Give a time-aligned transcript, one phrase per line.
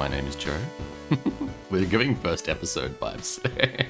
[0.00, 0.56] My name is Joe.
[1.70, 3.38] We're giving first episode vibes.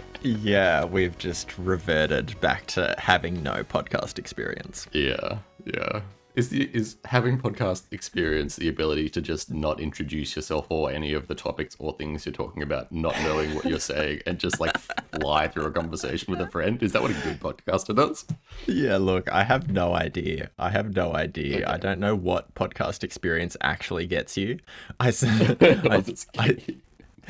[0.23, 4.87] Yeah, we've just reverted back to having no podcast experience.
[4.93, 6.01] yeah, yeah.
[6.37, 11.13] Is the is having podcast experience the ability to just not introduce yourself or any
[11.13, 14.61] of the topics or things you're talking about, not knowing what you're saying, and just
[14.61, 14.77] like
[15.21, 16.83] fly through a conversation with a friend?
[16.83, 18.25] Is that what a good podcaster does?
[18.67, 20.51] Yeah, look, I have no idea.
[20.59, 21.69] I have no idea.
[21.69, 24.61] I don't know what podcast experience actually gets you.
[25.01, 25.09] I,
[25.61, 26.05] I,
[26.39, 26.57] I.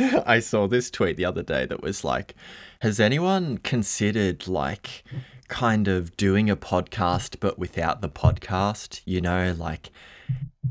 [0.27, 2.35] I saw this tweet the other day that was like,
[2.81, 5.05] has anyone considered like
[5.51, 9.03] kind of doing a podcast but without the podcast?
[9.05, 9.91] You know, like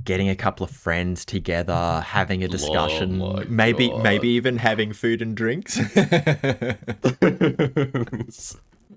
[0.04, 4.02] getting a couple of friends together, having a oh discussion, my maybe God.
[4.04, 5.78] maybe even having food and drinks.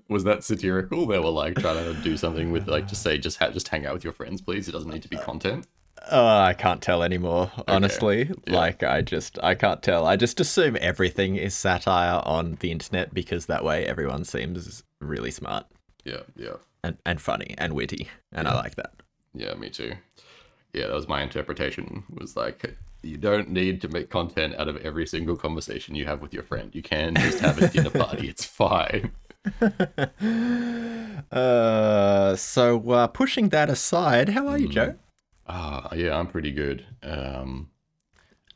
[0.09, 1.05] was that satirical?
[1.05, 3.85] They were like trying to do something with like just say just ha- just hang
[3.85, 4.67] out with your friends, please.
[4.67, 5.67] It doesn't need to be content.
[6.11, 8.29] Oh, I can't tell anymore, honestly.
[8.45, 10.05] Like, I just, I can't tell.
[10.05, 15.31] I just assume everything is satire on the internet because that way everyone seems really
[15.31, 15.65] smart
[16.05, 18.07] Yeah, yeah, and, and funny and witty.
[18.31, 18.93] And I like that.
[19.33, 19.53] yeah.
[19.55, 19.93] Me too.
[20.73, 22.03] Yeah, that was my interpretation.
[22.09, 26.21] Was like you don't need to make content out of every single conversation you have
[26.21, 26.73] with your friend.
[26.73, 28.27] You can just have a dinner party.
[28.29, 29.11] It's fine.
[31.31, 34.95] Uh, so, uh, pushing that aside, how are you, Joe?
[35.47, 36.85] Ah, yeah, I'm pretty good.
[37.01, 37.69] Um,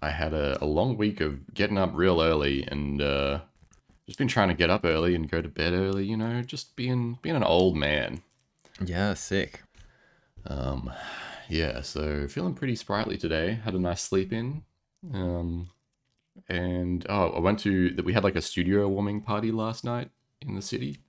[0.01, 3.39] I had a, a long week of getting up real early and uh,
[4.08, 6.05] just been trying to get up early and go to bed early.
[6.05, 8.22] You know, just being being an old man.
[8.83, 9.64] Yeah, sick.
[10.45, 10.91] Um,
[11.49, 13.59] yeah, so feeling pretty sprightly today.
[13.64, 14.64] Had a nice sleep in.
[15.14, 15.69] Um,
[16.47, 18.05] and oh, I went to that.
[18.05, 20.10] We had like a studio warming party last night
[20.42, 20.99] in the city.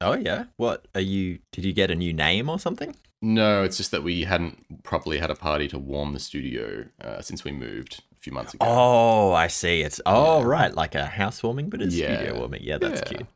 [0.00, 0.44] Oh, yeah.
[0.56, 1.40] What are you?
[1.52, 2.94] Did you get a new name or something?
[3.20, 7.20] No, it's just that we hadn't properly had a party to warm the studio uh,
[7.20, 8.66] since we moved a few months ago.
[8.68, 9.82] Oh, I see.
[9.82, 10.74] It's, oh, right.
[10.74, 12.16] Like a housewarming, but a Yeah.
[12.16, 12.62] studio warming.
[12.62, 13.16] Yeah, that's Yeah.
[13.16, 13.26] cute.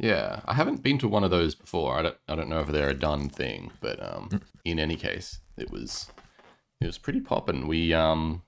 [0.00, 1.98] Yeah, I haven't been to one of those before.
[1.98, 5.40] I don't, I don't know if they're a done thing, but um, in any case,
[5.56, 6.08] it was,
[6.80, 7.66] it was pretty poppin'.
[7.66, 8.42] We um,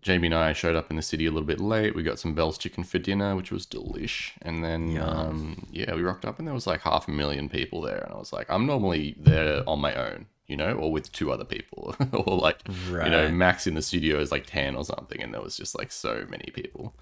[0.00, 1.94] Jamie and I showed up in the city a little bit late.
[1.94, 6.00] We got some Belles chicken for dinner, which was delish, and then um, yeah, we
[6.02, 8.48] rocked up and there was like half a million people there, and I was like,
[8.48, 12.60] I'm normally there on my own, you know, or with two other people, or like
[13.04, 15.76] you know, max in the studio is like ten or something, and there was just
[15.76, 16.94] like so many people.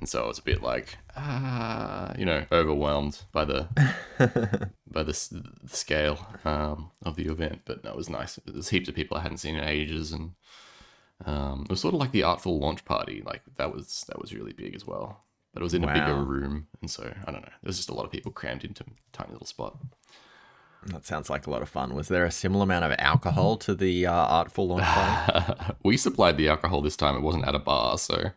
[0.00, 3.68] And so I was a bit like, ah, you know, overwhelmed by the
[4.90, 7.62] by the, the scale um, of the event.
[7.64, 8.38] But no, it was nice.
[8.44, 10.32] There's heaps of people I hadn't seen in ages, and
[11.24, 13.22] um, it was sort of like the artful launch party.
[13.24, 15.24] Like that was that was really big as well.
[15.52, 17.48] But it was in a bigger room, and so I don't know.
[17.62, 19.78] There was just a lot of people crammed into a tiny little spot.
[20.86, 21.94] That sounds like a lot of fun.
[21.94, 25.74] Was there a similar amount of alcohol to the uh, artful launch party?
[25.82, 27.16] we supplied the alcohol this time.
[27.16, 28.32] It wasn't at a bar, so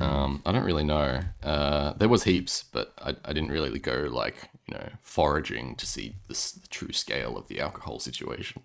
[0.00, 1.20] um, I don't really know.
[1.42, 5.86] Uh, there was heaps, but I, I didn't really go like you know foraging to
[5.86, 8.62] see this, the true scale of the alcohol situation.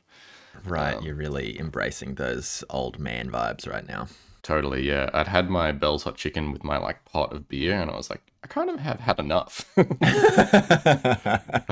[0.63, 4.07] Right, you're really embracing those old man vibes right now.
[4.41, 5.09] Totally, yeah.
[5.13, 8.09] I'd had my Belles hot chicken with my like pot of beer, and I was
[8.09, 9.65] like, I kind of have had enough.
[9.75, 9.81] had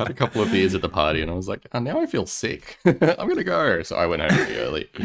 [0.10, 2.26] a couple of beers at the party, and I was like, oh, now I feel
[2.26, 2.78] sick.
[2.86, 3.82] I'm gonna go.
[3.84, 4.90] So I went home pretty early.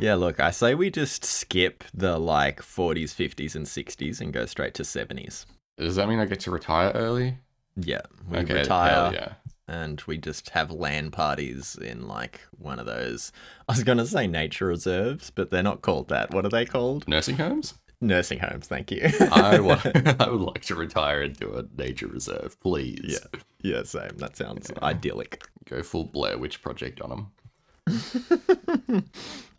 [0.00, 4.46] Yeah, look, I say we just skip the like 40s, 50s, and 60s and go
[4.46, 5.44] straight to 70s.
[5.76, 7.38] Does that mean I get to retire early?
[7.76, 9.32] Yeah, we Okay, retire yeah.
[9.66, 13.32] and we just have LAN parties in like one of those.
[13.68, 16.32] I was going to say nature reserves, but they're not called that.
[16.32, 17.08] What are they called?
[17.08, 17.74] Nursing homes?
[18.00, 19.00] Nursing homes, thank you.
[19.32, 19.84] I want,
[20.20, 23.20] I would like to retire into a nature reserve, please.
[23.34, 24.16] yeah, yeah, same.
[24.18, 25.44] That sounds idyllic.
[25.64, 27.32] Go full Blair Witch Project on them.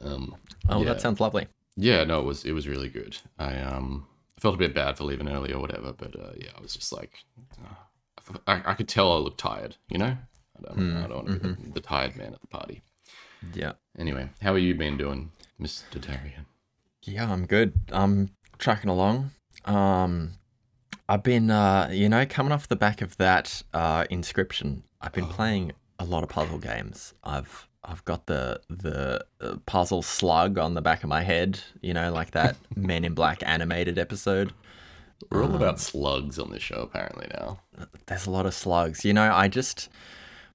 [0.04, 0.36] um,
[0.70, 0.86] Oh, yeah.
[0.86, 1.48] that sounds lovely.
[1.76, 3.18] yeah, no, it was it was really good.
[3.38, 4.06] I um
[4.40, 6.94] felt a bit bad for leaving early or whatever, but uh, yeah, I was just
[6.94, 7.20] like,
[7.62, 9.76] uh, I, I could tell I looked tired.
[9.90, 10.16] You know,
[10.58, 12.82] I don't, I don't want to be the, the tired man at the party.
[13.54, 13.74] Yeah.
[13.98, 16.46] Anyway, how have you been doing, Mister Darian?
[17.04, 17.74] Yeah, I'm good.
[17.92, 19.32] I'm tracking along.
[19.66, 20.34] Um,
[21.08, 24.84] I've been, uh, you know, coming off the back of that uh, inscription.
[25.02, 27.14] I've been playing a lot of puzzle games.
[27.24, 31.60] I've I've got the the uh, puzzle slug on the back of my head.
[31.82, 34.54] You know, like that Men in Black animated episode.
[35.30, 37.60] We're all about slugs on this show apparently now.
[38.06, 39.04] There's a lot of slugs.
[39.04, 39.90] You know, I just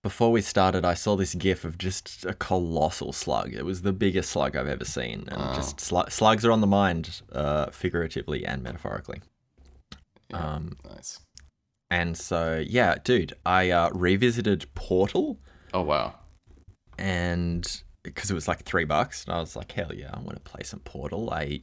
[0.05, 3.53] before we started, I saw this GIF of just a colossal slug.
[3.55, 6.67] It was the biggest slug I've ever seen, and just slu- slugs are on the
[6.69, 9.23] mind, uh, figuratively and metaphorically.
[10.33, 11.21] Um, Nice.
[11.91, 15.39] and so, yeah, dude, I uh, revisited Portal
[15.73, 16.15] Oh wow.
[16.99, 20.35] and because it was like three bucks, and I was like, hell yeah, I want
[20.37, 21.31] to play some Portal.
[21.33, 21.63] I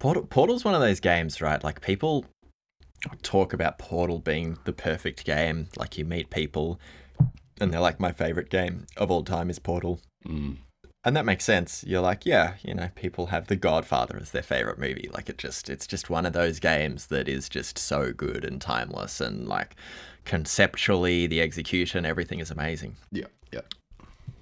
[0.00, 1.62] Portal Portal's one of those games, right?
[1.62, 2.24] Like people
[3.22, 5.68] talk about Portal being the perfect game.
[5.78, 6.80] Like you meet people,
[7.60, 10.00] and they're like, my favorite game of all time is Portal.
[10.26, 10.56] Mm.
[11.02, 11.82] And that makes sense.
[11.86, 15.08] You're like, yeah, you know, people have The Godfather as their favorite movie.
[15.12, 18.60] Like it just it's just one of those games that is just so good and
[18.60, 19.76] timeless and like
[20.26, 22.96] conceptually the execution, everything is amazing.
[23.12, 23.26] Yeah.
[23.52, 23.60] Yeah.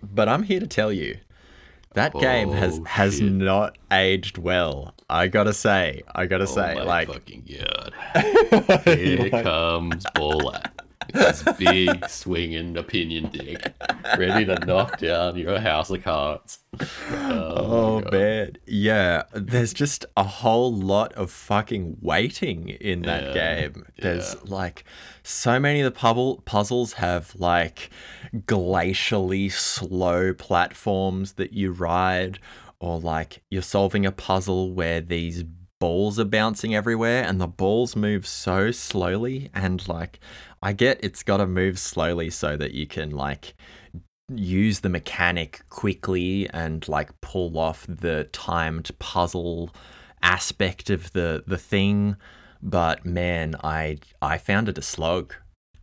[0.03, 1.19] But I'm here to tell you
[1.94, 3.31] that game has Oh, has shit.
[3.32, 4.94] not aged well.
[5.09, 8.85] I gotta say, I gotta Oh say, like, fucking god.
[8.85, 10.62] Here comes Bola.
[11.15, 13.73] His big swinging opinion dick,
[14.19, 16.59] ready to knock down your house of cards.
[17.11, 18.13] oh, oh God.
[18.13, 19.23] man, yeah.
[19.33, 23.87] There's just a whole lot of fucking waiting in that Yeah, game.
[24.01, 24.41] There's yeah.
[24.45, 24.85] like
[25.23, 27.91] so many of the puzzle puzzles have like
[28.35, 32.39] glacially slow platforms that you ride,
[32.81, 35.45] or like you're solving a puzzle where these
[35.81, 40.19] balls are bouncing everywhere and the balls move so slowly and like
[40.63, 43.55] I get it's got to move slowly so that you can like
[44.35, 49.71] use the mechanic quickly and like pull off the timed puzzle
[50.23, 52.17] aspect of the the thing.
[52.61, 55.35] But man i i found it a slog.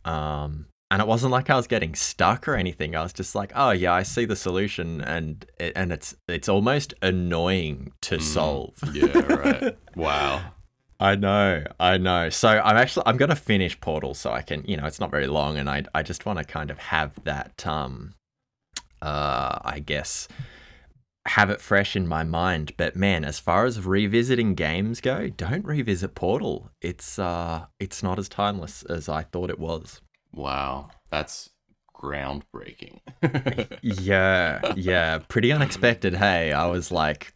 [0.04, 2.94] Um and it wasn't like i was getting stuck or anything.
[2.94, 6.92] I was just like oh yeah i see the solution and and it's it's almost
[7.02, 8.78] annoying to solve.
[8.92, 9.78] Yeah, right.
[9.96, 10.42] Wow.
[10.98, 12.30] I know, I know.
[12.30, 15.26] So I'm actually I'm gonna finish Portal so I can, you know, it's not very
[15.26, 18.14] long, and I I just want to kind of have that, um,
[19.02, 20.26] uh, I guess,
[21.26, 22.72] have it fresh in my mind.
[22.76, 26.70] But man, as far as revisiting games go, don't revisit Portal.
[26.80, 30.00] It's uh, it's not as timeless as I thought it was.
[30.32, 30.90] Wow.
[31.10, 31.50] That's
[31.94, 33.00] groundbreaking.
[33.82, 36.14] Yeah, yeah, pretty unexpected.
[36.14, 37.32] Hey, I was like,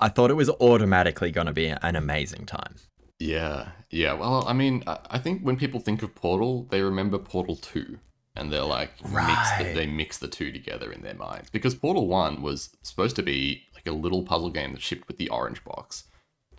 [0.00, 2.76] I thought it was automatically gonna be an amazing time.
[3.18, 3.68] yeah.
[3.90, 4.14] Yeah.
[4.14, 7.98] Well, I mean, I think when people think of Portal, they remember Portal 2.
[8.34, 9.56] And they're like, mix Right.
[9.68, 11.48] the, they mix the two together in their minds.
[11.48, 15.16] Because Portal 1 was supposed to be like a little puzzle game that shipped with
[15.18, 16.04] the orange box.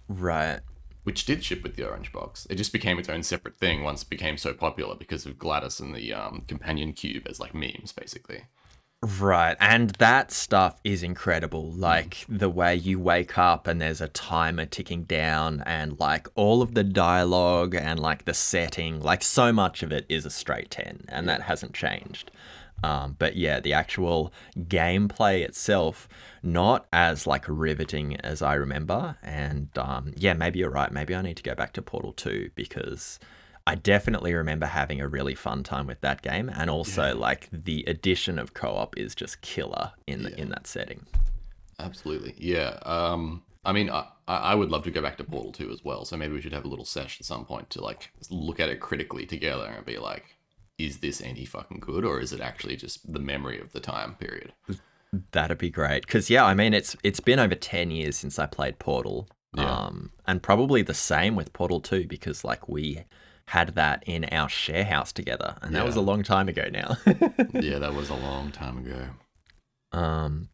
[0.08, 0.62] Right.
[1.04, 2.48] which did ship with the orange box.
[2.50, 5.80] It just became its own separate thing once it became so popular because of GLaDOS
[5.80, 8.44] and the um, companion cube as like memes, basically.
[9.04, 9.56] Right.
[9.60, 11.72] And that stuff is incredible.
[11.72, 16.64] Like the way you wake up and there's a timer ticking down, and like all
[16.64, 20.72] of the dialogue and like the setting, like so much of it is a straight
[20.72, 22.32] 10, and that hasn't changed.
[22.84, 26.08] Um, but yeah, the actual gameplay itself,
[26.42, 29.18] not as like riveting as I remember.
[29.22, 30.92] And um, yeah, maybe you're right.
[30.92, 33.20] Maybe I need to go back to Portal 2 because
[33.68, 37.84] I definitely remember having a really fun time with that game, and also like the
[37.86, 41.06] addition of co-op is just killer in the, in that setting.
[41.78, 42.34] Absolutely.
[42.38, 42.80] Yeah.
[42.84, 46.06] Um, I mean, I, I would love to go back to Portal 2 as well.
[46.06, 48.70] So maybe we should have a little sesh at some point to like look at
[48.70, 50.24] it critically together and be like,
[50.78, 54.16] is this any fucking good or is it actually just the memory of the time
[54.16, 54.54] period?
[55.32, 58.46] That'd be great because yeah, I mean it's it's been over ten years since I
[58.46, 59.70] played Portal, Yeah.
[59.70, 63.04] um, and probably the same with Portal Two because like we
[63.48, 66.98] had that in our share house together, and that was a long time ago now.
[67.54, 69.08] yeah, that was a long time ago.
[69.92, 70.50] Um,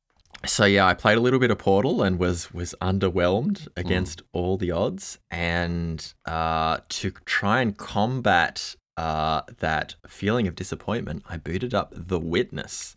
[0.45, 4.57] so yeah, I played a little bit of Portal and was was underwhelmed against all
[4.57, 5.17] the odds.
[5.31, 12.19] And uh, to try and combat uh, that feeling of disappointment, I booted up The
[12.19, 12.95] Witness.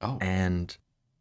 [0.00, 0.76] Oh, And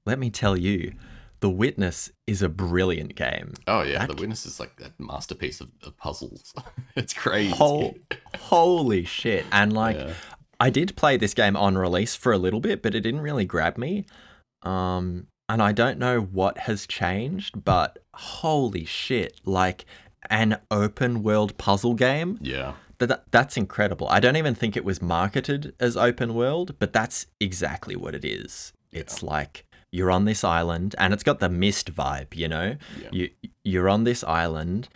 [0.05, 0.93] let me tell you,
[1.41, 3.53] The Witness is a brilliant game.
[3.67, 6.53] oh yeah, that- The Witness is like that masterpiece of, of puzzles.
[6.95, 7.55] it's crazy.
[7.55, 7.95] Hol-
[8.37, 9.45] holy shit!
[9.51, 10.13] And like, Yeah.
[10.59, 13.45] I did play this game on release for a little bit, but it didn't really
[13.45, 14.05] grab me.
[14.63, 19.39] Um, and I don't know what has changed, but holy shit!
[19.45, 19.85] Like
[20.29, 22.39] an open world puzzle game.
[22.41, 22.73] Yeah.
[22.99, 24.07] That, that that's incredible.
[24.09, 28.23] I don't even think it was marketed as open world, but that's exactly what it
[28.25, 28.71] is.
[28.93, 32.35] It's like you're on this island, and it's got the Myst vibe.
[32.35, 33.09] You know, Yeah.
[33.11, 33.29] you
[33.63, 34.89] you're on this island,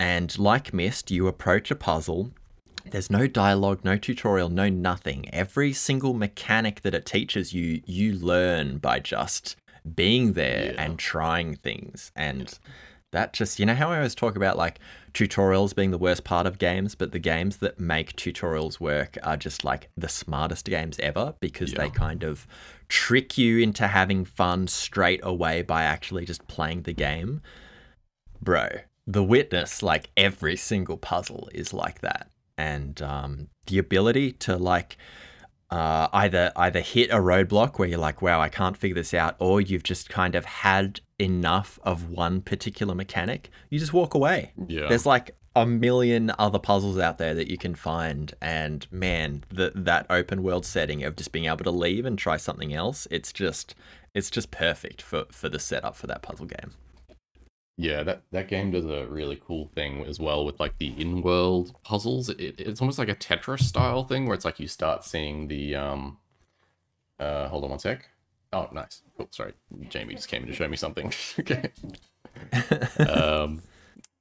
[0.00, 2.32] and like Myst, you approach a puzzle.
[2.84, 5.32] There's no dialogue, no tutorial, no nothing.
[5.32, 9.54] Every single mechanic that it teaches you, you learn by just
[9.94, 10.84] being there Yeah.
[10.84, 12.10] and trying things.
[12.16, 12.58] And
[13.12, 14.80] that just, you know, how I always talk about like
[15.14, 19.36] tutorials being the worst part of games, but the games that make tutorials work are
[19.36, 22.46] just like the smartest games ever because they kind of
[22.92, 27.40] trick you into having fun straight away by actually just playing the game.
[28.42, 28.68] Bro,
[29.06, 32.28] The Witness, like every single puzzle is like that.
[32.58, 34.98] And um, the ability to like
[35.70, 39.36] uh, either either hit a roadblock where you're like, wow, I can't figure this out,
[39.38, 44.52] or you've just kind of had enough of one particular mechanic, you just walk away.
[44.68, 44.88] Yeah.
[44.88, 49.72] There's like a million other puzzles out there that you can find, and man, the,
[49.74, 53.32] that open world setting of just being able to leave and try something else, it's
[53.32, 53.74] just
[54.14, 56.72] it's just perfect for for the setup for that puzzle game.
[57.78, 61.74] Yeah, that, that game does a really cool thing as well with like the in-world
[61.82, 62.28] puzzles.
[62.28, 65.74] It, it's almost like a Tetris style thing where it's like you start seeing the
[65.74, 66.18] um
[67.18, 68.08] uh hold on one sec.
[68.52, 69.02] Oh, nice.
[69.18, 69.54] Oh, sorry.
[69.88, 71.12] Jamie just came in to show me something.
[71.40, 71.70] okay.
[73.08, 73.62] um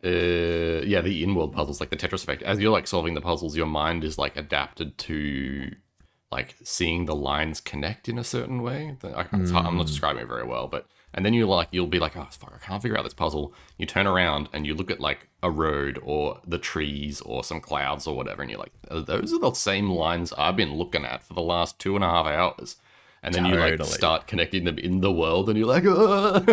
[0.03, 2.41] uh yeah, the in-world puzzles like the Tetris effect.
[2.43, 5.71] As you're like solving the puzzles, your mind is like adapted to
[6.31, 8.95] like seeing the lines connect in a certain way.
[9.03, 11.99] I, hard- I'm not describing it very well, but and then you like you'll be
[11.99, 13.53] like, oh fuck, I can't figure out this puzzle.
[13.77, 17.59] You turn around and you look at like a road or the trees or some
[17.59, 21.03] clouds or whatever, and you're like, "Uh, those are the same lines I've been looking
[21.05, 22.77] at for the last two and a half hours.
[23.23, 26.41] And then you like start connecting them in the world, and you're like, "Ah."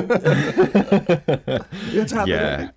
[1.94, 2.70] it's Yeah.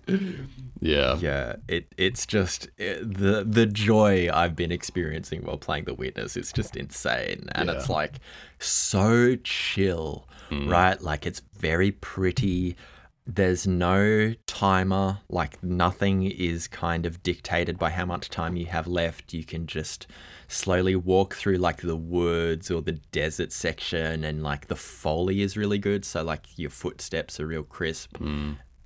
[0.80, 5.94] yeah, Yeah, it it's just it, the the joy I've been experiencing while playing The
[5.94, 8.20] Witness is just insane, and it's like
[8.58, 11.00] so chill, right?
[11.00, 12.76] Like it's very pretty.
[13.24, 18.88] There's no timer, like nothing is kind of dictated by how much time you have
[18.88, 19.32] left.
[19.32, 20.08] You can just
[20.52, 25.56] slowly walk through like the woods or the desert section, and like the foley is
[25.56, 28.16] really good, so like your footsteps are real crisp.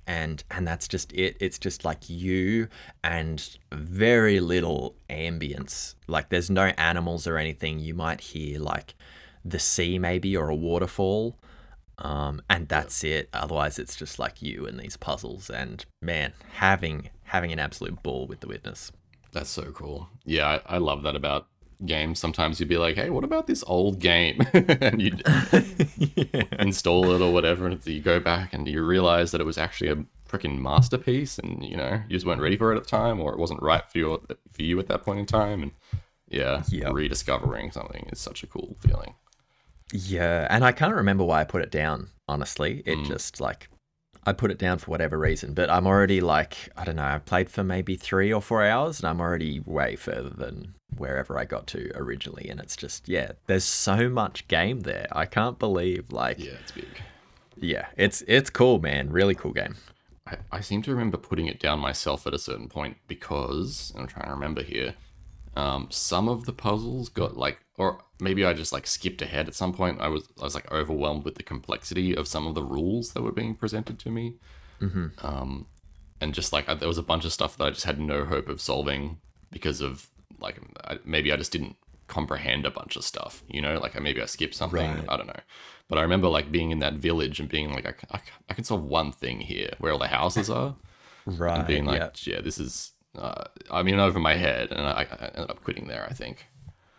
[0.09, 1.35] And and that's just it.
[1.41, 2.69] It's just like you
[3.03, 5.95] and very little ambience.
[6.07, 7.79] Like there's no animals or anything.
[7.79, 8.95] You might hear like
[9.43, 11.37] the sea maybe or a waterfall.
[11.97, 13.27] Um, and that's it.
[13.33, 15.49] Otherwise it's just like you and these puzzles.
[15.49, 18.93] And man having having an absolute ball with the witness.
[19.33, 20.07] That's so cool.
[20.23, 21.47] Yeah, I, I love that about
[21.85, 22.19] games.
[22.19, 24.39] Sometimes you'd be like, hey, what about this old game?
[24.53, 25.23] and you'd
[26.59, 29.89] install it or whatever, and you go back and you realize that it was actually
[29.89, 33.19] a freaking masterpiece, and you know you just weren't ready for it at the time,
[33.19, 35.63] or it wasn't right for you for you at that point in time.
[35.63, 35.71] And
[36.29, 36.93] yeah, Yep.
[36.93, 39.13] rediscovering something is such a cool feeling.
[39.93, 42.83] Yeah, and I can't remember why I put it down, honestly.
[42.85, 43.07] It mm.
[43.07, 43.69] just like
[44.27, 47.25] I put it down for whatever reason, but I'm already like, I don't know, I've
[47.25, 51.45] played for maybe 3 or 4 hours and I'm already way further than wherever I
[51.45, 55.07] got to originally and it's just yeah, there's so much game there.
[55.11, 56.87] I can't believe like Yeah, it's big.
[57.55, 59.09] yeah, it's it's cool, man.
[59.11, 59.75] Really cool game.
[60.27, 64.07] I, I seem to remember putting it down myself at a certain point because I'm
[64.07, 64.95] trying to remember here.
[65.55, 69.55] Um, some of the puzzles got like, or maybe I just like skipped ahead at
[69.55, 70.01] some point.
[70.01, 73.21] I was I was like overwhelmed with the complexity of some of the rules that
[73.21, 74.35] were being presented to me.
[75.23, 75.67] Um,
[76.19, 78.25] and just like I, there was a bunch of stuff that I just had no
[78.25, 79.19] hope of solving
[79.51, 81.75] because of like I, maybe I just didn't
[82.07, 83.43] comprehend a bunch of stuff.
[83.47, 84.79] You know, like maybe I skipped something.
[84.95, 85.05] Right.
[85.09, 85.39] I don't know.
[85.87, 87.85] But I remember like being in that village and being like,
[88.49, 90.75] I can solve one thing here, where all the houses are,
[91.25, 91.57] Right.
[91.59, 92.35] and being like, yeah.
[92.35, 92.91] yeah, this is.
[93.17, 96.05] Uh, I mean, over my head, and I, I ended up quitting there.
[96.09, 96.45] I think.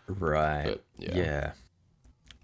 [0.09, 0.65] Right.
[0.65, 1.15] But, yeah.
[1.15, 1.51] yeah.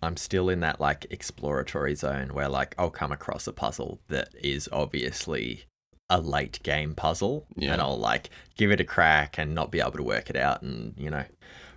[0.02, 4.30] I'm still in that like exploratory zone where like I'll come across a puzzle that
[4.42, 5.66] is obviously
[6.10, 7.74] a late game puzzle Yeah.
[7.74, 10.62] and I'll like give it a crack and not be able to work it out
[10.62, 11.24] and you know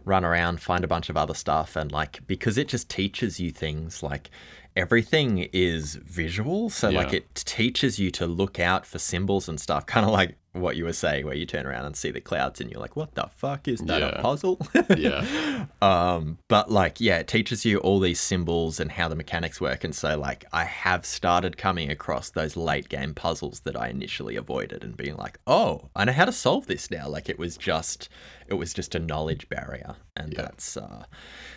[0.04, 3.50] run around find a bunch of other stuff and like because it just teaches you
[3.50, 4.30] things like
[4.76, 9.87] everything is visual so like it teaches you to look out for symbols and stuff
[9.87, 12.61] kind of like what you were saying where you turn around and see the clouds
[12.61, 14.09] and you're like what the fuck is that Yeah.
[14.09, 14.59] a puzzle
[14.97, 15.67] Yeah.
[15.83, 19.85] um, but like, yeah, it teaches you all these symbols and how the mechanics work.
[19.85, 24.37] And so, like, I have started coming across those late game puzzles that I initially
[24.37, 27.09] avoided and being like, oh, I know how to solve this now.
[27.09, 28.09] Like, it was just,
[28.47, 31.05] it was just a knowledge barrier, and that's, uh,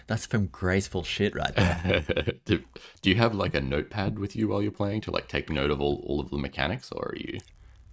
[0.08, 2.04] that's some graceful shit right there.
[2.46, 2.64] do,
[3.02, 5.72] do you have like a notepad with you while you're playing to like take note
[5.72, 7.40] of all, all of the mechanics, or are you?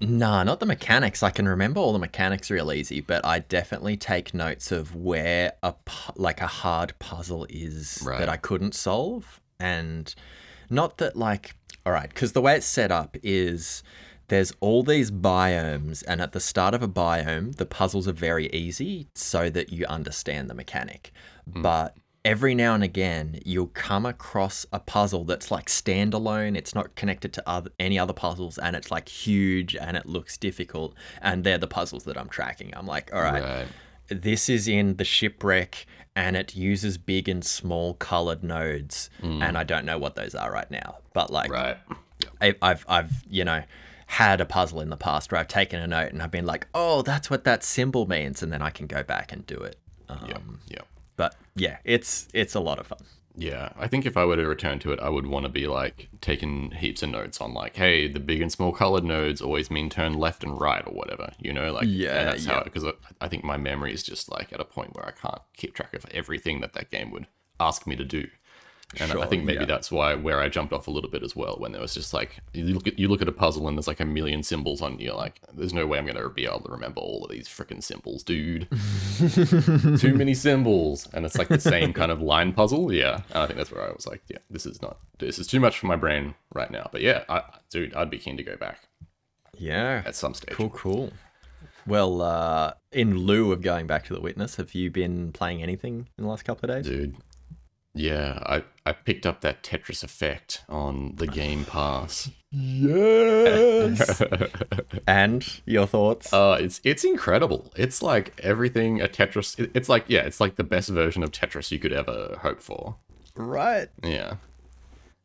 [0.00, 1.22] Nah, not the mechanics.
[1.22, 5.54] I can remember all the mechanics real easy, but I definitely take notes of where
[5.62, 8.18] a pu- like a hard puzzle is Right.
[8.20, 10.14] that I couldn't solve, and
[10.70, 13.82] not that like all right, because the way it's set up is
[14.28, 18.48] there's all these biomes, and at the start of a biome, the puzzles are very
[18.50, 21.12] easy so that you understand the mechanic,
[21.50, 21.62] hmm.
[21.62, 21.96] but
[22.28, 27.32] every now and again you'll come across a puzzle that's like standalone it's not connected
[27.32, 31.58] to other, any other puzzles and it's like huge and it looks difficult and they're
[31.58, 33.66] the puzzles that i'm tracking i'm like all right Right.
[34.08, 39.64] this is in the shipwreck and it uses big and small colored nodes and i
[39.64, 41.76] don't know what those are right now but like Right.
[42.40, 43.62] I- I've, I've, you know,
[44.06, 46.66] had a puzzle in the past where I've taken a note and I've been like,
[46.74, 49.76] oh, that's what that symbol means, and then I can go back and do it.
[50.08, 50.38] Um, Yeah.
[50.68, 50.80] Yeah.
[51.18, 53.00] But yeah, it's it's a lot of fun.
[53.36, 55.66] Yeah, I think if I were to return to it, I would want to be
[55.68, 59.70] like taking heaps of notes on like, hey, the big and small colored nodes always
[59.70, 62.64] mean turn left and right or whatever, you know, like Yeah, that's how yeah.
[62.64, 65.42] because I, I think my memory is just like at a point where I can't
[65.56, 67.26] keep track of everything that that game would
[67.60, 68.26] ask me to do.
[68.98, 69.66] And I think maybe yeah.
[69.66, 72.14] that's why where I jumped off a little bit as well when there was just
[72.14, 74.80] like you look at you look at a puzzle and there's like a million symbols
[74.80, 77.48] on you like there's no way I'm gonna be able to remember all of these
[77.48, 78.66] freaking symbols, dude.
[80.00, 82.90] Too many symbols, and it's like the same kind of line puzzle.
[82.90, 85.46] Yeah, and I think that's where I was like, yeah, this is not this is
[85.46, 86.88] too much for my brain right now.
[86.90, 88.78] But yeah, I, dude, I'd be keen to go back
[89.58, 90.02] Yeah.
[90.06, 90.54] at some stage.
[90.54, 91.12] Cool, cool.
[91.86, 96.08] Well, uh, in lieu of going back to the witness, have you been playing anything
[96.16, 96.86] in the last couple of days?
[96.90, 97.16] dude.
[97.98, 102.30] Yeah, I, I picked up that Tetris effect on the Game Pass.
[102.52, 104.22] Yes.
[105.06, 106.32] and your thoughts?
[106.32, 107.72] Uh, it's it's incredible.
[107.76, 109.58] It's like everything a Tetris.
[109.58, 112.60] it- It's like yeah, it's like the best version of Tetris you could ever hope
[112.60, 112.96] for.
[113.36, 113.88] right.
[114.02, 114.34] Yeah.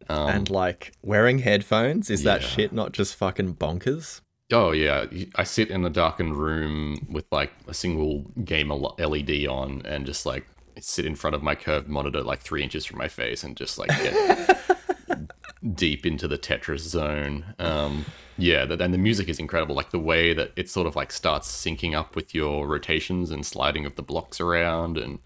[0.09, 4.21] Um, and like wearing headphones, is that shit not just fucking bonkers?
[4.51, 9.81] oh yeah, I sit in a darkened room with like a single game LED on,
[9.85, 10.45] and just like
[10.83, 13.77] sit in front of my curved monitor, like three inches from my face, and just
[13.77, 14.59] like get
[15.75, 17.53] deep into the Tetris zone.
[17.59, 18.05] Um,
[18.37, 19.75] yeah, and the music is incredible.
[19.75, 23.45] Like the way that it sort of like starts syncing up with your rotations and
[23.45, 25.19] sliding of the blocks around, and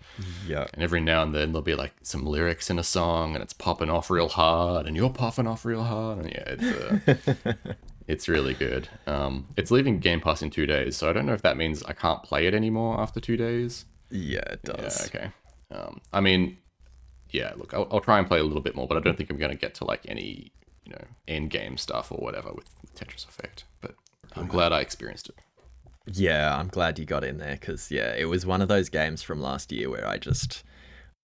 [0.48, 0.68] Yeah.
[0.74, 3.54] and every now and then there'll be like some lyrics in a song, and it's
[3.54, 7.54] popping off real hard, and you're popping off real hard, and yeah, it's uh,
[8.08, 8.90] it's really good.
[9.08, 11.82] Um, it's leaving Game Pass in two days, so I don't know if that means
[11.84, 13.86] I can't play it anymore after two days.
[14.12, 15.08] Yeah, it Yeah, does.
[15.08, 15.32] okay.
[15.72, 16.58] Um, I mean,
[17.30, 17.54] yeah.
[17.56, 19.38] Look, I'll, I'll try and play a little bit more, but I don't think I'm
[19.38, 20.52] going to get to like any,
[20.86, 23.65] you know, end game stuff or whatever with Tetris Effect.
[23.82, 23.96] But
[24.36, 25.36] I'm glad I experienced it.
[26.10, 29.22] Yeah, I'm glad you got in there because yeah, it was one of those games
[29.24, 30.63] from last year where I just,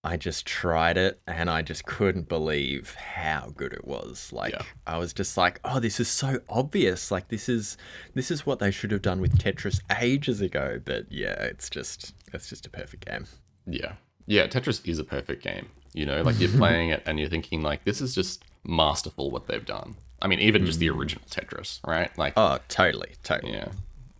[0.02, 4.30] I just tried it and I just couldn't believe how good it was.
[4.30, 4.62] Like Yeah.
[4.86, 7.10] I was just like, oh, this is so obvious.
[7.10, 7.78] Like this is,
[8.12, 10.78] this is what they should have done with Tetris ages ago.
[10.84, 13.26] But yeah, it's just, it's just a perfect game.
[13.66, 13.94] Yeah,
[14.26, 14.46] yeah.
[14.46, 15.68] Tetris is a perfect game.
[15.92, 19.46] You know, like you're playing it and you're thinking like, this is just masterful what
[19.46, 19.96] they've done.
[20.22, 22.16] I mean, even just the original Tetris, right?
[22.18, 23.52] Like, Oh, totally, totally.
[23.52, 23.68] yeah,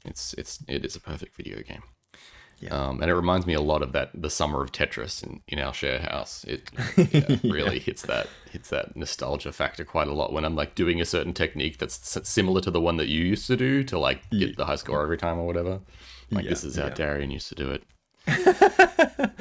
[0.05, 1.83] it's it's it is a perfect video game.
[2.61, 2.71] Yeah.
[2.71, 5.59] Um, and it reminds me a lot of that the summer of Tetris in, in
[5.59, 6.45] our share house.
[6.45, 10.75] It yeah, really hits that hits that nostalgia factor quite a lot when I'm like
[10.75, 13.99] doing a certain technique that's similar to the one that you used to do to
[13.99, 15.81] like get the high score every time or whatever.
[16.31, 16.95] Like this is how yeah.
[16.95, 17.83] Darian used to do it.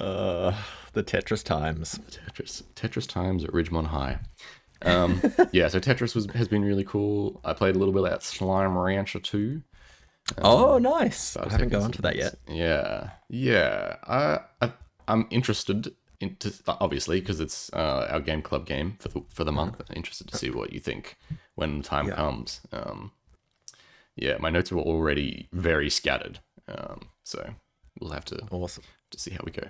[0.00, 0.52] Uh,
[0.94, 1.98] the Tetris times.
[2.10, 4.18] Tetris Tetris times at Ridgemont High.
[4.82, 5.20] Um,
[5.52, 7.40] yeah, so Tetris was has been really cool.
[7.44, 9.62] I played a little bit of that Slime Rancher too.
[10.38, 11.36] oh, nice.
[11.36, 12.34] I was haven't gone to that yet.
[12.48, 13.96] Yeah, yeah.
[14.04, 14.72] I, I
[15.06, 19.52] I'm interested into obviously because it's uh, our game club game for the for the
[19.52, 19.80] month.
[19.94, 21.16] Interested to see what you think
[21.54, 22.14] when the time Yeah.
[22.16, 22.60] comes.
[22.72, 23.12] Um,
[24.16, 26.40] yeah, my notes were already very scattered.
[26.68, 27.54] Um, so
[28.02, 28.84] we'll have to Awesome.
[29.10, 29.68] to see how we go.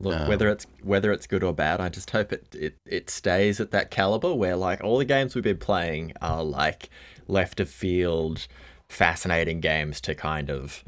[0.00, 3.60] Look, whether it's whether it's good or bad, I just hope it, it it stays
[3.60, 6.90] at that caliber where like all the games we've been playing are like
[7.28, 8.46] left of field,
[8.88, 10.84] fascinating games to kind of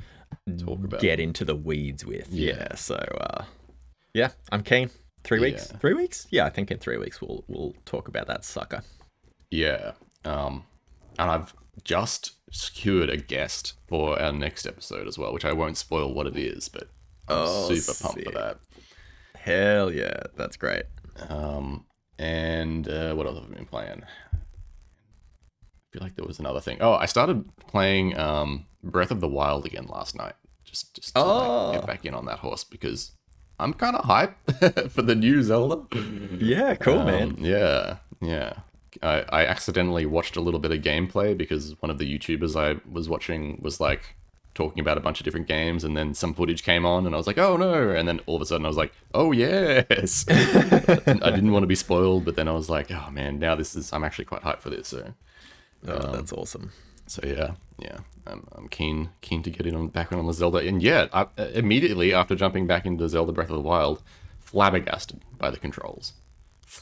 [0.58, 2.28] Talk about get into the weeds with.
[2.32, 2.54] Yeah.
[2.54, 2.74] Yeah.
[2.74, 3.44] so uh,
[4.12, 4.90] yeah, I'm keen.
[5.24, 5.68] Three weeks.
[5.72, 5.78] Yeah.
[5.78, 6.26] Three weeks.
[6.30, 8.82] Yeah, I think in three weeks we'll we'll talk about that sucker.
[9.50, 9.92] Yeah.
[10.24, 10.64] Um,
[11.18, 15.76] and I've just secured a guest for our next episode as well, which I won't
[15.76, 16.84] spoil what it is, but
[17.28, 18.58] I'm Oh, super pumped for that.
[19.36, 20.84] Hell yeah, that's great.
[21.28, 21.84] Um,
[22.18, 24.02] and uh, what else have I been playing?
[24.32, 24.38] I
[25.92, 26.78] feel like there was another thing.
[26.80, 30.34] Oh, I started playing um, Breath of the Wild again last night.
[30.64, 31.70] Just, just to Oh.
[31.70, 33.12] like, get back in on that horse because
[33.58, 34.36] I'm kind of hype
[34.90, 35.86] for the new Zelda.
[36.38, 37.36] Yeah, cool, Um, man.
[37.38, 38.54] Yeah, yeah.
[39.02, 42.80] I, I accidentally watched a little bit of gameplay because one of the YouTubers I
[42.90, 44.16] was watching was like
[44.54, 47.18] talking about a bunch of different games, and then some footage came on, and I
[47.18, 47.90] was like, oh no!
[47.90, 50.24] And then all of a sudden I was like, oh yes!
[50.30, 53.76] I didn't want to be spoiled, but then I was like, oh man, now this
[53.76, 54.88] is I'm actually quite hyped for this.
[54.88, 55.12] So,
[55.86, 56.72] Oh, um, that's awesome.
[57.06, 60.58] so yeah, yeah, I'm, I'm keen keen to get in on back on the Zelda,
[60.58, 64.02] and yeah, I, immediately after jumping back into Zelda Breath of the Wild,
[64.40, 66.14] flabbergasted by the controls.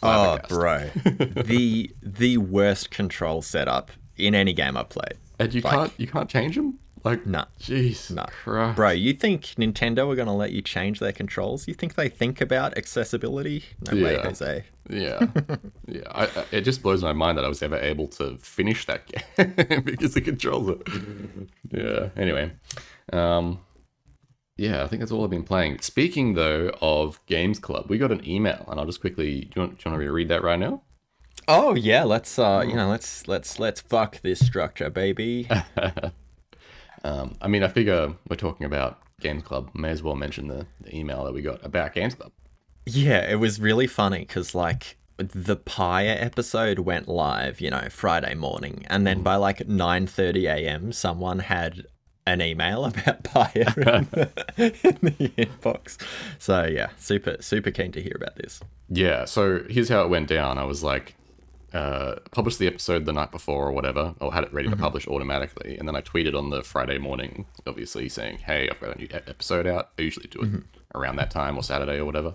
[0.02, 5.14] Oh, bro, the the worst control setup in any game I've played.
[5.38, 6.78] And you Like- can't you can't change them?
[7.04, 7.44] Like Nah.
[7.60, 8.24] jeez, Nah.
[8.26, 8.76] Christ.
[8.76, 11.68] Bro, you think Nintendo are going to let you change their controls?
[11.68, 13.62] You think they think about accessibility?
[13.90, 14.22] No way, Yeah.
[14.22, 14.64] Jose.
[14.88, 15.26] Yeah,
[15.86, 16.00] yeah.
[16.10, 19.02] I, I, it just blows my mind that I was ever able to finish that
[19.36, 20.70] game because the controls.
[20.70, 20.78] Are...
[21.70, 22.08] yeah.
[22.16, 22.52] Anyway,
[23.12, 23.58] um,
[24.56, 25.80] yeah, I think that's all I've been playing.
[25.80, 29.42] Speaking though of Games Club, we got an email, and I'll just quickly.
[29.42, 30.82] Do you want, do you want me to read that right now?
[31.48, 35.48] Oh yeah, let's uh, you know, let's let's let's fuck this structure, baby.
[37.04, 39.70] Um, I mean, I figure we're talking about Games Club.
[39.74, 42.32] May as well mention the, the email that we got about Games Club.
[42.86, 48.34] Yeah, it was really funny because like the Pyre episode went live, you know, Friday
[48.34, 51.86] morning, and then by like nine thirty a.m., someone had
[52.26, 55.98] an email about Pyre in the, in the inbox.
[56.38, 58.60] So yeah, super super keen to hear about this.
[58.88, 60.58] Yeah, so here's how it went down.
[60.58, 61.14] I was like,
[61.72, 65.06] uh, published the episode the night before or whatever, or had it ready to publish
[65.08, 68.98] automatically, and then I tweeted on the Friday morning, obviously saying, "Hey, I've got a
[68.98, 70.62] new episode out." I usually do it
[70.94, 72.34] around that time or Saturday or whatever.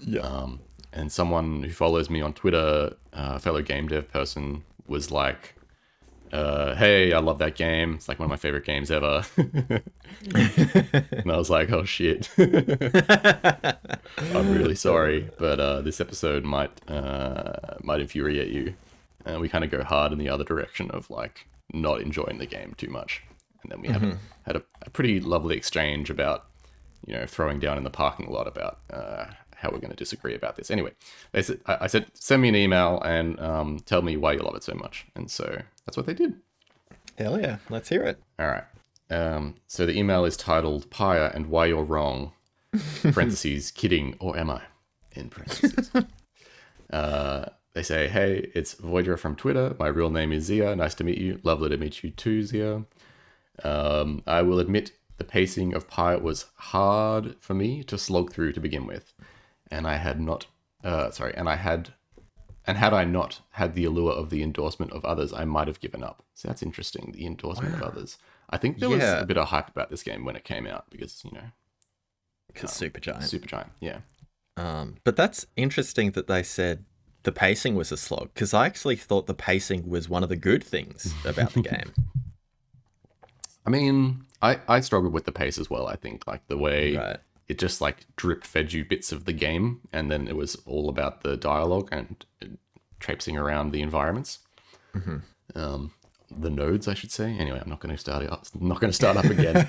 [0.00, 0.22] Yeah.
[0.22, 0.60] Um,
[0.92, 5.54] and someone who follows me on Twitter, uh, a fellow game dev person, was like,
[6.34, 7.94] uh, "Hey, I love that game.
[7.94, 12.48] It's like one of my favorite games ever." and I was like, "Oh shit." I'm
[14.52, 18.74] really sorry, but uh, this episode might uh, might infuriate you.
[19.24, 22.46] And we kind of go hard in the other direction of like not enjoying the
[22.46, 23.22] game too much,
[23.62, 26.46] and then we had a, had a, a pretty lovely exchange about
[27.06, 29.26] you know throwing down in the parking lot about uh,
[29.64, 30.70] how we're going to disagree about this.
[30.70, 30.92] Anyway,
[31.32, 34.40] they said I, I said send me an email and um, tell me why you
[34.40, 36.34] love it so much, and so that's what they did.
[37.18, 38.20] Hell yeah, let's hear it.
[38.38, 38.64] All right.
[39.10, 42.32] Um, so the email is titled "Pyre and Why You're Wrong."
[43.02, 44.62] parentheses kidding or am I?
[45.12, 45.90] In parentheses.
[46.92, 49.74] uh, they say, "Hey, it's Voyager from Twitter.
[49.78, 50.76] My real name is Zia.
[50.76, 51.40] Nice to meet you.
[51.42, 52.84] Lovely to meet you too, Zia.
[53.62, 58.52] Um, I will admit the pacing of Pyre was hard for me to slog through
[58.52, 59.12] to begin with,
[59.70, 60.46] and I had not.
[60.82, 61.94] Uh, sorry, and I had."
[62.66, 65.80] And had I not had the allure of the endorsement of others, I might have
[65.80, 66.22] given up.
[66.32, 67.12] So that's interesting.
[67.14, 68.16] The endorsement of others.
[68.48, 70.86] I think there was a bit of hype about this game when it came out
[70.88, 71.44] because you know
[72.46, 73.24] Because Supergiant.
[73.24, 73.98] super giant, Yeah.
[74.56, 76.86] Um, but that's interesting that they said
[77.24, 80.36] the pacing was a slog because I actually thought the pacing was one of the
[80.36, 81.92] good things about the game.
[83.66, 85.86] I mean, I I struggled with the pace as well.
[85.86, 87.18] I think like the way Right.
[87.48, 90.88] It just like drip fed you bits of the game, and then it was all
[90.88, 92.46] about the dialogue and uh,
[93.00, 94.38] traipsing around the environments.
[95.54, 95.92] Um,
[96.30, 97.36] the nodes, I should say.
[97.38, 98.32] Anyway, I'm not going to start it.
[98.32, 99.68] Up, not going to start up again.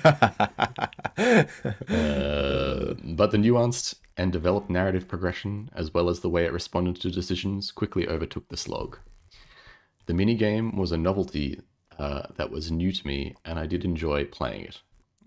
[1.88, 6.96] Uh, but the nuanced and developed narrative progression, as well as the way it responded
[6.96, 8.98] to decisions, quickly overtook the slog.
[10.06, 11.60] The minigame was a novelty
[11.98, 14.82] uh, that was new to me, and I did enjoy playing it.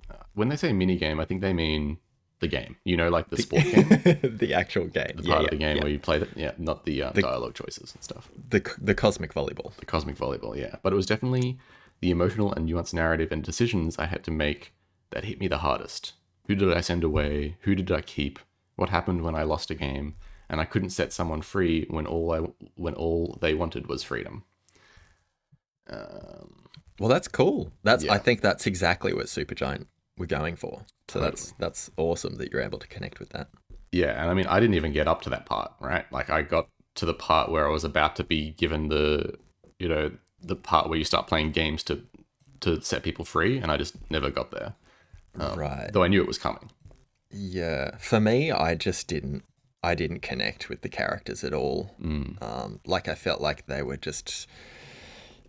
[0.10, 1.98] Uh, when they say minigame, I think they mean
[2.40, 2.78] the game.
[2.84, 5.12] You know, like the sport game, the actual game.
[5.16, 5.84] the yeah, part yeah, of the game yeah.
[5.84, 6.30] where you play it.
[6.36, 8.30] Yeah, not the, uh, dialogue choices and stuff.
[8.50, 9.76] The, the cosmic volleyball.
[9.76, 10.76] The cosmic volleyball, yeah.
[10.82, 11.58] But it was definitely
[12.02, 14.74] the emotional and nuanced narrative and decisions I had to make
[15.12, 16.14] that hit me the hardest.
[16.48, 17.58] Who did I send away?
[17.62, 18.40] Who did I keep?
[18.76, 20.16] What happened when I lost a game?
[20.50, 22.40] And I couldn't set someone free when all I
[22.76, 24.46] when all they wanted was freedom.
[25.88, 26.66] Um,
[27.00, 27.72] Well, that's cool.
[27.84, 29.86] That's I think that's exactly what Supergiant
[30.20, 30.86] were going for.
[31.08, 33.48] So that's that's awesome that you're able to connect with that.
[33.92, 36.06] yeah, and I mean, I didn't even get up to that part, right?
[36.12, 39.36] Like, I got to the part where I was about to be given the,
[39.80, 42.04] you know, the part where you start playing games to
[42.60, 44.76] to set people free, and I just never got there.
[45.36, 45.90] right.
[45.92, 46.70] Though I knew it was coming.
[47.32, 47.98] Yeah.
[47.98, 49.44] For me, I just didn't
[49.84, 51.96] I didn't connect with the characters at all.
[52.42, 54.48] Um, like I felt like they were just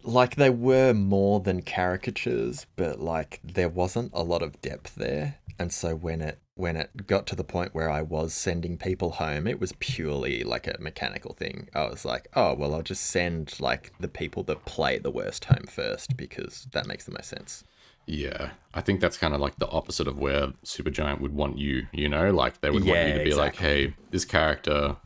[0.02, 5.36] like they were more than caricatures, but like there wasn't a lot of depth there.
[5.58, 9.12] And so when it when it got to the point where I was sending people
[9.12, 11.68] home, it was purely like a mechanical thing.
[11.74, 15.46] I was like, oh well, I'll just send like the people that play the worst
[15.46, 17.64] home first because that makes the most sense.
[18.06, 21.86] Yeah, I think that's kind of like the opposite of where Supergiant would want you.
[21.92, 24.96] You know, like they would want you to be like, "Hey, this character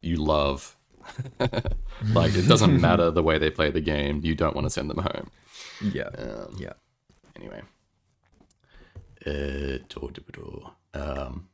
[0.00, 0.76] you love."
[2.12, 4.20] like it doesn't matter the way they play the game.
[4.22, 5.30] You don't want to send them home.
[5.80, 6.10] Yeah.
[6.56, 6.72] yeah.
[7.36, 7.62] Anyway.
[9.26, 9.78] Uh.
[10.94, 11.48] Um,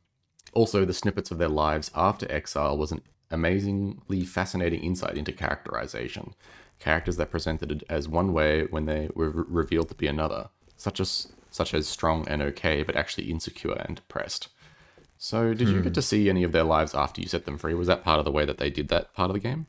[0.53, 6.35] also, the snippets of their lives after exile was an amazingly fascinating insight into characterization.
[6.79, 10.49] Characters that presented it as one way when they were re- revealed to be another,
[10.75, 14.47] such as such as strong and okay, but actually insecure and depressed.
[15.23, 17.75] So, did you get to see any of their lives after you set them free?
[17.75, 19.67] Was that part of the way that they did that part of the game?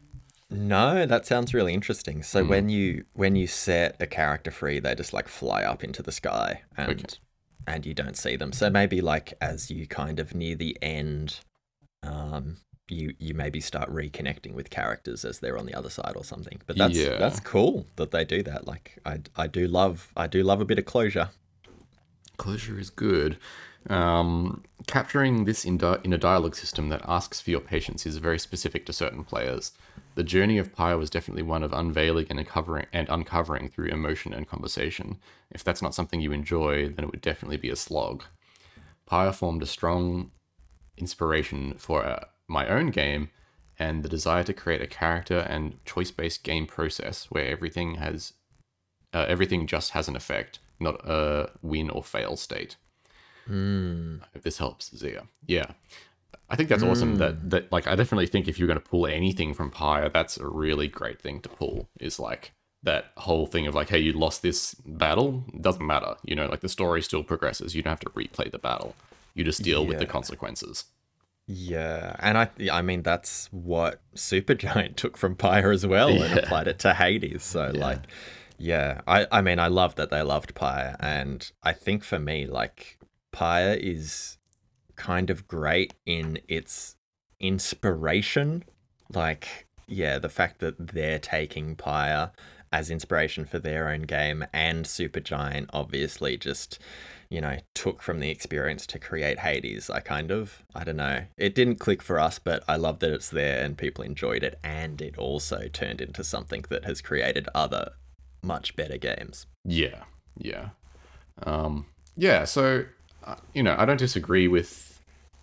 [0.51, 2.23] No, that sounds really interesting.
[2.23, 6.03] So when you when you set a character free, they just like fly up into
[6.03, 7.19] the sky and Okay.
[7.67, 8.53] and you don't see them.
[8.53, 11.41] So maybe like as you kind of near the end,
[12.03, 16.25] um, you you maybe start reconnecting with characters as they're on the other side or
[16.25, 16.61] something.
[16.67, 17.17] But that's Yeah.
[17.19, 18.67] that's cool that they do that.
[18.67, 21.31] Like I I do love I do love a bit of closure.
[22.37, 23.39] Closure is good.
[23.91, 28.17] Um, capturing this in, di- in a dialogue system that asks for your patience is
[28.19, 29.73] very specific to certain players.
[30.15, 34.33] The journey of Pyre was definitely one of unveiling and uncovering and uncovering through emotion
[34.33, 35.19] and conversation.
[35.51, 38.25] If that's not something you enjoy, then it would definitely be a slog.
[39.07, 40.31] Pyre formed a strong
[40.97, 43.31] inspiration for uh, my own game
[43.79, 48.35] and the desire to create a character and choice-based game process where everything has
[49.15, 52.77] uh, everything just has an effect, not a win or fail state.
[53.49, 54.21] Mm.
[54.35, 55.25] If this helps, Zia.
[55.47, 55.67] Yeah.
[56.49, 57.51] I think that's awesome that mm.
[57.51, 60.47] that like I definitely think if you're going to pull anything from Pyre, that's a
[60.47, 62.53] really great thing to pull is like
[62.83, 66.47] that whole thing of like hey you lost this battle it doesn't matter you know
[66.47, 67.75] like the story still progresses.
[67.75, 68.95] You don't have to replay the battle.
[69.35, 70.85] You just deal with the consequences.
[71.47, 76.69] Yeah, and I I mean that's what Supergiant took from Pyre as well and applied
[76.69, 77.43] it to Hades.
[77.43, 78.01] So like,
[78.59, 82.47] yeah, I I mean I love that they loved Pyre, and I think for me
[82.47, 82.99] like
[83.33, 84.39] Pyre is
[84.97, 86.97] kind of great in its
[87.41, 88.65] inspiration.
[89.13, 92.31] Like, yeah, the fact that they're taking Pyre
[92.73, 96.79] as inspiration for their own game, and Supergiant obviously just
[97.33, 99.89] you know, took from the experience to create Hades.
[99.89, 101.25] I kind of, I don't know.
[101.39, 104.59] It didn't click for us, but I love that it's there and people enjoyed it.
[104.63, 107.93] And it also turned into something that has created other
[108.43, 109.47] much better games.
[109.65, 110.03] Yeah,
[110.37, 110.71] yeah,
[111.43, 111.87] um,
[112.19, 112.45] yeah.
[112.45, 112.85] So,
[113.55, 115.01] you know, I don't disagree with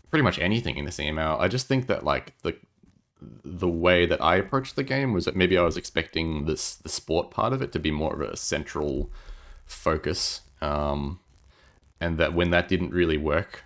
[0.09, 1.37] pretty much anything in this email.
[1.39, 2.55] I just think that like the
[3.43, 6.89] the way that I approached the game was that maybe I was expecting this the
[6.89, 9.11] sport part of it to be more of a central
[9.65, 11.19] focus, um,
[11.99, 13.63] and that when that didn't really work,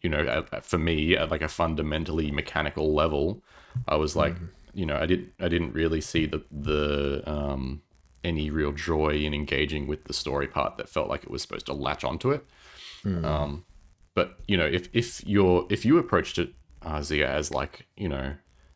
[0.00, 3.42] you know, for me at like a fundamentally mechanical level,
[3.86, 4.36] I was like,
[4.72, 7.82] you know, I didn't I didn't really see the the um,
[8.24, 11.66] any real joy in engaging with the story part that felt like it was supposed
[11.66, 12.44] to latch onto it.
[13.06, 13.64] Um,
[14.14, 18.08] but you know, if if you're if you approached it, uh, Zia, as like you
[18.08, 18.34] know,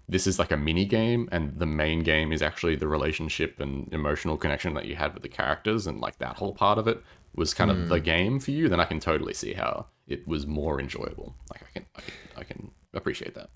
[0.09, 3.93] this is like a mini game, and the main game is actually the relationship and
[3.93, 7.03] emotional connection that you had with the characters, and like that whole part of it
[7.35, 10.47] was kind of the game for you, then I can totally see how it was
[10.47, 11.37] more enjoyable.
[11.51, 13.51] Like I can I can, I can appreciate that.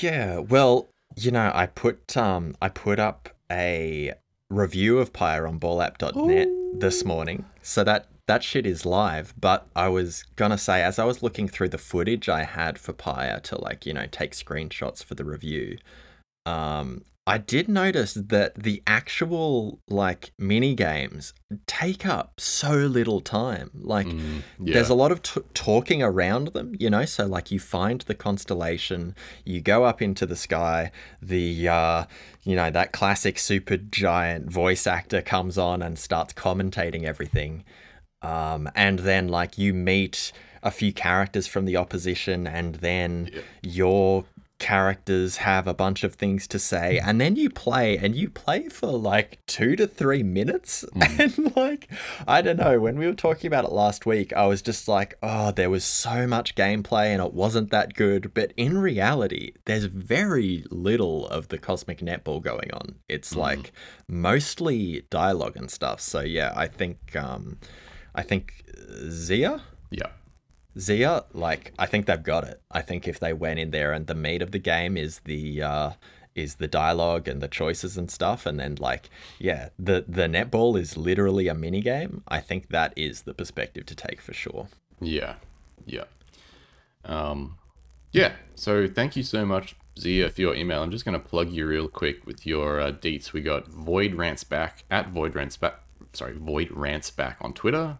[0.00, 4.14] Yeah, well, you know, I put um I put up a
[4.48, 6.48] review of Pyre on ballapp.net
[6.80, 7.44] this morning.
[7.62, 11.48] So that that shit is live, but I was gonna say as I was looking
[11.48, 15.24] through the footage I had for Pyre to like, you know, take screenshots for the
[15.24, 15.78] review,
[16.46, 21.32] um I did notice that the actual like mini games
[21.66, 23.70] take up so little time.
[23.74, 24.42] Like yeah.
[24.58, 27.06] there's a lot of t- talking around them, you know.
[27.06, 30.90] So like you find the constellation, you go up into the sky.
[31.22, 32.04] The uh,
[32.42, 37.64] you know that classic Supergiant voice actor comes on and starts commentating everything,
[38.24, 40.32] um, and then like you meet
[40.62, 43.30] a few characters from the opposition, and then
[43.62, 44.24] your
[44.58, 48.68] characters have a bunch of things to say and then you play and you play
[48.68, 50.84] for like two to three minutes?
[51.18, 51.90] And like
[52.26, 55.16] i don't know when we were talking about it last week i was just like
[55.22, 58.32] oh there was so much gameplay and it wasn't that good.
[58.32, 62.94] But in reality there's very little of the cosmic netball going on.
[63.08, 63.72] It's like
[64.08, 66.00] mostly dialogue and stuff.
[66.00, 67.58] So yeah i think um
[68.14, 68.64] i think
[69.08, 69.60] zia
[69.94, 70.08] yeah.
[70.78, 72.60] Zia, like I think they've got it.
[72.70, 75.62] I think if they went in there and the meat of the game is the
[75.62, 75.90] uh
[76.34, 80.78] is the dialogue and the choices and stuff and then like yeah, the the netball
[80.78, 82.22] is literally a mini game.
[82.26, 84.66] I think that is the perspective to take for sure.
[85.00, 85.36] Yeah,
[85.86, 86.04] yeah,
[87.04, 87.58] um,
[88.10, 88.32] yeah.
[88.56, 90.82] So thank you so much, Zia, for your email.
[90.82, 93.32] I'm just gonna plug you real quick with your uh, deets.
[93.32, 95.83] We got Void Rants back at Void Rants back.
[96.16, 97.98] Sorry, Void Rants back on Twitter,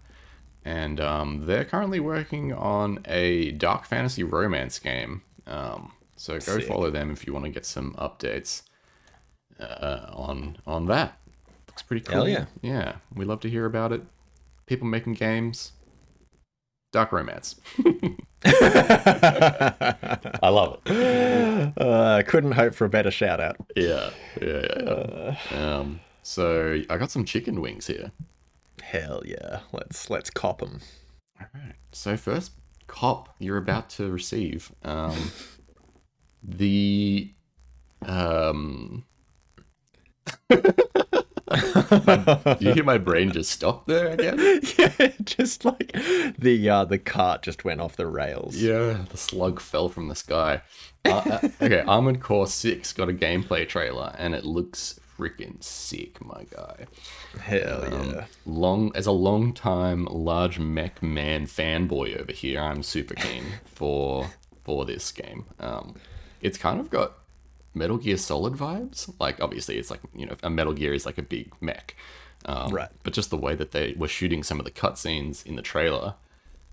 [0.64, 5.22] and um, they're currently working on a dark fantasy romance game.
[5.46, 6.64] Um, so go Sick.
[6.64, 8.62] follow them if you want to get some updates
[9.60, 11.18] uh, on on that.
[11.68, 12.14] Looks pretty cool.
[12.14, 12.46] Hell yeah.
[12.62, 14.02] Yeah, we love to hear about it.
[14.66, 15.72] People making games.
[16.92, 17.56] Dark romance.
[18.44, 21.72] I love it.
[21.76, 23.56] Uh, couldn't hope for a better shout out.
[23.74, 25.36] Yeah, yeah, yeah.
[25.50, 25.78] yeah.
[25.78, 28.10] Um, so I got some chicken wings here.
[28.82, 29.60] Hell yeah.
[29.72, 30.80] Let's let's cop them.
[31.38, 31.74] All right.
[31.92, 32.52] So first
[32.86, 35.30] cop you're about to receive um,
[36.42, 37.30] the
[38.06, 39.04] um.
[40.48, 40.62] Do
[42.60, 44.38] you hear my brain just stop there again?
[44.78, 45.92] yeah, just like
[46.38, 48.56] the uh the cart just went off the rails.
[48.56, 50.62] Yeah, the slug fell from the sky.
[51.04, 56.24] Uh, uh, okay, Armored Core 6 got a gameplay trailer and it looks freaking sick,
[56.24, 56.86] my guy.
[57.40, 58.24] Hell Um, yeah.
[58.46, 64.30] long as a long time large mech man fanboy over here, I'm super keen for
[64.64, 65.46] for this game.
[65.60, 65.96] Um,
[66.40, 67.12] it's kind of got
[67.74, 69.12] Metal Gear Solid vibes.
[69.20, 71.94] Like obviously, it's like you know, a Metal Gear is like a big mech,
[72.46, 72.88] um, Right.
[73.02, 76.14] But just the way that they were shooting some of the cutscenes in the trailer,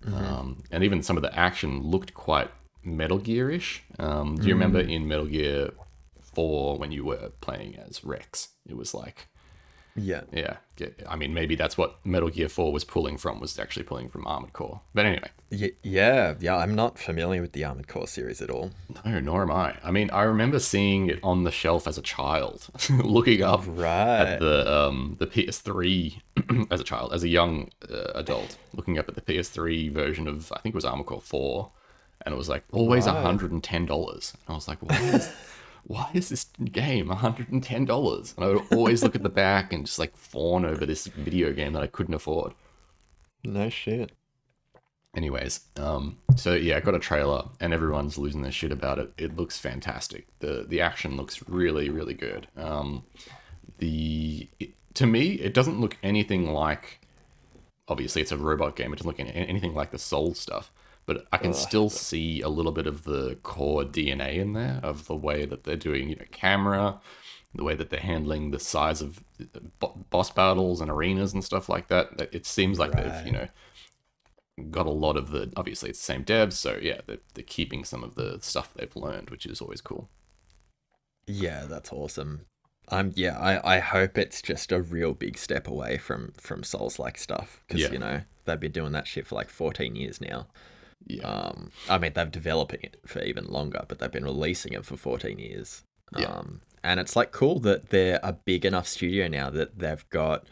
[0.06, 2.50] um, and even some of the action looked quite
[2.84, 3.84] Metal Gear-ish.
[4.00, 5.70] Um, do you remember in Metal Gear
[6.34, 8.50] Four when you were playing as Rex?
[8.68, 9.28] It was like
[9.96, 10.22] Yeah.
[10.32, 10.58] yeah,
[11.10, 14.26] I mean, maybe that's what Metal Gear 4 was pulling from, was actually pulling from
[14.26, 14.80] Armored Core.
[14.94, 16.36] But anyway, Y- yeah.
[16.40, 16.56] Yeah.
[16.56, 18.72] I'm not familiar with the Armored Core series at all.
[19.06, 19.76] no, nor am I.
[19.84, 24.22] I mean, I remember seeing it on the shelf as a child, looking up Right.
[24.36, 26.22] at the um, the PS3
[26.72, 30.54] as a child, as a young uh, adult, looking up at the PS3 version of,
[30.54, 31.70] I think it was Armored Core 4,
[32.26, 33.26] and it was like always Right.
[33.26, 34.34] $110.
[34.34, 35.30] And I was like, why is,
[35.84, 38.36] why is this game $110?
[38.36, 41.52] And I would always look at the back and just like fawn over this video
[41.54, 42.54] game that I couldn't afford.
[43.44, 44.12] No shit.
[45.16, 49.12] Anyways, um, so yeah, I got a trailer and everyone's losing their shit about it.
[49.18, 50.28] It looks fantastic.
[50.40, 52.48] the The action looks really, really good.
[52.56, 53.04] Um,
[53.80, 57.00] the it, to me, it doesn't look anything like.
[57.90, 58.94] Obviously, it's a robot game.
[58.94, 60.72] It doesn't look any, anything like the Soul stuff,
[61.14, 65.08] but I can still see a little bit of the core DNA in there of
[65.08, 67.00] the way that they're doing, you know, camera,
[67.54, 71.68] the way that they're handling the size of uh, boss battles and arenas and stuff
[71.70, 72.30] like that.
[72.32, 73.48] It seems like they've, you know,
[74.70, 77.84] got a lot of the obviously it's the same devs so yeah they're, they're keeping
[77.84, 80.10] some of the stuff they've learned which is always cool
[81.28, 82.46] Yeah, that's awesome.
[82.90, 87.00] I'm yeah, I, I hope it's just a real big step away from from Souls
[87.00, 87.92] like stuff because Yeah.
[87.92, 90.48] you know they've been doing that shit for like 14 years now.
[91.06, 94.86] Yeah Um, I mean they've developing it for even longer, but they've been releasing it
[94.86, 95.84] for 14 years.
[96.18, 96.28] Yeah.
[96.28, 100.46] Um, and it's like cool that they're a big enough studio now that they've got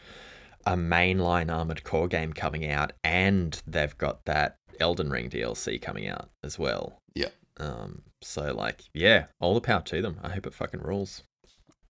[0.66, 6.06] a mainline Armored Core game coming out, and they've got that Elden Ring DLC coming
[6.08, 6.98] out as well.
[7.14, 10.18] yeah Um, so like yeah, all the power to them.
[10.22, 11.22] I hope it fucking rules.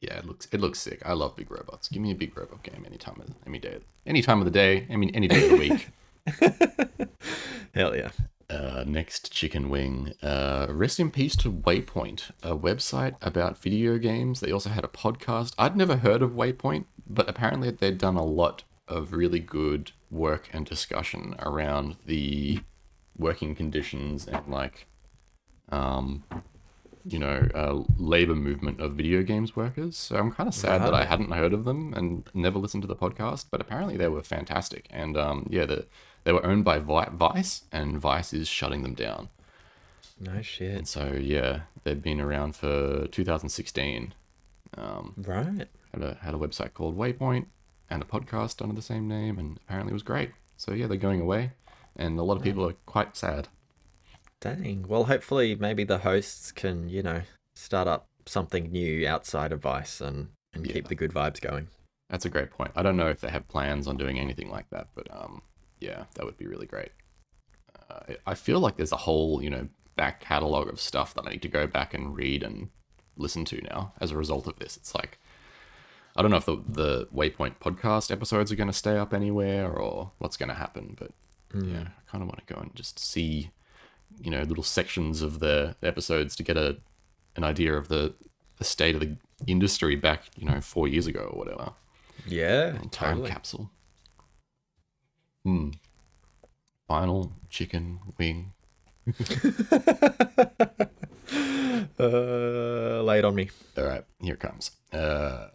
[0.01, 2.63] yeah it looks it looks sick i love big robots give me a big robot
[2.63, 5.51] game anytime of any day any time of the day i mean any day of
[5.51, 5.89] the week
[7.75, 8.11] Hell yeah.
[8.51, 10.13] Uh, next chicken wing.
[10.21, 14.41] Uh, rest in peace to Waypoint, a website about video games.
[14.41, 15.55] They also had a podcast.
[15.57, 20.51] I'd never heard of Waypoint, but apparently they'd done a lot of really good work
[20.53, 22.59] and discussion around the
[23.17, 24.89] working conditions and like,
[25.69, 26.25] um,
[27.05, 29.97] you know, uh, labor movement of video games workers.
[29.97, 32.87] So I'm kind of sad that I hadn't heard of them and never listened to
[32.89, 34.87] the podcast, but apparently they were fantastic.
[34.91, 35.87] And um, yeah, the,
[36.25, 39.29] they were owned by Vi- Vice, and Vice is shutting them down.
[40.21, 40.77] No shit.
[40.77, 44.13] And so yeah, they've been around for 2016.
[44.77, 45.69] Um, Right.
[45.93, 47.47] had a had a website called Waypoint
[47.89, 50.31] and a podcast under the same name, and apparently it was great.
[50.57, 51.53] So yeah, they're going away,
[51.97, 53.49] and a lot of people are quite sad.
[54.41, 54.87] Dang.
[54.89, 57.23] Well, hopefully, maybe the hosts can, you know,
[57.55, 60.73] start up something new outside of Vice and, and Yeah.
[60.75, 61.69] keep the good vibes going.
[62.09, 62.73] That's a great point.
[62.75, 65.43] I don't know if they have plans on doing anything like that, but um,
[65.79, 66.91] yeah, that would be really great.
[67.91, 71.27] Uh, I- I feel like there's a whole, you know, back catalog of stuff that
[71.27, 72.71] I need to go back and read and
[73.17, 74.77] listen to now as a result of this.
[74.77, 75.19] It's like,
[76.17, 79.71] I don't know if the, the Waypoint podcast episodes are going to stay up anywhere
[79.71, 81.11] or what's going to happen, but
[81.55, 83.51] yeah, I kind of want to go and just see,
[84.23, 86.79] you know, little sections of the episodes to get a
[87.37, 88.15] an idea of the
[88.59, 91.73] the state of the industry back, you know, four years ago or whatever
[92.27, 93.31] Yeah, time totally.
[93.31, 93.71] capsule.
[95.45, 95.71] Hmm.
[96.89, 98.53] Final chicken wing.
[101.99, 103.51] uh, lay it on me.
[103.77, 104.73] All right, here it comes.
[104.93, 105.49] Uh,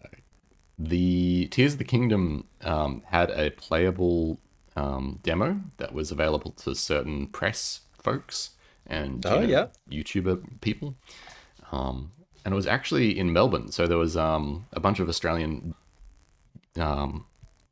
[0.80, 4.40] the Tears of the Kingdom um, had a playable
[4.76, 8.52] um, demo that was available to certain press folks
[8.88, 9.68] and you Oh, know, yeah.
[9.90, 10.96] YouTuber people.
[11.72, 12.12] Um,
[12.46, 15.74] and it was actually in Melbourne, so there was um, a bunch of Australian,
[16.78, 17.26] um,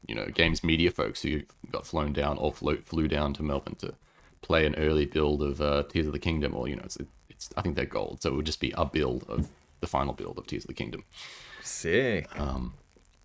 [0.08, 3.76] you know, games media folks who got flown down or flew, flew down to Melbourne
[3.76, 3.94] to
[4.42, 6.98] play an early build of uh, Tears of the Kingdom, or you know, it's,
[7.30, 9.48] it's I think they're gold, so it would just be a build of
[9.82, 11.04] the final build of Tears of the Kingdom
[11.62, 12.28] Sick.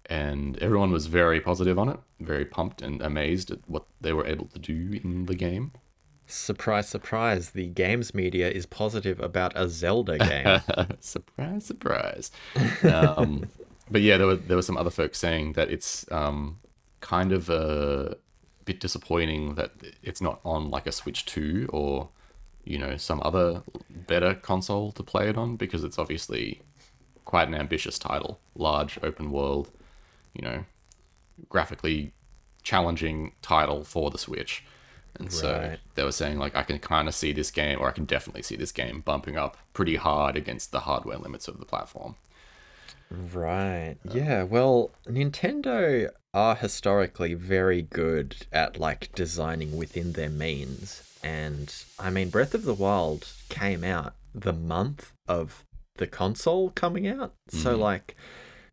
[0.07, 4.27] and everyone was very positive on it, very pumped and amazed at what they were
[4.27, 5.73] able to do in the game.
[6.31, 7.51] Surprise, surprise.
[7.51, 10.19] The games media is positive about a Zelda
[10.77, 10.97] game.
[11.01, 12.31] surprise, surprise.
[12.83, 13.49] Um,
[13.91, 16.59] but yeah, there were there were some other folks saying that it's um,
[17.01, 18.19] kind of a
[18.67, 19.73] bit disappointing that
[20.03, 22.11] it's not on like a Switch Two or
[22.63, 26.61] you know some other better console to play it on because it's obviously
[27.25, 29.71] quite an ambitious title, large open world,
[30.35, 30.65] you know,
[31.49, 32.13] graphically
[32.63, 34.63] challenging title for the Switch.
[35.19, 35.79] And so Right.
[35.95, 38.43] they were saying like I can kind of see this game, or I can definitely
[38.43, 42.17] see this game bumping up pretty hard against the hardware limits of the platform.
[43.11, 43.97] Right.
[44.09, 44.43] Uh, yeah.
[44.43, 51.03] Well, Nintendo are historically very good at like designing within their means.
[51.23, 55.65] And I mean, Breath of the Wild came out the month of
[55.97, 57.33] the console coming out.
[57.49, 57.81] So, mm-hmm.
[57.81, 58.17] like,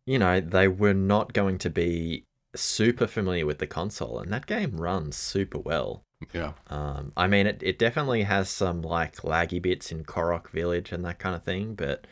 [0.06, 2.24] you know, they were not going to be
[2.54, 4.18] super familiar with the console.
[4.20, 6.02] And that game runs super well.
[6.32, 10.92] Yeah, Um, I mean, it, it definitely has some like laggy bits in Korok Village
[10.92, 12.06] and that kind of thing, but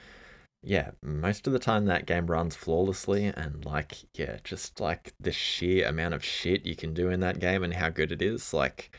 [0.63, 5.33] yeah, most of the time that game runs flawlessly and like, yeah, just like the
[5.33, 8.53] sheer amount of shit you can do in that game and how good it is,
[8.55, 8.95] like,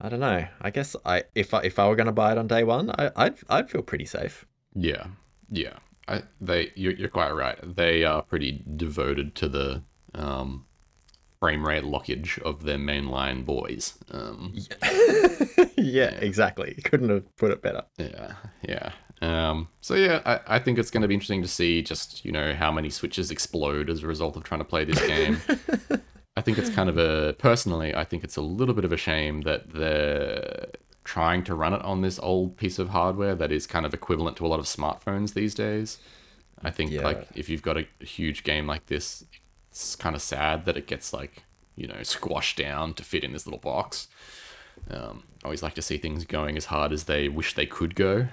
[0.00, 0.46] I don't know.
[0.60, 3.10] I guess I if I if I were gonna buy it on day one, I,
[3.16, 4.46] I'd I'd feel pretty safe.
[4.74, 5.06] yeah,
[5.50, 5.78] yeah.
[6.08, 7.58] I they you're, you're quite right.
[7.62, 9.82] They are pretty devoted to the
[10.14, 10.66] um,
[11.40, 13.94] frame rate lockage of their mainline boys.
[14.10, 14.54] Um,
[15.76, 16.74] yeah, exactly.
[16.84, 17.82] Couldn't have put it better.
[17.98, 18.90] Yeah, yeah.
[19.22, 22.32] Um, so yeah, I, I think it's going to be interesting to see just you
[22.32, 25.40] know how many switches explode as a result of trying to play this game.
[26.36, 28.96] I think it's kind of a personally, I think it's a little bit of a
[28.98, 30.66] shame that they're
[31.02, 34.36] trying to run it on this old piece of hardware that is kind of equivalent
[34.36, 35.98] to a lot of smartphones these days.
[36.62, 37.02] I think Yeah.
[37.04, 39.24] like if you've got a huge game like this,
[39.76, 43.32] it's kind of sad that it gets like you know squashed down to fit in
[43.32, 44.08] this little box.
[44.90, 47.94] Um, I always like to see things going as hard as they wish they could
[47.94, 48.28] go.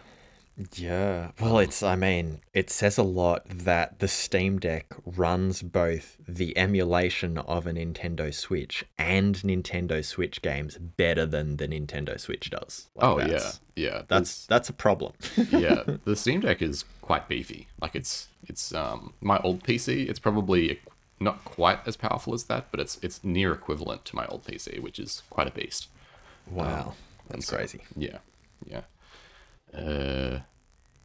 [0.75, 1.31] Yeah.
[1.41, 6.55] Well, it's, I mean, it says a lot that the Steam Deck runs both the
[6.55, 12.87] emulation of a Nintendo Switch and Nintendo Switch games better than the Nintendo Switch does.
[12.95, 14.01] Like, Oh yeah, yeah.
[14.07, 15.13] That's that's a problem.
[15.49, 15.83] yeah.
[16.05, 17.67] The Steam Deck is quite beefy.
[17.81, 20.07] Like it's it's um my old PC.
[20.07, 20.79] It's probably
[21.19, 24.79] not quite as powerful as that, but it's it's near equivalent to my old PC,
[24.79, 25.87] which is quite a beast.
[26.49, 26.93] wow.
[27.29, 27.81] That's so- crazy.
[27.95, 28.17] Yeah,
[28.65, 28.81] yeah,
[29.73, 30.39] uh,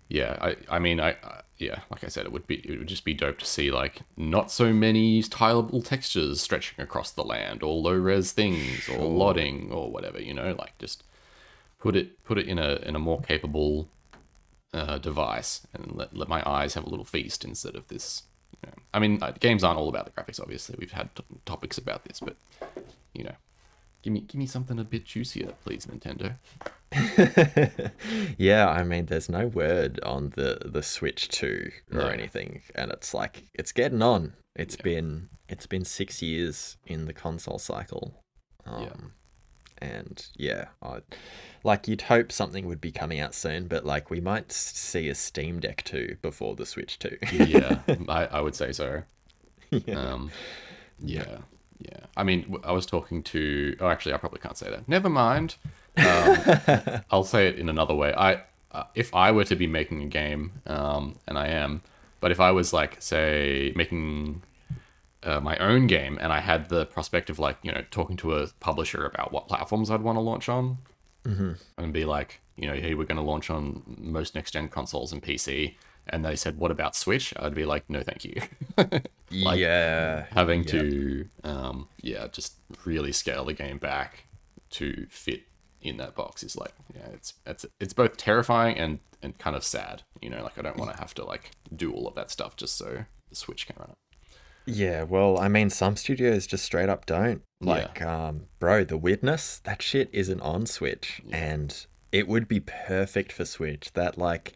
[0.09, 0.37] yeah.
[0.41, 3.05] I I mean I, I yeah, like I said, it would be it would just
[3.05, 7.75] be dope to see like not so many tileable textures stretching across the land, or
[7.75, 10.21] low res things, or lotting, or whatever.
[10.21, 11.05] You know, like just
[11.79, 13.89] put it put it in a in a more capable
[14.73, 18.25] uh, device and let, let my eyes have a little feast instead of this.
[18.67, 18.73] Know.
[18.95, 20.41] I mean, uh, games aren't all about the graphics.
[20.41, 22.37] Obviously, we've had t- topics about this, but
[23.15, 23.35] you know,
[24.03, 26.35] give me give me something a bit juicier, please, Nintendo.
[28.39, 32.07] yeah, I mean, there's no word on the the Switch 2 or No.
[32.09, 34.35] anything, and it's like it's getting on.
[34.57, 38.23] It's been it's been six years in the console cycle,
[38.67, 38.95] um, Yeah.
[39.81, 41.01] And yeah, I,
[41.65, 45.15] like you'd hope something would be coming out soon, but like we might see a
[45.15, 47.19] Steam Deck 2 before the Switch 2.
[47.33, 49.03] yeah, I, I would say so.
[49.71, 49.95] yeah.
[49.95, 50.31] Um,
[51.01, 51.39] yeah,
[51.79, 52.07] yeah.
[52.17, 53.77] I mean, I was talking to.
[53.81, 54.89] Oh, actually, I probably can't say that.
[54.89, 55.57] Never mind.
[55.97, 58.13] Um, I'll say it in another way.
[58.15, 61.83] I, uh, if I were to be making a game, um, and I am,
[62.21, 64.43] but if I was like, say, making
[65.29, 68.37] uh, my own game, and I had the prospect of like, you know, talking to
[68.37, 70.79] a publisher about what platforms I'd want to launch on,
[71.77, 75.13] and be like, you know, hey, we're going to launch on most next gen consoles
[75.13, 75.75] and PC.
[76.11, 77.35] And they said, what about Switch?
[77.39, 78.41] I'd be like, no, thank you.
[79.31, 80.71] like, yeah, having yeah.
[80.71, 82.55] to um yeah just
[82.87, 84.25] really scale the game back
[84.71, 85.43] to fit
[85.83, 89.63] in that box is like yeah it's it's it's both terrifying and and kind of
[89.63, 92.31] sad you know like i don't want to have to like do all of that
[92.31, 93.99] stuff just so the switch can run it
[94.69, 97.43] Yeah, well, I mean, some studios just straight up don't.
[97.61, 103.33] Like, um, bro, The Witness, that shit isn't on Switch, and it would be perfect
[103.33, 103.93] for Switch.
[103.95, 104.53] That like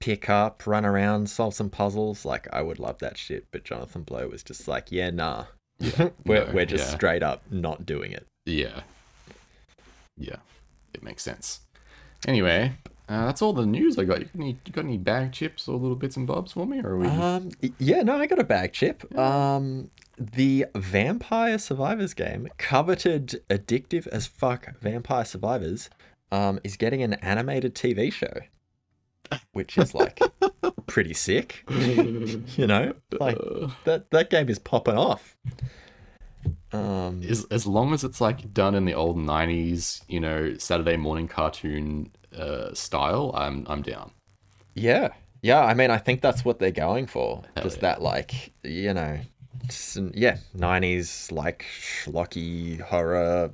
[0.00, 2.24] pick up, run around, solve some puzzles.
[2.24, 3.46] Like, I would love that shit.
[3.52, 5.44] But Jonathan Blow was just like, yeah, nah,
[6.24, 6.96] we're No, we're just yeah.
[6.96, 8.26] straight up not doing it.
[8.46, 8.80] yeah
[10.16, 10.36] yeah
[10.92, 11.60] it makes sense
[12.28, 12.72] anyway
[13.10, 15.68] uh, that's all the news i got you got any you got any bag chips
[15.68, 18.38] or little bits and bobs for me or are we Um, yeah, no, I got
[18.38, 19.04] a bag chip.
[19.18, 25.90] Um, the Vampire Survivors game, coveted, addictive as fuck Vampire Survivors,
[26.30, 28.32] um, is getting an animated TV show,
[29.52, 30.20] which is like
[30.86, 31.64] pretty sick.
[31.70, 33.38] you know, like
[33.84, 35.36] that that game is popping off.
[36.72, 40.96] Um, as, as long as it's like done in the old 90s you know saturday
[40.96, 44.12] morning cartoon uh, style i'm i'm down
[44.74, 45.08] Yeah.
[45.42, 47.42] Yeah, I mean, I think that's what they're going for.
[47.56, 47.80] Hell Just yeah.
[47.82, 49.18] that, like, you know,
[50.12, 53.50] yeah, 90s, like, schlocky horror,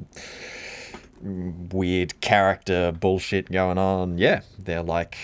[1.22, 4.18] weird character bullshit going on.
[4.18, 5.16] Yeah, they're, like,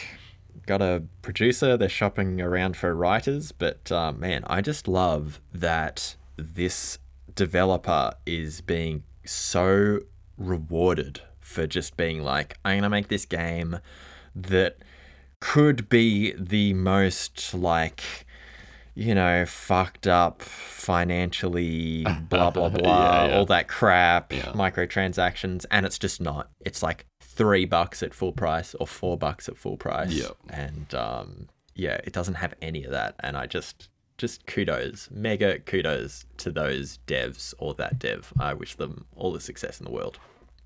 [0.67, 1.77] got a producer.
[1.77, 6.99] They're shopping around for writers, but uh, man, I just love that this
[7.35, 10.01] developer is being so
[10.37, 13.79] rewarded for just being like, I'm gonna make this game
[14.35, 14.77] that
[15.41, 18.03] could be the most like
[18.95, 22.69] you know, fucked up financially, blah, blah, blah,
[23.23, 23.37] Yeah, yeah.
[23.39, 24.53] all that crap, Yeah.
[24.53, 25.65] microtransactions.
[25.71, 26.51] And it's just not.
[26.61, 30.11] It's like three bucks at full price or four bucks at full price.
[30.13, 30.37] Yep.
[30.51, 33.15] And um, yeah, it doesn't have any of that.
[33.21, 33.89] And I just,
[34.23, 38.33] just kudos, mega kudos to those devs or that dev.
[38.39, 40.21] I wish them all the success in the world.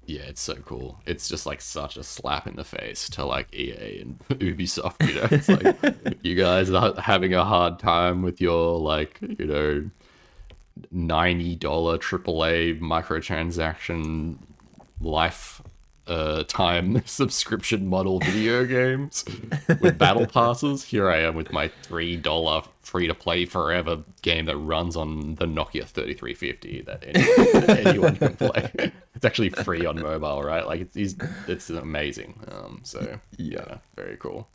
[0.05, 1.01] Yeah, it's so cool.
[1.07, 5.09] It's just like such a slap in the face to like EA and Ubisoft.
[5.09, 9.47] You know, it's like you guys are having a hard time with your like you
[9.47, 9.91] know
[10.91, 14.37] ninety dollar AAA microtransaction
[15.01, 15.63] life
[16.07, 19.25] uh time subscription model video games
[19.81, 20.85] with battle passes.
[20.85, 25.35] Here I am with my three dollar free to play forever game that runs on
[25.35, 28.93] the Nokia thirty three fifty that anyone, anyone can play.
[29.15, 30.67] It's actually free on mobile, right?
[30.67, 31.15] Like it's it's,
[31.49, 32.41] it's amazing.
[32.49, 34.49] Um, so yeah, very cool.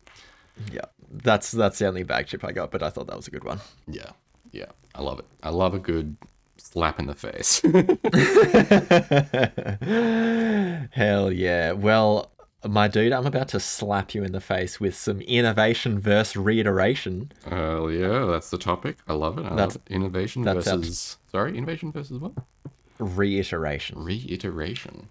[0.71, 0.85] Yeah.
[1.11, 3.43] That's, that's the only bag chip I got, but I thought that was a good
[3.43, 3.59] one.
[3.87, 4.11] Yeah,
[4.51, 5.25] yeah, I love it.
[5.43, 6.15] I love a good
[6.57, 7.61] slap in the face.
[10.91, 11.73] Hell yeah.
[11.73, 12.31] Well,
[12.67, 17.31] my dude, I'm about to slap you in the face with some innovation versus reiteration.
[17.47, 18.97] Hell yeah, that's the topic.
[19.07, 19.45] I love it.
[19.45, 19.93] I That's- love it.
[19.93, 22.33] Innovation that versus sorry, innovation versus what?
[22.99, 24.03] Reiteration.
[24.03, 25.09] Reiteration.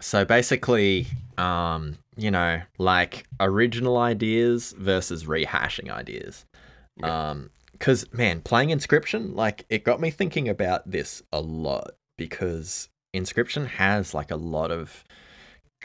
[0.00, 1.06] So basically,
[1.38, 6.44] um, you know, like original ideas versus rehashing ideas.
[7.02, 12.88] Um, cuz man, playing Inscription, like it got me thinking about this a lot because
[13.12, 15.04] Inscription has like a lot of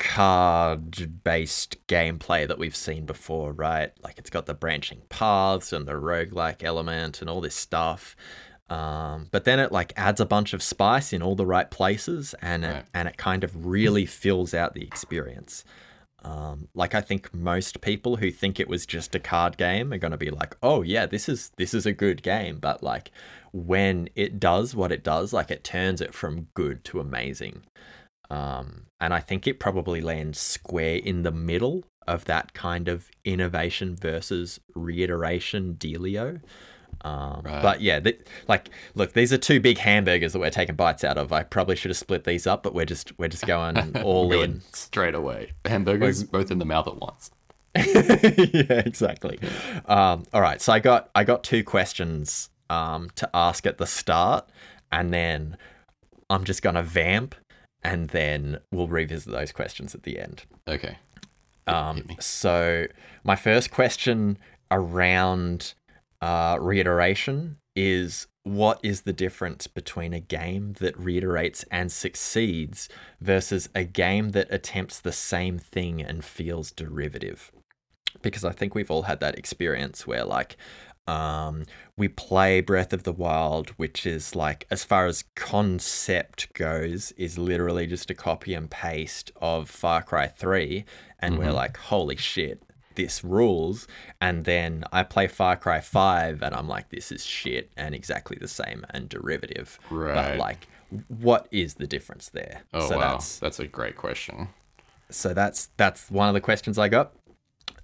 [0.01, 3.91] card based gameplay that we've seen before, right?
[4.03, 8.15] Like it's got the branching paths and the roguelike element and all this stuff.
[8.67, 12.33] Um, but then it like adds a bunch of spice in all the right places
[12.41, 15.63] and it, and it kind of really fills out the experience.
[16.23, 19.97] Um, like I think most people who think it was just a card game are
[19.97, 23.11] going to be like, "Oh yeah, this is this is a good game." But like
[23.51, 27.63] when it does what it does, like it turns it from good to amazing.
[28.31, 33.09] Um, and I think it probably lands square in the middle of that kind of
[33.25, 36.41] innovation versus reiteration dealio.
[37.03, 37.61] Um, Right.
[37.63, 41.17] But yeah, th- like, look, these are two big hamburgers that we're taking bites out
[41.17, 41.33] of.
[41.33, 44.61] I probably should have split these up, but we're just we're just going all in.
[44.71, 45.51] straight away.
[45.65, 47.31] Hamburgers both in the mouth at once.
[47.75, 49.39] yeah, exactly.
[49.85, 53.87] Um, all right, so I got I got two questions um, to ask at the
[53.87, 54.47] start,
[54.91, 55.57] and then
[56.29, 57.33] I'm just gonna vamp,
[57.83, 60.43] and then we'll revisit those questions at the end.
[60.67, 60.97] Okay.
[61.67, 62.87] Um, so
[63.23, 64.37] my first question
[64.69, 65.73] around
[66.21, 73.69] uh, reiteration is what is the difference between a game that reiterates and succeeds versus
[73.75, 77.51] a game that attempts the same thing and feels derivative?
[78.21, 80.57] Because I think we've all had that experience where like
[81.07, 81.65] um,
[81.97, 87.37] we play Breath of the Wild, which is like, as far as concept goes, is
[87.37, 90.85] literally just a copy and paste of Far Cry 3.
[91.19, 92.63] And we're like, holy shit,
[92.95, 93.87] this rules.
[94.19, 98.37] And then I play Far Cry 5 and I'm like, this is shit and exactly
[98.39, 99.79] the same and derivative.
[99.89, 100.37] But Right.
[100.37, 100.67] like,
[101.07, 102.63] what is the difference there?
[102.73, 104.49] Oh so wow, that's that's a great question.
[105.09, 107.13] so that's that's one of the questions I got.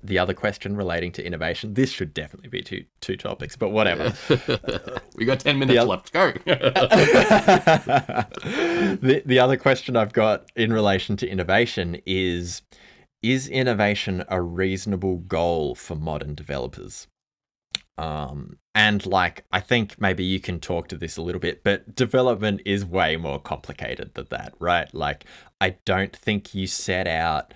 [0.07, 1.73] The other question relating to innovation.
[1.73, 4.13] This should definitely be two two topics, but whatever.
[5.15, 6.13] we got ten minutes oth- left.
[6.13, 6.31] Go.
[9.01, 12.61] the the other question I've got in relation to innovation is
[13.21, 17.07] is innovation a reasonable goal for modern developers?
[17.97, 21.95] Um, and like I think maybe you can talk to this a little bit, but
[21.95, 24.93] development is way more complicated than that, right?
[24.93, 25.25] Like
[25.59, 27.53] I don't think you set out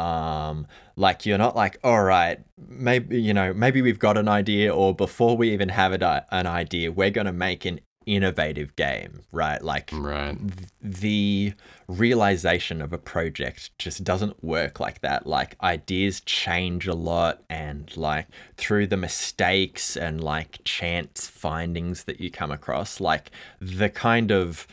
[0.00, 4.72] um like you're not like all right maybe you know maybe we've got an idea
[4.74, 8.74] or before we even have it, uh, an idea we're going to make an innovative
[8.76, 10.36] game right like right.
[10.80, 11.52] the
[11.90, 15.26] realization of a project just doesn't work like that.
[15.26, 22.20] Like ideas change a lot and like through the mistakes and like chance findings that
[22.20, 23.30] you come across, like
[23.60, 24.66] the kind of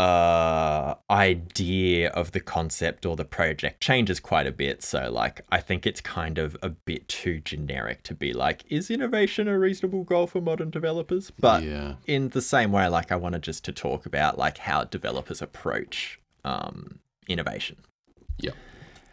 [0.00, 5.60] uh idea of the concept or the project changes quite a bit so like i
[5.60, 10.02] think it's kind of a bit too generic to be like is innovation a reasonable
[10.04, 11.94] goal for modern developers but yeah.
[12.06, 16.18] in the same way like i wanted just to talk about like how developers approach
[16.44, 16.98] um,
[17.28, 17.76] innovation
[18.38, 18.52] Yeah,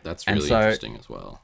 [0.04, 1.42] That's really so- interesting as well.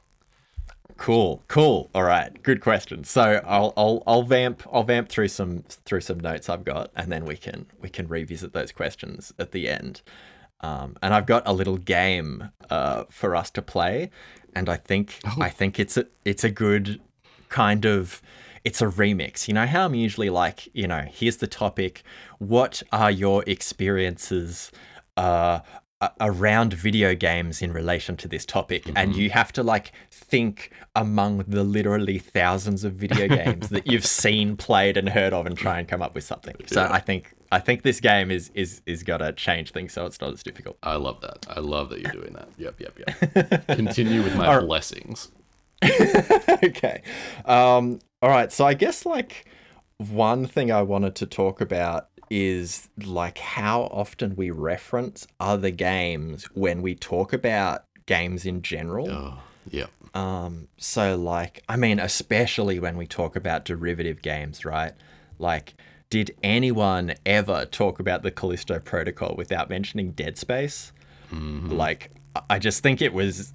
[0.96, 1.90] Cool, cool.
[1.94, 3.04] All right, good question.
[3.04, 7.10] So I'll I'll I'll vamp I'll vamp through some through some notes I've got, and
[7.10, 10.02] then we can we can revisit those questions at the end.
[10.60, 14.10] Um, and I've got a little game uh, for us to play,
[14.54, 17.00] and I think I think it's a it's a good
[17.48, 18.22] kind of
[18.64, 19.46] it's a remix.
[19.46, 22.02] You know how I'm usually like, you know, here's the topic.
[22.38, 24.72] What are your experiences
[25.16, 25.60] uh,
[26.00, 28.84] a- around video games in relation to this topic?
[28.96, 34.06] And you have to like think among the literally thousands of video games that you've
[34.06, 36.54] seen, played, and heard of, and try and come up with something.
[36.66, 36.92] So Yeah.
[36.92, 40.32] I think I think this game is is is gonna change things, so it's not
[40.32, 40.76] as difficult.
[40.82, 41.46] I love that.
[41.48, 42.48] I love that you're doing that.
[42.58, 43.66] Yep, yep, yep.
[43.76, 45.30] Continue with my blessings.
[46.64, 47.02] okay.
[47.44, 48.50] Um, all right.
[48.52, 49.46] So I guess like
[49.98, 56.42] one thing I wanted to talk about is like how often we reference other games
[56.54, 59.08] when we talk about games in general.
[59.08, 59.38] Oh,
[59.70, 59.88] yep.
[60.14, 64.94] Um, so like, I mean, especially when we talk about derivative games, right?
[65.38, 65.74] Like,
[66.10, 70.92] did anyone ever talk about the Callisto Protocol without mentioning Dead Space?
[71.30, 72.10] Like,
[72.50, 73.52] I- just think it was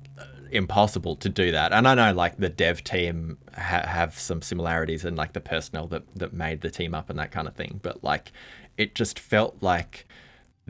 [0.52, 1.72] impossible to do that.
[1.72, 5.88] And I know, like, the dev team ha- have some similarities and like the personnel
[5.88, 7.80] that that made the team up and that kind of thing.
[7.82, 8.32] But like,
[8.78, 10.08] it just felt like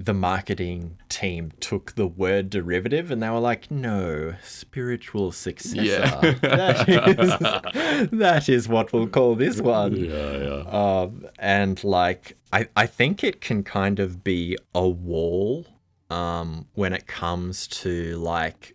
[0.05, 5.81] the marketing team took the word derivative and they were like, no, spiritual successor.
[5.81, 6.19] Yeah.
[6.41, 9.95] that, is, that is what we'll call this one.
[9.95, 11.01] Yeah, yeah.
[11.01, 15.65] Um, and like, I, I think it can kind of be a wall
[16.09, 18.73] um, when it comes to like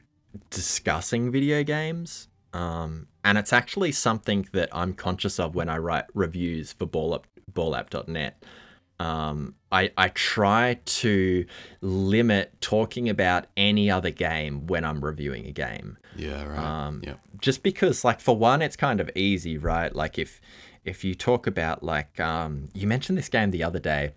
[0.51, 2.29] discussing video games.
[2.53, 7.25] Um, and it's actually something that I'm conscious of when I write reviews for ballup,
[7.53, 8.43] ballapp.net.
[9.01, 11.45] Um, I, I try to
[11.81, 16.59] limit talking about any other game when I'm reviewing a game Yeah, right.
[16.87, 17.19] um, yep.
[17.41, 20.41] just because like for one it's kind of easy right like if
[20.85, 24.13] if you talk about like um you mentioned this game the other day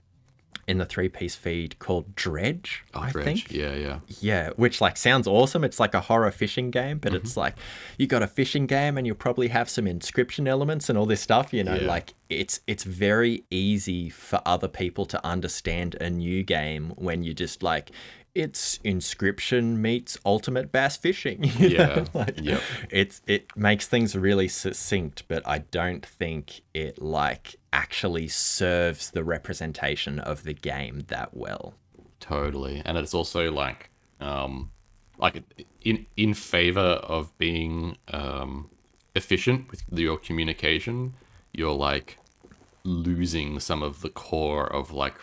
[0.67, 3.25] in the three piece feed called dredge Oh, i Dredge.
[3.45, 3.99] think Yeah, yeah.
[4.19, 7.21] yeah which like sounds awesome it's like a horror fishing game but Mm-hmm.
[7.25, 7.55] it's like
[7.97, 11.21] you got a fishing game and you'll probably have some inscription elements and all this
[11.21, 11.87] stuff you know Yeah.
[11.87, 17.33] like it's it's very easy for other people to understand a new game when you
[17.33, 17.91] just like
[18.37, 21.51] it's inscription meets ultimate bass fishing?
[21.59, 22.61] Yeah, like, yep.
[22.89, 29.23] it's it makes things really succinct but i don't think it like actually serves the
[29.23, 31.73] representation of the game that well
[32.19, 32.81] Totally.
[32.85, 34.71] And it's also like um
[35.17, 35.43] like
[35.81, 38.69] in in favor of being um
[39.15, 41.13] efficient with your communication,
[41.53, 42.17] you're like
[42.83, 45.17] losing some of the core of like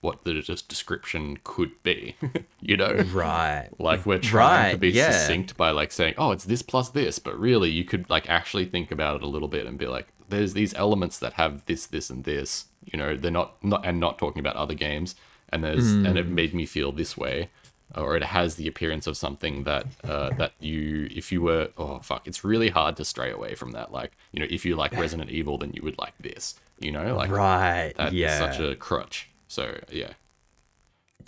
[0.00, 2.16] what the just description could be.
[2.60, 2.92] you know?
[3.12, 5.10] right Like we're trying to be yeah.
[5.10, 8.64] succinct by like saying, "Oh, it's this plus this," but really you could like actually
[8.66, 11.86] think about it a little bit and be like, "There's these elements that have this,
[11.86, 15.14] this, and this." You know, they're not not and not talking about other games.
[15.50, 16.16] And there's and Hmm.
[16.18, 17.48] it made me feel this way,
[17.94, 22.00] or it has the appearance of something that uh, that you, if you were, oh
[22.00, 23.90] fuck, it's really hard to stray away from that.
[23.90, 26.54] Like, you know, if you like Resident Evil, then you would like this.
[26.80, 29.27] You know, like right that's yeah such a crutch.
[29.48, 30.12] So yeah,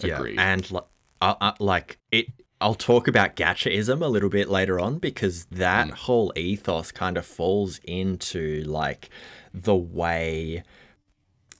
[0.02, 0.38] yeah agreed.
[0.38, 0.84] and like,
[1.20, 2.26] I, I, like it
[2.60, 5.92] i'll talk about gachaism a little bit later on because that Mm.
[5.92, 9.10] whole ethos kind of falls into like
[9.52, 10.62] the way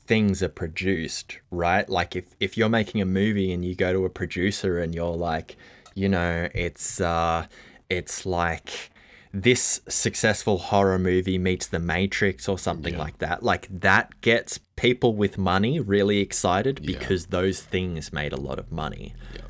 [0.07, 4.05] things are produced right like if if you're making a movie and you go to
[4.05, 5.57] a producer and you're like
[5.95, 7.47] you know it's uh
[7.89, 8.90] it's like
[9.33, 15.15] this successful horror movie meets the matrix or something like that like that gets people
[15.15, 19.43] with money really excited because those things made a lot of money Yeah.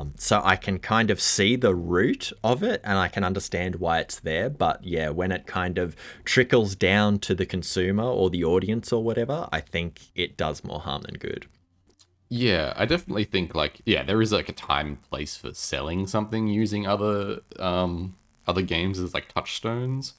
[0.00, 3.76] um, so I can kind of see the root of it and I can understand
[3.76, 4.50] why it's there.
[4.50, 9.02] But yeah, when it kind of trickles down to the consumer or the audience or
[9.02, 11.46] whatever, I think it does more harm than good.
[12.28, 16.06] Yeah, I definitely think like yeah, there is like a time and place for selling
[16.06, 18.16] something using other um
[18.46, 20.14] other games as like touchstones.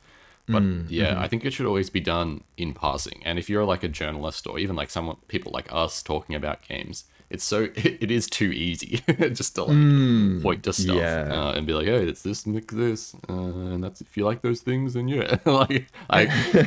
[0.45, 1.21] But mm, yeah, mm-hmm.
[1.21, 3.21] I think it should always be done in passing.
[3.23, 6.67] And if you're like a journalist or even like someone people like us talking about
[6.67, 9.01] games, it's so it is too easy
[9.33, 11.29] just to like point to stuff yeah.
[11.31, 14.41] uh, and be like, oh, it's this, mix this, uh, and that's if you like
[14.43, 15.37] those things, then yeah.
[15.45, 16.21] like I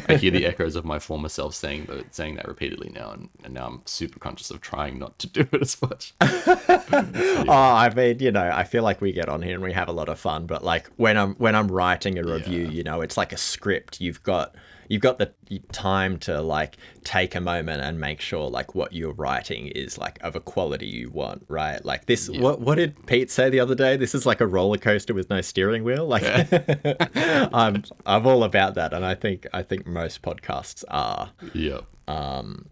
[0.08, 3.28] I hear the echoes of my former self saying that saying that repeatedly now, and,
[3.44, 6.14] and now I'm super conscious of trying not to do it as much.
[6.20, 9.88] Oh, I mean, you know, I feel like we get on here and we have
[9.88, 12.70] a lot of fun, but like when I'm when I'm writing a review, Yeah.
[12.70, 14.00] you know, it's like a script.
[14.00, 14.54] You've got
[14.88, 15.32] you've got the
[15.72, 20.18] time to like take a moment and make sure like what you're writing is like
[20.22, 21.84] of a quality you want, right?
[21.84, 22.28] Like this.
[22.28, 22.40] Yeah.
[22.40, 23.96] What what did Pete say the other day?
[23.96, 26.06] This is like a roller coaster with no steering wheel.
[26.06, 26.24] Like
[27.54, 31.84] I'm I'm all about that, and I think I think most podcasts are Yep.
[32.08, 32.66] Um,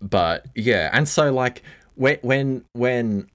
[0.00, 1.62] but yeah and so like
[1.94, 3.28] when when when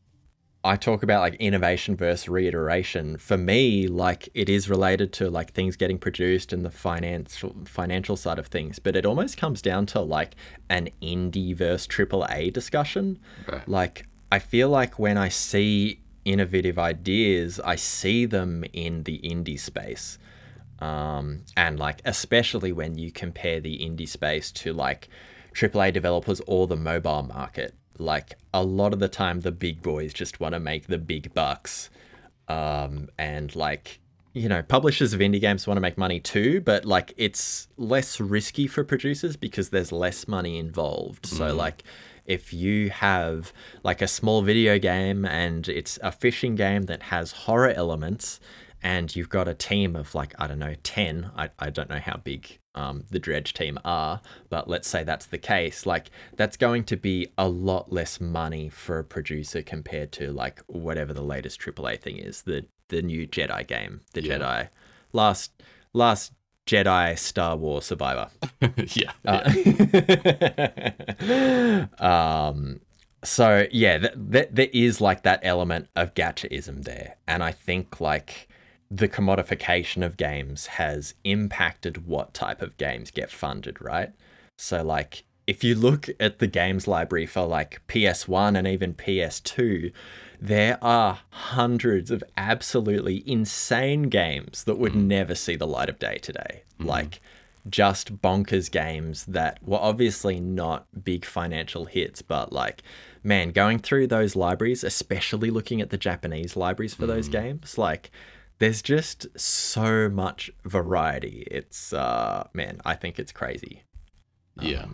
[0.66, 5.54] i talk about like innovation versus reiteration for me like it is related to like
[5.54, 9.86] things getting produced and the financial financial side of things but it almost comes down
[9.86, 10.36] to like
[10.70, 13.62] an indie versus triple a discussion Okay.
[13.68, 19.60] like i feel like when i see innovative ideas i see them in the indie
[19.60, 20.18] space
[20.80, 25.08] um, and like especially when you compare the indie space to like
[25.54, 27.74] AAA developers or the mobile market.
[27.98, 31.34] Like a lot of the time, the big boys just want to make the big
[31.34, 31.90] bucks,
[32.48, 34.00] um, and like
[34.34, 38.20] you know, publishers of indie games want to make money too, but like it's less
[38.20, 41.26] risky for producers because there's less money involved.
[41.26, 41.84] So like
[42.26, 47.32] if you have like a small video game and it's a fishing game that has
[47.32, 48.42] horror elements
[48.84, 52.00] and you've got a team of like I don't know 10 I, I don't know
[52.00, 56.58] how big um, the dredge team are but let's say that's the case like that's
[56.58, 61.24] going to be a lot less money for a producer compared to like whatever the
[61.24, 64.38] latest AAA thing is the the new Jedi game the Yeah.
[64.38, 64.70] Jedi
[65.14, 65.52] last
[65.94, 66.34] last
[66.68, 68.30] Jedi Star Wars Survivor
[68.94, 69.12] yeah.
[69.26, 69.50] uh,
[72.04, 72.82] um,
[73.24, 78.00] so yeah, th- th- there is like that element of gachaism there, and I think
[78.00, 78.48] like
[78.92, 84.12] the commodification of games has impacted what type of games get funded, right?
[84.58, 89.92] So like if you look at the games library for like PS1 and even PS2,
[90.42, 95.06] there are hundreds of absolutely insane games that would mm.
[95.06, 96.64] never see the light of day today.
[96.80, 96.88] Mm-hmm.
[96.88, 97.22] Like
[97.70, 102.84] just bonkers games that were obviously not big financial hits, but like,
[103.24, 107.34] man, going through those libraries, especially looking at the Japanese libraries for those mm.
[107.34, 108.12] games, like,
[108.60, 111.48] there's just so much variety.
[111.52, 113.84] It's, uh, man, I think it's crazy.
[114.62, 114.86] yeah.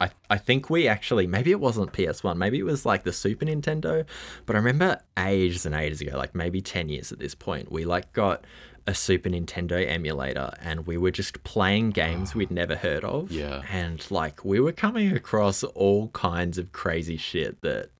[0.00, 3.46] I, I think we actually maybe it wasn't PS1, maybe it was like the Super
[3.46, 4.04] Nintendo,
[4.44, 7.84] but I remember ages and ages ago, like maybe 10 years at this point, we
[7.84, 8.44] like got
[8.86, 13.30] a Super Nintendo emulator and we were just playing games we'd never heard of.
[13.30, 13.62] Yeah.
[13.70, 17.90] And like we were coming across all kinds of crazy shit that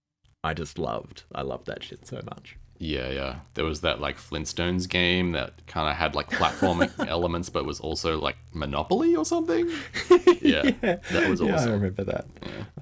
[0.44, 1.24] I just loved.
[1.34, 2.56] I loved that shit so much.
[2.78, 3.36] Yeah, yeah.
[3.54, 7.80] There was that like Flintstones game that kind of had like platforming elements, but was
[7.80, 9.70] also like Monopoly or something.
[10.42, 12.26] Yeah, that was Yeah, I remember that.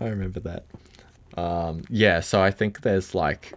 [0.01, 0.65] I remember that.
[1.41, 3.55] Um, yeah, so I think there's like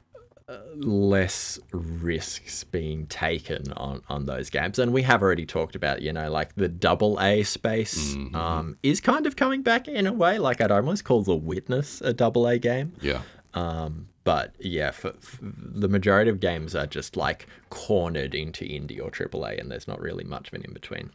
[0.47, 6.01] uh, less risks being taken on on those games, and we have already talked about
[6.01, 8.35] you know like the double A space Mm-hmm.
[8.35, 10.39] um, is kind of coming back in a way.
[10.39, 12.93] Like I'd almost call The Witness a double A game.
[13.01, 13.21] Yeah,
[13.53, 19.01] Um, but yeah, for, for the majority of games are just like cornered into indie
[19.01, 21.11] or AAA, and there's not really much of an in between.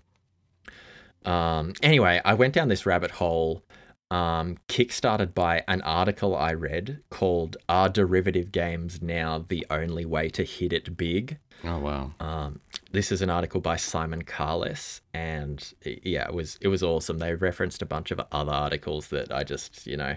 [1.27, 3.63] Um, anyway, I went down this rabbit hole,
[4.13, 10.29] um, kickstarted by an article I read called "Are Derivative Games Now the Only Way
[10.31, 12.13] to Hit It Big?" Oh wow.
[12.21, 12.61] Um,
[12.91, 17.19] this is an article by Simon Carless, and yeah, it was it was awesome.
[17.19, 20.17] They referenced a bunch of other articles that I just you know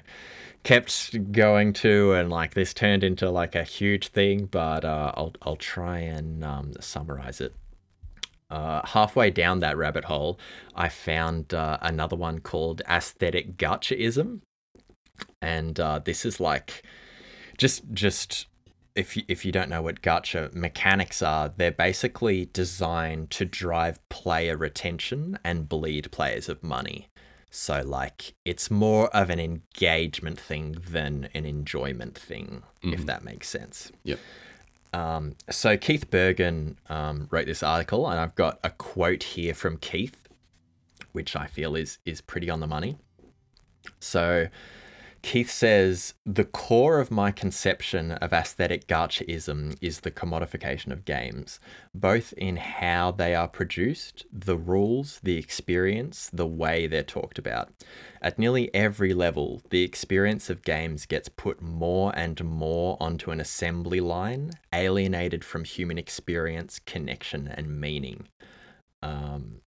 [0.64, 4.46] kept going to, and like this turned into like a huge thing.
[4.46, 7.54] But uh, I'll I'll try and um, summarize it.
[8.50, 10.40] Uh, halfway down that rabbit hole,
[10.76, 14.42] I found uh, another one called aesthetic gachaism,
[15.42, 16.84] and uh, this is like
[17.58, 18.48] just just
[18.96, 24.00] if you, if you don't know what gacha mechanics are, they're basically designed to drive
[24.10, 27.10] player retention and bleed players of money.
[27.50, 33.50] So like it's more of an engagement thing than an enjoyment thing, if that makes
[33.50, 33.92] sense.
[34.04, 34.20] Yep.
[34.96, 39.76] Um, so Keith Burgun um, wrote this article, and I've got a quote here from
[39.78, 40.30] Keith,
[41.12, 42.98] which I feel is is pretty on the money.
[44.00, 44.48] So
[45.26, 51.60] Keith says the core of my conception of aesthetic gachaism is the commodification of games,
[51.96, 57.70] both in how they are produced, the rules, the experience, the way they're talked about.
[58.22, 63.42] At nearly every level, the experience of games gets put more and more onto an
[63.42, 68.28] assembly line, alienated from human experience, connection, and meaning.
[69.02, 69.62] Um,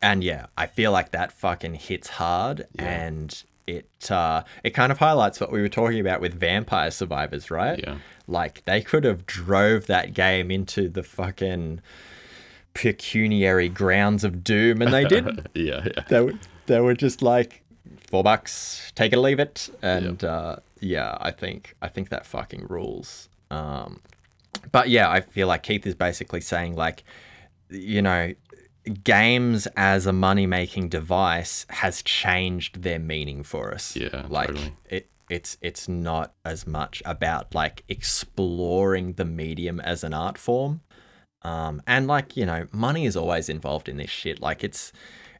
[0.00, 2.84] and yeah, I feel like that fucking hits hard, Yeah.
[2.86, 3.44] and
[3.76, 7.78] it uh, it kind of highlights what we were talking about with Vampire Survivors, right?
[7.78, 7.98] yeah.
[8.26, 11.80] Like they could have drove that game into the fucking
[12.74, 15.48] pecuniary grounds of doom, and they did.
[15.54, 16.04] yeah, yeah.
[16.08, 16.34] they were
[16.66, 17.62] they were just like
[18.08, 22.66] four bucks, take it leave it, and uh, yeah, I think I think that fucking
[22.68, 23.28] rules.
[23.50, 24.00] Um,
[24.72, 27.04] but yeah, I feel like Keith is basically saying like,
[27.68, 28.34] you know,
[29.04, 33.96] games as a money making device has changed their meaning for us.
[33.96, 34.74] Yeah, like totally.
[34.88, 40.80] it it's it's not as much about like exploring the medium as an art form.
[41.42, 44.42] Um, and like, you know, money is always involved in this shit.
[44.42, 44.92] Like it's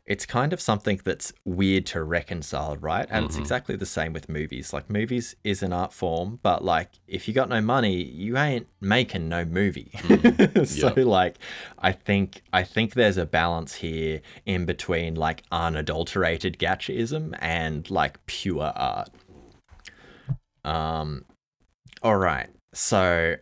[0.06, 3.06] it's kind of something that's weird to reconcile, right?
[3.10, 4.72] And it's exactly the same with movies.
[4.72, 8.66] Like movies is an art form, but like if you got no money, you ain't
[8.80, 9.92] making no movie.
[10.64, 11.04] so Yeah.
[11.04, 11.36] like
[11.78, 18.24] I think I think there's a balance here in between like unadulterated gachaism and like
[18.26, 19.10] pure art.
[20.64, 21.24] Um
[22.02, 22.48] all right.
[22.72, 23.36] So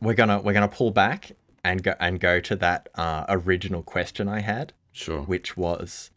[0.00, 1.32] we're gonna we're gonna pull back
[1.64, 5.22] and go and go to that uh, original question I had Sure.
[5.22, 6.10] which was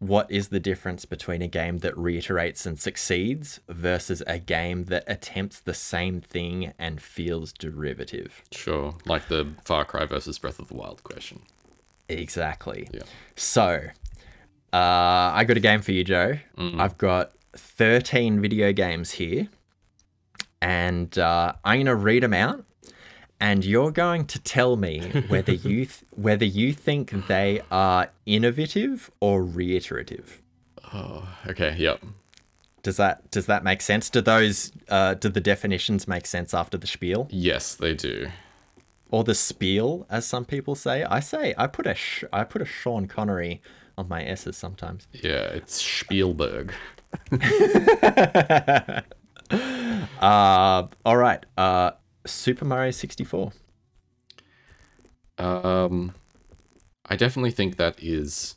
[0.00, 5.04] what is the difference between a game that reiterates and succeeds versus a game that
[5.06, 8.42] attempts the same thing and feels derivative?
[8.50, 8.94] Sure.
[9.04, 11.42] Like the Far Cry versus Breath of the Wild question.
[12.08, 12.88] Exactly.
[12.92, 13.02] Yeah.
[13.36, 13.88] So,
[14.72, 14.76] uh,
[15.34, 16.38] I got a game for you, Joe.
[16.56, 19.48] I've got 13 video games here,
[20.62, 22.64] and uh, I'm going to read them out.
[23.40, 29.10] And you're going to tell me whether you th- whether you think they are innovative
[29.20, 30.42] or reiterative.
[30.92, 31.74] Oh, okay.
[31.78, 32.02] Yep.
[32.82, 34.10] Does that does that make sense?
[34.10, 38.28] Do those uh, do the definitions make sense after the spiel Yes, they do.
[39.10, 41.04] or the spiel, as some people say?
[41.04, 43.60] I say I put a sh- I put a Sean Connery
[43.98, 45.06] on my s's sometimes.
[45.12, 46.72] Yeah, it's Spielberg.
[50.20, 51.44] Uh, all right.
[51.56, 51.90] Uh,
[52.30, 53.52] Super Mario 64.
[55.38, 56.14] Um,
[57.06, 58.56] I definitely think that is.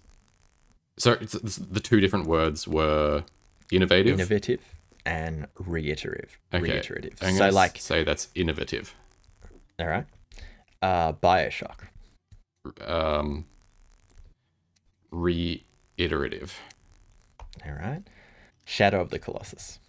[0.97, 3.23] So it's, it's- the two different words were
[3.71, 4.13] innovative.
[4.19, 4.59] Innovative
[5.05, 6.37] and reiterative.
[6.53, 6.63] Okay.
[6.63, 7.13] Reiterative.
[7.21, 8.93] I'm So like, say that's innovative.
[9.79, 10.05] all right.
[10.81, 11.87] Uh, Bioshock.
[12.81, 13.45] Um,
[15.11, 16.59] reiterative.
[17.65, 18.03] All right.
[18.65, 19.79] Shadow of the Colossus.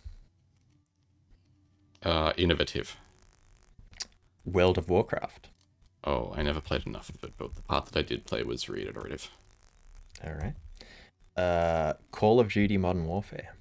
[2.02, 2.96] Uh, innovative.
[4.44, 5.48] World of Warcraft.
[6.04, 8.68] Oh, I never played enough of it, but the part that I did play was
[8.68, 9.30] reiterative.
[10.24, 10.54] All right.
[11.36, 13.54] Uh, Call of Duty Modern Warfare.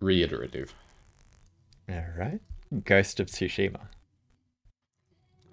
[0.00, 0.74] Reiterative.
[1.88, 2.40] All right.
[2.84, 3.80] Ghost of Tsushima.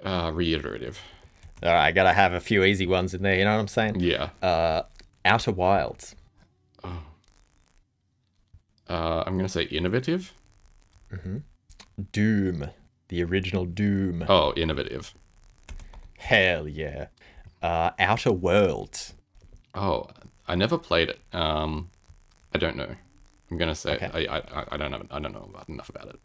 [0.03, 0.99] Uh, reiterative.
[1.63, 3.35] All right, I gotta have a few easy ones in there.
[3.35, 3.99] You know what I'm saying?
[3.99, 4.29] Yeah.
[4.43, 4.83] Uh,
[5.25, 6.15] Outer Wilds.
[6.83, 7.01] Oh.
[8.87, 10.33] Uh, I'm gonna say innovative.
[11.11, 11.37] Mm-hmm.
[12.11, 12.69] Doom.
[13.09, 14.25] The original Doom.
[14.27, 15.13] Oh, innovative.
[16.17, 17.07] Hell yeah.
[17.61, 19.13] Uh, Outer Worlds.
[19.73, 20.07] Oh,
[20.47, 21.19] I never played it.
[21.33, 21.89] Um,
[22.53, 22.95] I don't know.
[23.49, 24.27] I'm gonna say Okay.
[24.27, 26.19] I, I I don't know I don't know enough about it.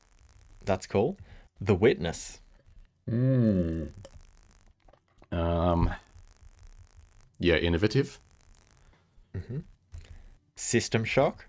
[0.65, 1.17] That's cool.
[1.61, 2.41] The Witness.
[5.31, 5.91] Um,
[7.39, 8.19] yeah, innovative.
[10.57, 11.47] System Shock.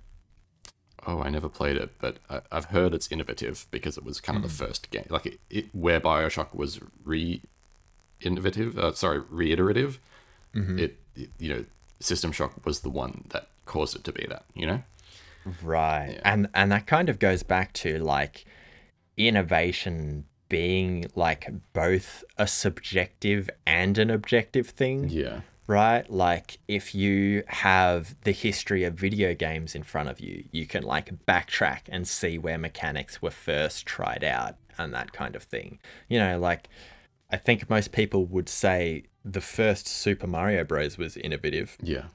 [1.06, 4.38] Oh, I never played it, but I, I've heard it's innovative because it was kind
[4.38, 7.42] of the first game, like it, it where Bioshock was re
[8.22, 8.78] innovative.
[8.78, 10.00] Uh, sorry, reiterative.
[10.80, 11.66] It, it you know
[12.00, 14.46] System Shock was the one that caused it to be that.
[14.54, 14.84] You know.
[15.62, 16.20] Right.
[16.24, 18.46] And and that kind of goes back to like
[19.18, 25.10] innovation being like both a subjective and an objective thing.
[25.10, 25.42] Yeah.
[25.68, 26.10] Right?
[26.10, 30.84] Like if you have the history of video games in front of you, you can
[30.84, 35.80] like backtrack and see where mechanics were first tried out and that kind of thing.
[36.10, 36.70] You know, like
[37.32, 42.06] I think most people would say the first Super Mario Bros was innovative, Yeah.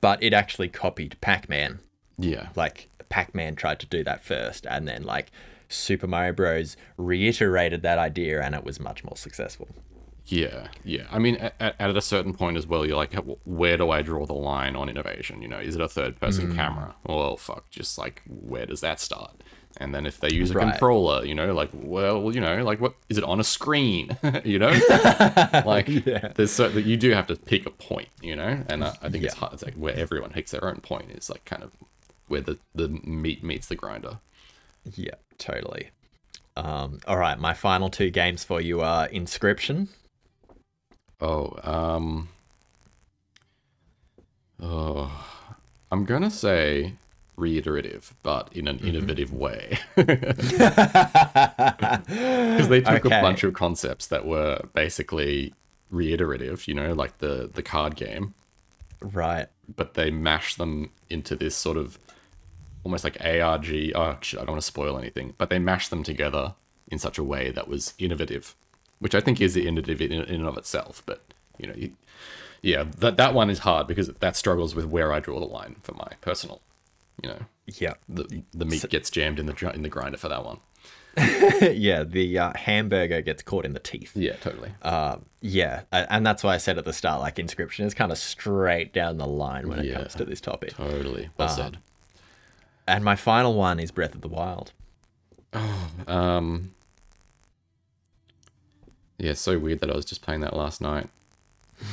[0.00, 1.80] but it actually copied Pac-Man.
[2.18, 2.50] Yeah.
[2.54, 5.32] Like Pac-Man tried to do that first and then like
[5.68, 9.68] Super Mario Bros reiterated that idea and it was much more successful.
[10.26, 11.06] Yeah, yeah.
[11.10, 13.12] I mean, at, at a certain point as well, you're like,
[13.44, 15.42] where do I draw the line on innovation?
[15.42, 16.94] You know, is it a third person camera?
[17.04, 19.42] Well, fuck, just like, where does that start?
[19.78, 20.70] And then if they use a Right.
[20.70, 24.16] controller, you know, like, well, you know, like, what is it on a screen?
[24.44, 24.70] you know,
[25.66, 25.86] like,
[26.34, 29.08] there's so that you do have to pick a point, you know, and uh, I
[29.08, 29.54] think it's hard.
[29.54, 31.72] It's like where everyone picks their own point is like kind of
[32.28, 34.18] where the the meat meets the grinder.
[34.94, 35.90] Yeah, totally.
[36.56, 39.88] Um, all right, my final two games for you are Inscription.
[41.22, 42.28] Oh, um,
[44.60, 45.10] oh,
[45.90, 46.94] I'm gonna say
[47.36, 48.84] reiterative, but in Mm-hmm.
[48.84, 50.36] an innovative way, because
[52.68, 53.18] they took Okay.
[53.18, 55.54] a bunch of concepts that were basically
[55.90, 58.34] reiterative, you know, like the the card game,
[59.00, 59.46] Right.
[59.76, 61.98] but they mashed them into this sort of
[62.84, 63.92] almost like ARG.
[63.94, 66.54] Oh, shit, I don't want to spoil anything, but they mashed them together
[66.88, 68.54] in such a way that was innovative,
[69.02, 71.02] which I think is the end innovative in, in and of itself.
[71.04, 71.22] But
[71.58, 71.92] you know, you,
[72.62, 75.76] yeah, that that one is hard because that struggles with where I draw the line
[75.82, 76.60] for my personal.
[77.22, 77.94] You know, Yeah.
[78.08, 80.60] the the meat gets jammed in the in the grinder for that one.
[81.60, 84.16] yeah, the uh, hamburger gets caught in the teeth.
[84.16, 84.72] Yeah, totally.
[84.80, 88.16] Uh, yeah, and that's why I said at the start, like Inscription is kind of
[88.16, 89.98] straight down the line when it Yeah.
[89.98, 90.72] comes to this topic.
[90.74, 91.28] totally.
[91.36, 91.76] Well said.
[92.88, 94.72] And my final one is Breath of the Wild.
[96.06, 96.74] Um,
[99.18, 101.08] yeah, so weird that I was just playing that last night.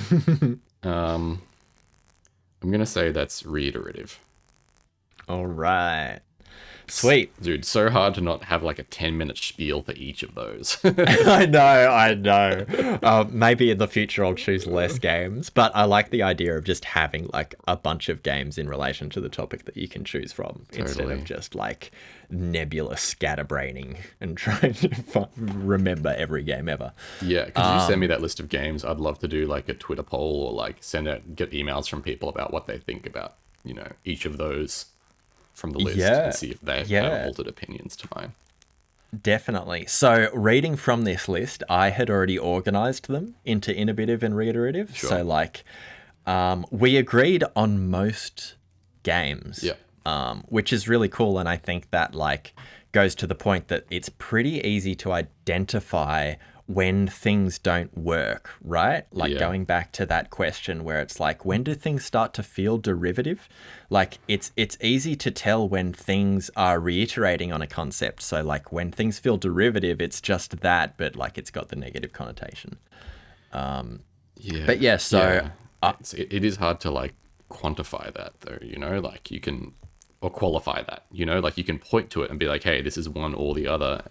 [0.83, 1.41] um,
[2.61, 4.19] I'm gonna say that's reiterative.
[5.27, 6.19] All right,
[6.91, 7.31] sweet.
[7.41, 10.77] Dude, so hard to not have like a 10 minute spiel for each of those.
[10.83, 12.65] I know, I know.
[13.03, 16.63] Uh, maybe in the future I'll choose less games, but I like the idea of
[16.63, 20.03] just having like a bunch of games in relation to the topic that you can
[20.03, 21.91] choose from instead of just like
[22.31, 26.91] nebulous scatterbraining and trying to remember every game ever.
[27.21, 28.85] yeah, could you Um, send me that list of games?
[28.85, 32.01] I'd love to do like a Twitter poll or like send out, get emails from
[32.01, 34.85] people about what they think about, you know, each of those
[35.59, 37.03] from the list Yeah, and see if they yeah.
[37.17, 38.33] have altered opinions to mine.
[39.23, 39.85] Definitely.
[39.87, 44.95] So, reading from this list, I had already organized them into innovative and reiterative.
[44.97, 45.63] So, like,
[46.27, 48.55] um, we agreed on most
[49.01, 49.73] games, Yeah.
[50.05, 51.39] um, which is really cool.
[51.39, 52.53] And I think that, like,
[52.91, 56.35] goes to the point that it's pretty easy to identify
[56.77, 59.05] when things don't work, right?
[59.11, 59.39] Like, Yeah.
[59.39, 63.49] going back to that question where it's like, when do things start to feel derivative?
[63.89, 68.21] Like, it's it's easy to tell when things are reiterating on a concept.
[68.21, 72.13] So, like, when things feel derivative, it's just that, but like, it's got the negative
[72.13, 72.77] connotation.
[73.51, 74.01] Um
[74.37, 74.65] Yeah.
[74.67, 75.49] But yeah, so
[75.81, 77.15] uh, It's, it, it is hard to like
[77.49, 79.73] quantify that though, you know, like you can
[80.21, 82.81] or qualify that, you know, like you can point to it and be like, hey,
[82.83, 84.03] this is one or the other,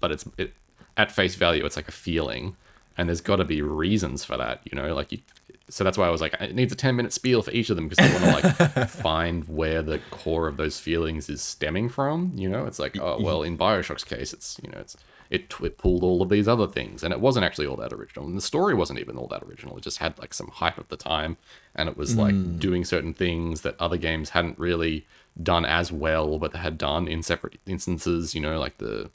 [0.00, 0.52] but it's it,
[0.96, 2.56] at face value, it's like a feeling,
[2.96, 5.18] and there's got to be reasons for that, you know, like you.
[5.68, 7.76] So that's why I was like, it needs a ten minute spiel for each of
[7.76, 11.88] them because I want to like find where the core of those feelings is stemming
[11.88, 12.32] from.
[12.36, 14.96] You know, it's like, oh well, in Bioshock's case, it's you know, it's
[15.30, 18.26] it, it pulled all of these other things and it wasn't actually all that original
[18.26, 20.88] and the story wasn't even all that original it just had like some hype at
[20.88, 21.36] the time
[21.74, 22.58] and it was like mm.
[22.58, 25.06] doing certain things that other games hadn't really
[25.42, 29.10] done as well but they had done in separate instances you know like the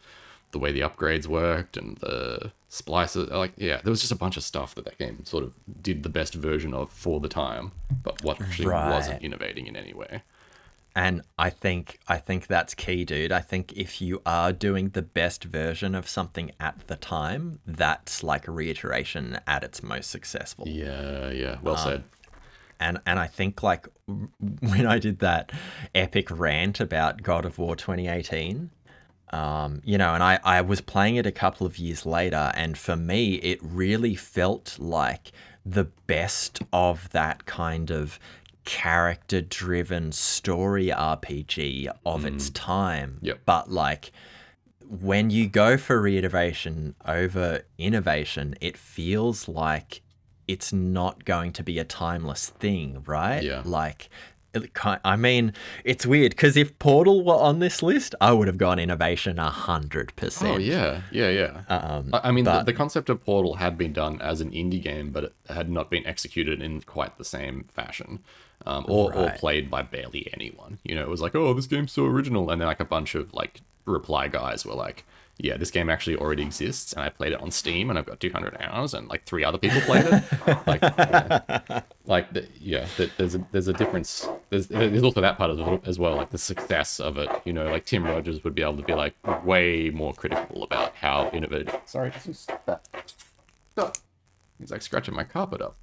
[0.52, 4.38] the way the upgrades worked and the splices like yeah there was just a bunch
[4.38, 7.72] of stuff that that game sort of did the best version of for the time
[8.04, 10.24] but what actually wasn't innovating in any way
[10.94, 13.32] And I think I think that's key, dude.
[13.32, 18.24] I think if you are doing the best version of something at the time, that's
[18.24, 20.68] like a reiteration at its most successful.
[20.68, 22.04] yeah yeah well um, said
[22.82, 23.88] And and I think like
[24.72, 25.52] when I did that
[25.96, 28.70] epic rant about God of War 2018,
[29.32, 32.78] um, you know, and I, I was playing it a couple of years later, and
[32.78, 35.32] for me, it really felt like
[35.66, 38.20] the best of that kind of
[38.64, 43.20] character driven story RPG of its time.
[43.22, 43.40] Yep.
[43.46, 44.12] But like
[44.92, 50.02] when you go for reiteration over innovation, it feels like
[50.48, 53.42] it's not going to be a timeless thing, right?
[53.42, 53.62] Yeah.
[53.64, 54.10] Like,
[55.04, 58.80] I mean, it's weird because if Portal were on this list, I would have gone
[58.80, 60.52] innovation a hundred Oh percent.
[60.56, 61.62] Oh yeah, yeah, yeah.
[61.70, 64.52] Um, I I mean, but- the, the concept of Portal had been done as an
[64.52, 68.20] indie game, but it had not been executed in quite the same fashion,
[68.66, 70.80] um, or, or played by barely anyone.
[70.84, 73.16] You know, it was like, oh, this game's so original, and then like a bunch
[73.16, 75.06] of like reply guys were like,
[75.38, 78.20] yeah, this game actually already exists, and I played it on Steam, and I've got
[78.20, 80.24] 200 hours, and like three other people played it.
[80.68, 81.82] like, yeah.
[82.06, 84.28] like the, yeah, the, there's a there's a difference.
[84.50, 87.30] There's there's also that part as well, as well, like the success of it.
[87.46, 89.16] You know, like Tim Rogers would be able to be like
[89.46, 91.76] way more critical about how innovative.
[91.86, 92.66] Sorry, just stop
[93.76, 94.00] that.
[94.60, 95.76] He's like scratching my carpet up.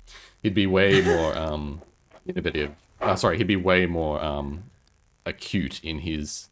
[0.42, 1.82] He'd be way more um
[2.26, 2.72] innovative.
[3.00, 4.64] Uh, sorry, he'd be way more um
[5.26, 6.48] acute in his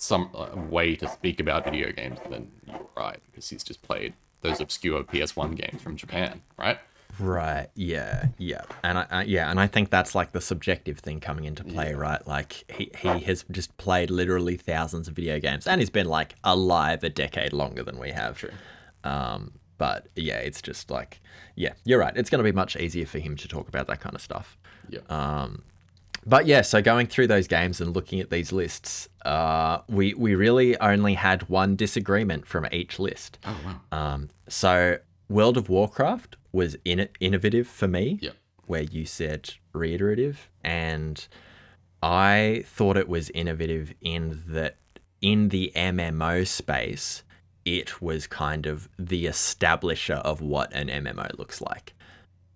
[0.00, 3.82] some uh, way to speak about video games than you or I, because he's just
[3.82, 6.78] played those obscure PS1 games from Japan, right?
[7.18, 7.68] Right.
[7.74, 8.26] Yeah.
[8.38, 8.62] Yeah.
[8.84, 11.94] And I, I yeah, and I think that's like the subjective thing coming into play,
[11.94, 12.24] right?
[12.26, 16.34] Like he he has just played literally thousands of video games, and he's been like
[16.44, 18.38] alive a decade longer than we have.
[18.38, 18.50] True.
[19.02, 21.20] Um, but yeah, it's just like
[21.56, 22.16] yeah, you're right.
[22.16, 24.56] It's going to be much easier for him to talk about that kind of stuff.
[24.88, 25.00] Yeah.
[25.08, 25.62] Um,
[26.28, 30.34] but yeah, so going through those games and looking at these lists, uh, we we
[30.34, 33.38] really only had one disagreement from each list.
[33.44, 33.80] oh wow.
[33.98, 34.98] Um, so
[35.28, 38.36] World of Warcraft was in- innovative for me, Yep.
[38.66, 40.48] where you said reiterative.
[40.64, 41.26] And
[42.02, 44.76] I thought it was innovative in that
[45.20, 47.22] in the MMO space,
[47.64, 51.94] it was kind of the establisher of what an MMO looks like.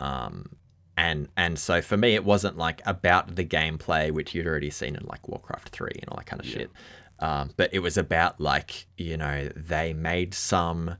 [0.00, 0.56] Um,
[0.96, 4.94] and and so for me, it wasn't like about the gameplay, which you'd already seen
[4.96, 6.52] in like Warcraft three and all that kind of Yeah.
[6.54, 6.70] shit.
[7.18, 10.96] Um, but it was about like you know they made some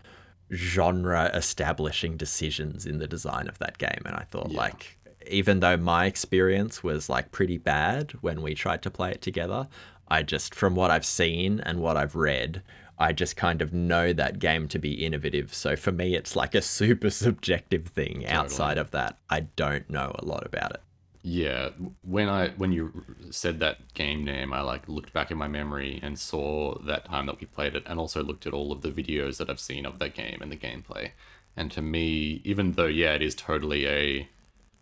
[0.52, 4.58] genre establishing decisions in the design of that game, and I thought Yeah.
[4.58, 4.98] like
[5.30, 9.68] even though my experience was like pretty bad when we tried to play it together,
[10.08, 12.62] I just from what I've seen and what I've read.
[12.98, 15.54] I just kind of know that game to be innovative.
[15.54, 18.26] So for me, it's like a super subjective thing.
[18.26, 20.80] Outside of that, I don't know a lot about it.
[21.24, 21.70] Yeah,
[22.02, 26.00] when I when you said that game name, I like looked back in my memory
[26.02, 28.90] and saw that time that we played it, and also looked at all of the
[28.90, 31.12] videos that I've seen of that game and the gameplay.
[31.56, 34.28] And to me, even though yeah, it is totally a,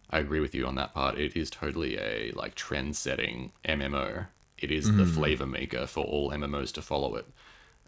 [0.09, 1.19] I agree with you on that part.
[1.19, 4.27] It is totally a like trend-setting MMO.
[4.57, 5.15] It is the mm.
[5.15, 7.27] flavor maker for all MMOs to follow it.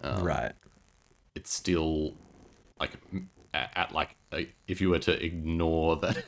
[0.03, 0.53] Um, right.
[1.35, 2.15] it's still
[2.81, 2.93] like
[3.55, 4.17] at, at like
[4.67, 6.25] if you were to ignore that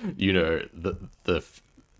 [0.16, 1.44] you know the the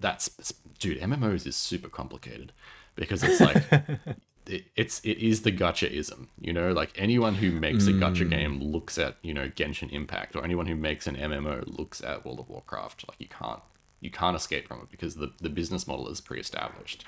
[0.00, 2.52] that's dude mmos is super complicated
[2.94, 3.62] because it's like
[4.46, 8.30] it, it's it is the gachaism you know like anyone who makes a gacha mm.
[8.30, 12.24] game looks at you know genshin impact or anyone who makes an mmo looks at
[12.24, 13.60] world of warcraft like you can't
[14.00, 17.04] you can't escape from it because the, the business model is pre-established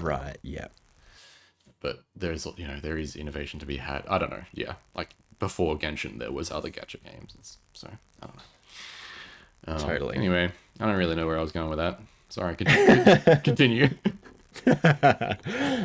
[0.00, 0.36] Right.
[0.42, 0.68] Yeah.
[1.80, 4.04] But there's you know there is innovation to be had.
[4.08, 4.44] I don't know.
[4.52, 7.88] Yeah, like before Genshin, there was other gacha games, so
[8.22, 8.42] I don't know.
[9.66, 10.16] Um, Totally.
[10.16, 10.50] Anyway,
[10.80, 12.00] I don't really know where I was going with that.
[12.28, 12.54] Sorry.
[12.56, 13.36] Continue.
[13.44, 13.88] continue.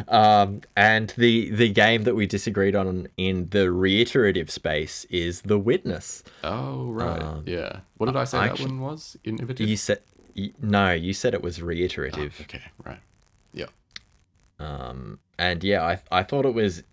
[0.08, 5.60] Um, and the the game that we disagreed on in the reiterative space is The
[5.60, 6.24] Witness.
[6.44, 7.42] Oh right.
[7.46, 7.80] yeah.
[7.98, 9.16] What did I say I that actu- one was?
[9.24, 9.68] Innovative.
[9.68, 10.00] You said
[10.60, 10.92] no.
[10.92, 12.40] You said it was reiterative.
[12.42, 12.62] Okay.
[12.84, 13.00] Right.
[14.64, 16.84] Um, and yeah, I I thought it was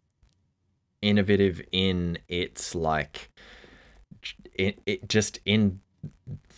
[1.02, 3.30] innovative in its like
[4.54, 5.80] it, it just in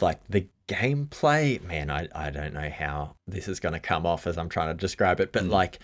[0.01, 1.63] like the gameplay.
[1.63, 4.69] Man I, I don't know how this is going to come off as i'm trying
[4.69, 5.79] to describe it but like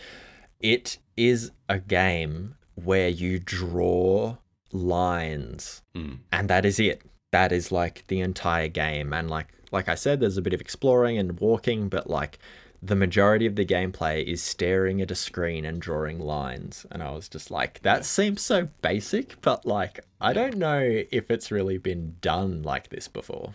[0.61, 4.37] it is a game where you draw
[4.73, 6.19] lines Mm.
[6.33, 7.03] and that is it.
[7.33, 9.13] That is like the entire game.
[9.13, 12.39] And like like i said there's a bit of exploring and walking but like
[12.81, 17.11] the majority of the gameplay is staring at a screen and drawing lines and i
[17.11, 21.77] was just like that seems so basic but like i don't know if it's really
[21.79, 23.55] been done like this before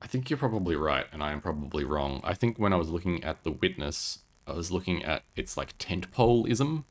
[0.00, 2.20] I think you're probably right, and I am probably wrong.
[2.22, 5.76] I think when I was looking at The Witness, I was looking at its like
[5.78, 6.84] tentpoleism.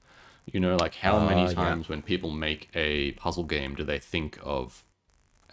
[0.52, 1.54] You know, like how Ah, many yeah.
[1.54, 4.84] times when people make a puzzle game do they think of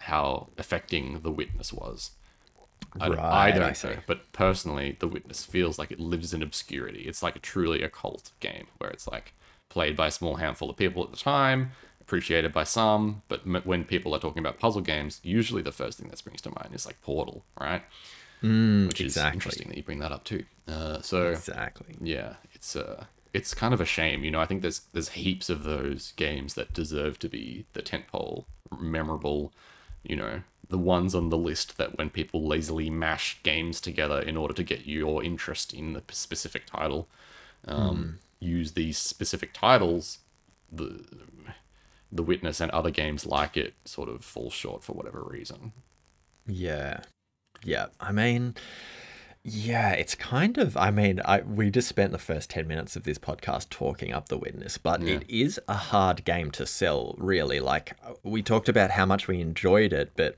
[0.01, 2.11] how affecting The Witness was?
[2.99, 6.33] I, don't- I Right, I don't know, but personally, The Witness feels like it lives
[6.33, 7.01] in obscurity.
[7.03, 9.33] It's like a truly a cult game where it's like
[9.69, 11.71] played by a small handful of people at the time,
[12.01, 15.97] appreciated by some, but m- when people are talking about puzzle games, usually the first
[15.99, 17.83] thing that springs to mind is like Portal, right?
[18.41, 20.45] mm, Which is exactly interesting that you bring that up too.
[20.67, 24.23] Uh, so exactly yeah, it's uh, it's kind of a shame.
[24.23, 27.81] You know, I think there's there's heaps of those games that deserve to be the
[27.81, 28.45] tentpole,
[28.79, 29.51] memorable.
[30.03, 34.35] You know, the ones on the list that when people lazily mash games together in
[34.37, 37.07] order to get your interest in the specific title,
[37.67, 40.19] um, use these specific titles.
[40.71, 41.05] The
[42.11, 45.73] the Witness and other games like it sort of fall short for whatever reason.
[46.47, 47.01] Yeah.
[47.63, 47.87] Yeah.
[47.99, 48.55] I mean,
[49.43, 53.03] yeah, it's kind of I mean, I we just spent the first 10 minutes of
[53.03, 55.15] this podcast talking up the witness, but Yeah.
[55.15, 57.59] it is a hard game to sell, really.
[57.59, 57.93] Like
[58.23, 60.35] we talked about how much we enjoyed it, but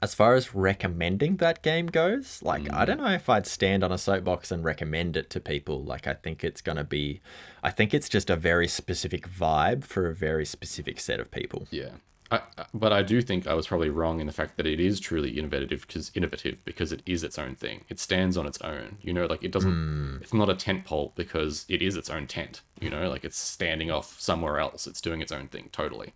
[0.00, 3.90] as far as recommending that game goes, like I don't know if I'd stand on
[3.90, 5.82] a soapbox and recommend it to people.
[5.82, 7.20] Like I think it's going to be
[7.62, 11.66] I think it's just a very specific vibe for a very specific set of people.
[11.70, 11.90] Yeah.
[12.30, 12.42] I,
[12.74, 15.30] but I do think I was probably wrong in the fact that it is truly
[15.38, 17.84] innovative because innovative because it is its own thing.
[17.88, 18.98] It stands on its own.
[19.00, 20.18] You know, like it doesn't.
[20.20, 22.60] It's not a tent pole because it is its own tent.
[22.80, 24.86] You know, like it's standing off somewhere else.
[24.86, 26.12] It's doing its own thing totally.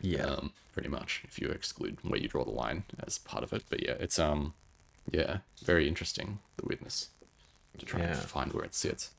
[0.00, 0.24] Yeah.
[0.24, 3.62] Um, pretty much if you exclude where you draw the line as part of it.
[3.70, 4.52] But yeah, it's um,
[5.10, 6.40] yeah, very interesting.
[6.56, 7.10] The witness
[7.78, 9.12] to try and find where it sits.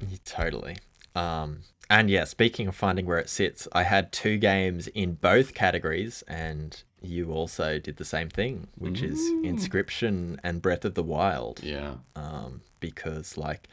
[0.00, 0.76] Yeah, Totally.
[1.14, 5.54] Um, and yeah, speaking of finding where it sits, I had two games in both
[5.54, 11.02] categories, and you also did the same thing, which is Inscryption and Breath of the
[11.02, 11.60] Wild.
[11.62, 11.94] Yeah.
[12.16, 13.68] Um, because, like,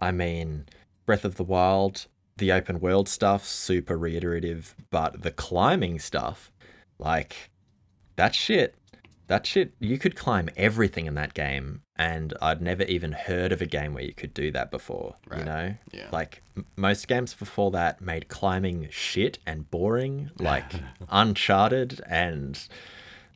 [0.00, 0.66] I mean,
[1.06, 2.06] Breath of the Wild,
[2.38, 6.49] the open world stuff, super reiterative, but the climbing stuff,
[7.00, 7.50] like,
[8.16, 8.74] that shit
[9.26, 13.62] that shit, you could climb everything in that game, and I'd never even heard of
[13.62, 15.14] a game where you could do that before.
[15.38, 16.08] You know, Yeah.
[16.10, 20.64] like m- most games before that made climbing shit and boring, like
[21.08, 22.58] Uncharted and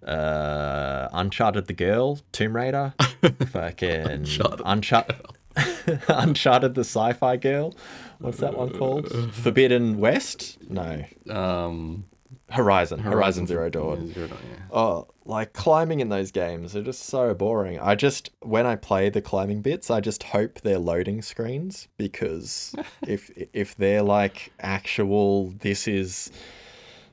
[0.05, 2.95] uh, Uncharted the Girl, Tomb Raider,
[3.47, 5.17] fucking Uncharted Uncharted.
[6.09, 7.73] Uncharted the sci-fi girl.
[8.19, 9.09] What's that one called?
[9.33, 10.59] Forbidden West?
[10.69, 11.05] No.
[11.31, 12.07] Um,
[12.51, 13.01] Horizon.
[13.01, 14.13] Horizon Zero Dawn.
[14.13, 14.65] Zero Dawn, yeah.
[14.71, 17.79] Oh, like climbing in those games are just so boring.
[17.81, 22.75] I just when I play the climbing bits, I just hope they're loading screens because
[23.07, 26.31] if if they're like actual this is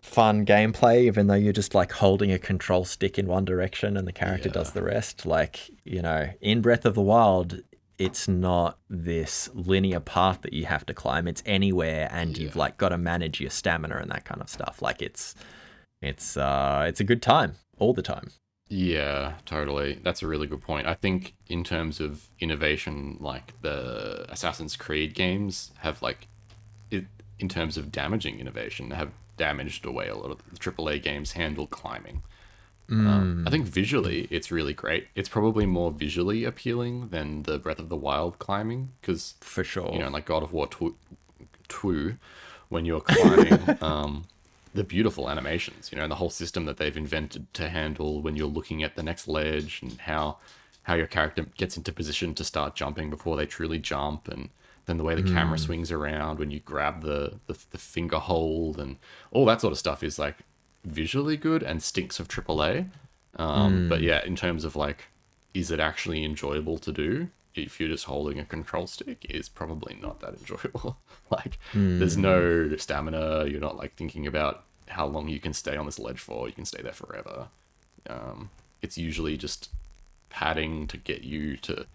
[0.01, 4.07] fun gameplay even though you're just like holding a control stick in one direction and
[4.07, 7.61] the character does the rest like you know in breath of the wild
[8.01, 12.75] it's not this linear path that you have to climb it's anywhere and you've like
[12.77, 15.35] got to manage your stamina and that kind of stuff like it's
[16.01, 18.31] it's uh it's a good time all the time
[18.73, 19.99] Yeah, totally.
[20.01, 20.87] That's a really good point.
[20.87, 26.29] I think in terms of innovation, like the Assassin's Creed games have like,
[26.89, 27.03] it,
[27.37, 31.67] in terms of damaging innovation, have damaged away a lot of the AAA games handle
[31.67, 32.23] climbing.
[32.91, 35.07] Um, I think visually it's really great.
[35.15, 39.89] It's probably more visually appealing than the Breath of the Wild climbing because for sure
[39.93, 40.95] you know, like God of War 2,
[41.69, 42.17] 2
[42.69, 44.25] when you're climbing, um,
[44.73, 48.35] the beautiful animations, you know, and the whole system that they've invented to handle when
[48.35, 50.37] you're looking at the next ledge and how
[50.83, 54.49] how your character gets into position to start jumping before they truly jump and
[54.87, 58.79] then the way the camera swings around when you grab the, the the finger hold
[58.79, 58.97] and
[59.31, 60.37] all that sort of stuff is like
[60.83, 62.89] visually good and stinks of AAA.
[63.37, 65.05] Um, But yeah, in terms of like,
[65.53, 67.29] is it actually enjoyable to do?
[67.53, 70.97] If you're just holding a control stick, is probably not that enjoyable.
[71.29, 73.45] like, there's no stamina.
[73.47, 76.47] You're not like thinking about how long you can stay on this ledge for.
[76.47, 77.47] You can stay there forever.
[78.09, 78.49] Um,
[78.81, 79.69] it's usually just
[80.29, 81.85] padding to get you to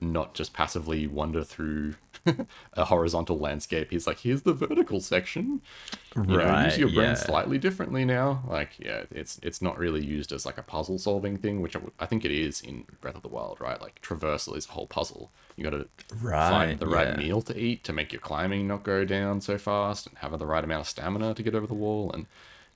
[0.00, 1.94] not just passively wander through
[2.74, 3.90] a horizontal landscape.
[3.90, 5.60] He's like, here's the vertical section.
[6.16, 7.14] You know, use Right, your brain yeah.
[7.14, 8.42] slightly differently now.
[8.48, 12.06] Like, yeah, it's it's not really used as like a puzzle solving thing, which I
[12.06, 13.80] think it is in Breath of the Wild, right?
[13.80, 15.30] Like traversal is a whole puzzle.
[15.56, 15.88] You got to
[16.20, 17.16] Right, find the right yeah.
[17.16, 20.46] meal to eat to make your climbing not go down so fast, and have the
[20.46, 22.10] right amount of stamina to get over the wall.
[22.12, 22.26] And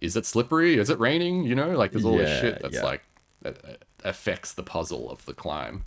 [0.01, 0.79] is it slippery?
[0.79, 1.45] Is it raining?
[1.45, 2.85] You know, like there's all this shit that's yeah.
[2.85, 3.03] like
[3.43, 5.85] that affects the puzzle of the climb.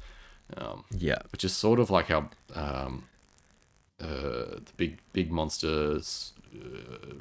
[0.57, 3.03] Um, yeah which is sort of like how um,
[4.01, 4.05] uh,
[4.65, 6.59] the big big monsters uh,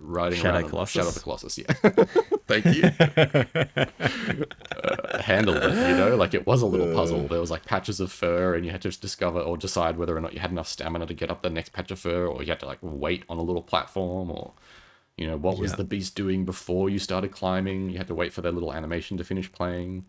[0.00, 0.92] riding Shadow around Colossus?
[0.92, 1.72] Shadow of the Colossus, yeah.
[2.46, 3.84] Thank you.
[3.98, 7.26] uh, handled it, you know, like it was a little puzzle.
[7.28, 10.20] There was like patches of fur, and you had to discover or decide whether or
[10.20, 12.48] not you had enough stamina to get up the next patch of fur, or you
[12.48, 14.52] had to like wait on a little platform, or
[15.16, 15.76] you know, what was Yeah.
[15.78, 17.90] the beast doing before you started climbing?
[17.90, 20.06] You had to wait for their little animation to finish playing.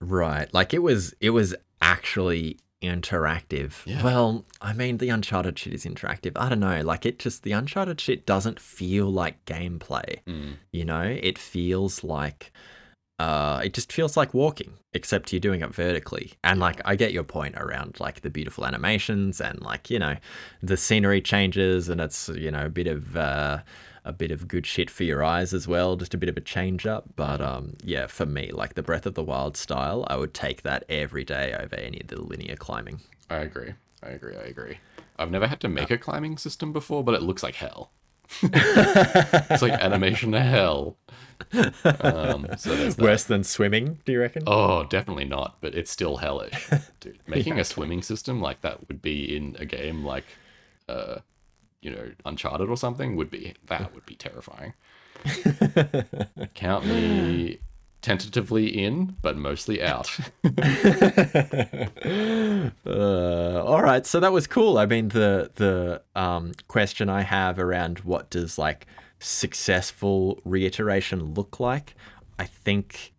[0.00, 0.52] Right.
[0.52, 3.84] Like it was it was actually interactive.
[3.86, 4.02] Yeah.
[4.02, 6.32] Well, I mean the Uncharted shit is interactive.
[6.36, 6.82] I don't know.
[6.82, 10.18] Like it just the Uncharted shit doesn't feel like gameplay.
[10.72, 11.02] You know?
[11.02, 12.52] It feels like
[13.18, 16.34] uh it just feels like walking, except you're doing it vertically.
[16.44, 20.16] And like I get your point around like the beautiful animations and like, you know,
[20.62, 23.60] the scenery changes and it's, you know, a bit of uh
[24.06, 26.40] a bit of good shit for your eyes as well, just a bit of a
[26.40, 27.04] change up.
[27.16, 30.62] But um, yeah, for me, like the Breath of the Wild style, I would take
[30.62, 33.00] that every day over any of the linear climbing.
[33.28, 33.74] I agree.
[34.02, 34.36] I agree.
[34.36, 34.78] I agree.
[35.18, 37.90] I've never had to make a climbing system before, but it looks like hell.
[38.42, 40.96] it's like animation to hell.
[42.00, 42.92] Um, so.
[42.98, 44.42] Worse than swimming, do you reckon?
[44.46, 46.68] Oh, definitely not, but it's still hellish,
[47.00, 47.18] dude.
[47.26, 50.24] Making a swimming system like that would be in a game like,
[50.88, 51.16] uh,
[51.86, 54.74] you know, Uncharted or something would be that would be terrifying.
[56.54, 57.60] Count me
[58.02, 60.10] tentatively in, but mostly out.
[62.86, 64.78] Uh, all right, so that was cool.
[64.78, 68.86] I mean, the the um, question I have around what does like
[69.20, 71.94] successful reiteration look like,
[72.38, 73.12] I think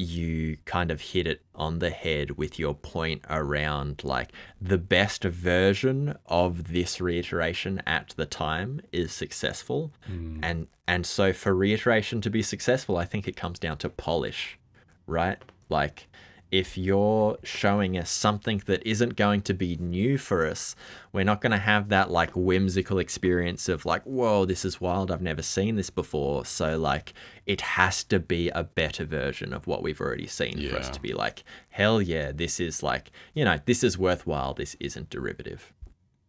[0.00, 5.24] you kind of hit it on the head with your point around like the best
[5.24, 10.38] version of this reiteration at the time is successful, hmm.
[10.42, 14.58] and and so for reiteration to be successful, I think it comes down to polish,
[15.06, 15.38] right?
[15.68, 16.08] Like
[16.50, 20.74] if you're showing us something that isn't going to be new for us,
[21.12, 25.10] we're not going to have that like whimsical experience of like, whoa, this is wild.
[25.10, 26.44] I've never seen this before.
[26.44, 27.14] So, like,
[27.46, 31.00] it has to be a better version of what we've already seen for us to
[31.00, 34.54] be like, hell yeah, this is like, you know, this is worthwhile.
[34.54, 35.72] This isn't derivative.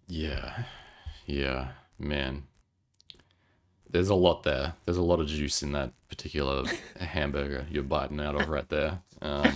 [0.07, 0.63] Yeah.
[1.25, 1.69] Yeah.
[1.97, 2.43] Man.
[3.89, 4.73] there's a lot there.
[4.85, 6.63] There's a lot of juice in that particular
[6.99, 9.01] hamburger you're biting out of right there.
[9.21, 9.53] Um,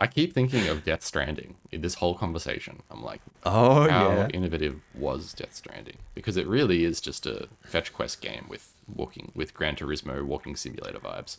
[0.00, 2.82] I keep thinking of Death Stranding in this whole conversation.
[2.90, 4.28] I'm like, Oh how yeah.
[4.34, 5.96] innovative was Death Stranding?
[6.14, 10.56] Because it really is just a fetch quest game with walking with Gran Turismo walking
[10.56, 11.38] simulator vibes.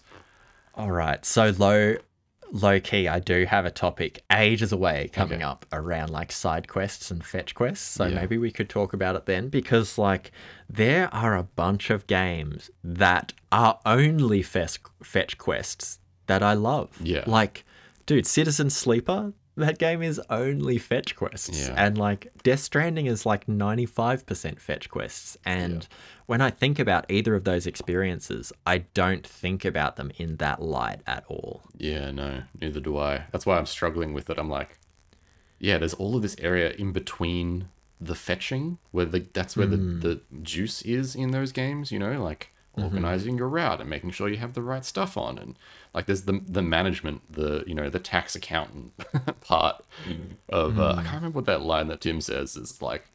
[0.76, 1.24] All right.
[1.26, 1.98] So low
[2.52, 5.44] low key, I do have a topic ages away coming Okay.
[5.44, 7.86] up around like side quests and fetch quests.
[7.86, 8.16] So Yeah.
[8.16, 10.32] maybe we could talk about it then because like
[10.70, 16.90] there are a bunch of games that are only fes- fetch quests that I love.
[17.02, 17.24] Yeah.
[17.26, 17.66] Like,
[18.06, 21.68] dude, Citizen Sleeper, that game is only fetch quests.
[21.68, 21.74] Yeah.
[21.76, 25.38] And like Death Stranding is like 95% fetch quests.
[25.44, 25.88] And
[26.28, 30.62] when I think about either of those experiences, I don't think about them in that
[30.62, 31.64] light at all.
[31.76, 33.24] Yeah, no, neither do I.
[33.32, 34.38] That's why I'm struggling with it.
[34.38, 34.78] I'm like,
[35.60, 39.78] yeah, there's all of this area in between the fetching, where the that's where the,
[39.78, 40.00] hmm.
[40.02, 41.92] the juice is in those games.
[41.92, 42.84] You know, like mm-hmm.
[42.84, 45.58] organizing your route and making sure you have the right stuff on, and
[45.94, 48.92] like there's the the management, the you know the tax accountant
[49.42, 49.84] part
[50.50, 50.80] of.
[50.80, 53.06] Uh, I can't remember what that line that Tim says is like.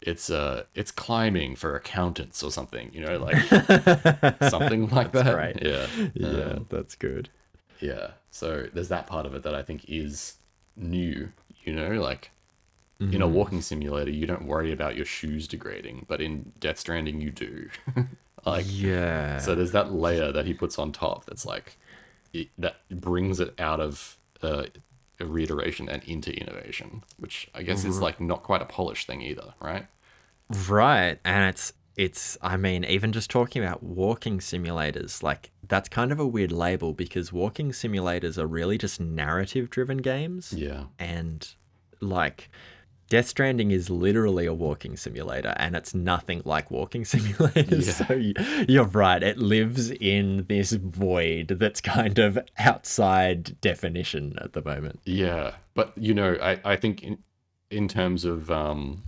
[0.00, 3.36] It's uh, it's climbing for accountants or something, you know, like
[4.48, 5.34] something like that.
[5.36, 5.58] right.
[5.60, 5.86] Yeah,
[6.24, 7.28] Um, that's good.
[7.80, 8.12] yeah.
[8.30, 10.34] So there's that part of it that I think is
[10.76, 11.30] new,
[11.64, 12.30] you know, like
[13.00, 17.20] in a walking simulator, you don't worry about your shoes degrading, but in Death Stranding,
[17.20, 17.68] you do.
[18.46, 19.38] like, Yeah.
[19.38, 21.76] so there's that layer that he puts on top that's like,
[22.32, 24.64] it, that brings it out of uh,
[25.20, 29.54] reiteration and into innovation, which I guess is like not quite a polished thing either,
[29.60, 29.86] right?
[30.68, 31.18] Right.
[31.24, 36.20] And it's it's I mean, even just talking about walking simulators, like that's kind of
[36.20, 40.52] a weird label because walking simulators are really just narrative driven games.
[40.52, 40.84] Yeah.
[40.98, 41.46] And
[42.00, 42.50] like
[43.08, 47.86] Death Stranding is literally a walking simulator and it's nothing like walking simulators.
[47.86, 48.06] Yeah.
[48.06, 49.22] So you're right.
[49.22, 55.00] It lives in this void that's kind of outside definition at the moment.
[55.04, 57.18] Yeah, but you know, I, I think in
[57.70, 59.04] in terms of um,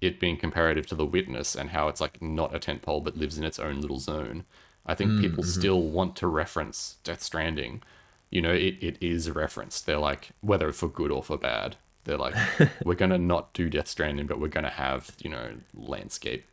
[0.00, 3.38] it being comparative to The Witness and how it's like not a tentpole but lives
[3.38, 4.44] in its own little zone,
[4.86, 7.82] I think people still want to reference Death Stranding.
[8.30, 9.86] You know, it, it is referenced.
[9.86, 11.76] They're like whether for good or for bad.
[12.04, 12.34] They're like,
[12.84, 16.44] we're gonna not do Death Stranding, but we're gonna have you know landscape,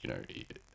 [0.00, 0.20] you know,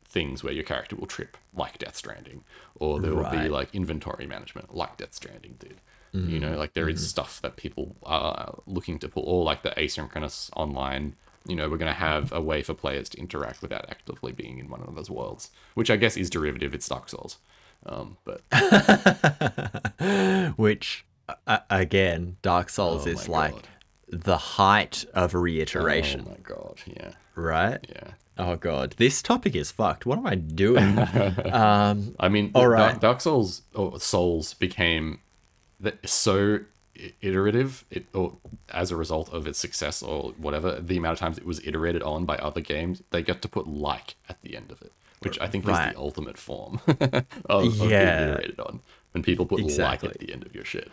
[0.05, 2.43] things where your character will trip like Death Stranding,
[2.75, 5.81] or there will be like inventory management like Death Stranding did.
[6.13, 9.69] You know, like there is stuff that people are looking to pull, or like the
[9.77, 11.15] asynchronous online.
[11.47, 14.59] You know, we're going to have a way for players to interact without actively being
[14.59, 16.75] in one of those worlds, which I guess is derivative.
[16.75, 17.37] It's Dark Souls,
[17.85, 18.41] um, but
[20.57, 21.05] Which,
[21.47, 23.67] uh, again, Dark Souls Oh is like God.
[24.11, 26.25] The height of reiteration.
[26.27, 27.79] oh my god, yeah, right?
[27.89, 28.11] yeah.
[28.37, 30.05] Oh god, this topic is fucked.
[30.05, 30.97] What am I doing?
[31.53, 35.19] um, I mean, All Dark- Dark Souls or Souls became
[36.05, 36.59] so
[37.21, 38.37] iterative it, or
[38.69, 42.03] as a result of its success or whatever the amount of times it was iterated
[42.03, 45.39] on by other games they got to put like at the end of it which
[45.39, 48.27] i think is the ultimate form of, of being Yeah.
[48.33, 48.81] iterated on
[49.13, 50.09] when people put Exactly.
[50.09, 50.91] like at the end of your shit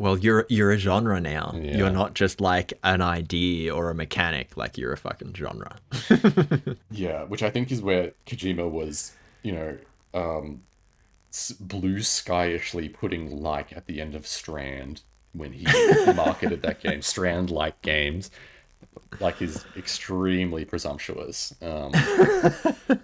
[0.00, 1.52] well, you're you're a genre now.
[1.54, 1.76] Yeah.
[1.76, 4.56] You're not just like an idea or a mechanic.
[4.56, 5.76] Like you're a fucking genre.
[6.90, 9.12] Yeah, which I think is where Kojima was,
[9.42, 9.78] you know,
[10.12, 10.62] um,
[11.60, 15.02] blue skyishly putting like at the end of Strand
[15.32, 15.64] when he
[16.14, 18.30] marketed that game, Strand like games,
[19.20, 21.54] like is extremely presumptuous.
[21.60, 21.92] Um,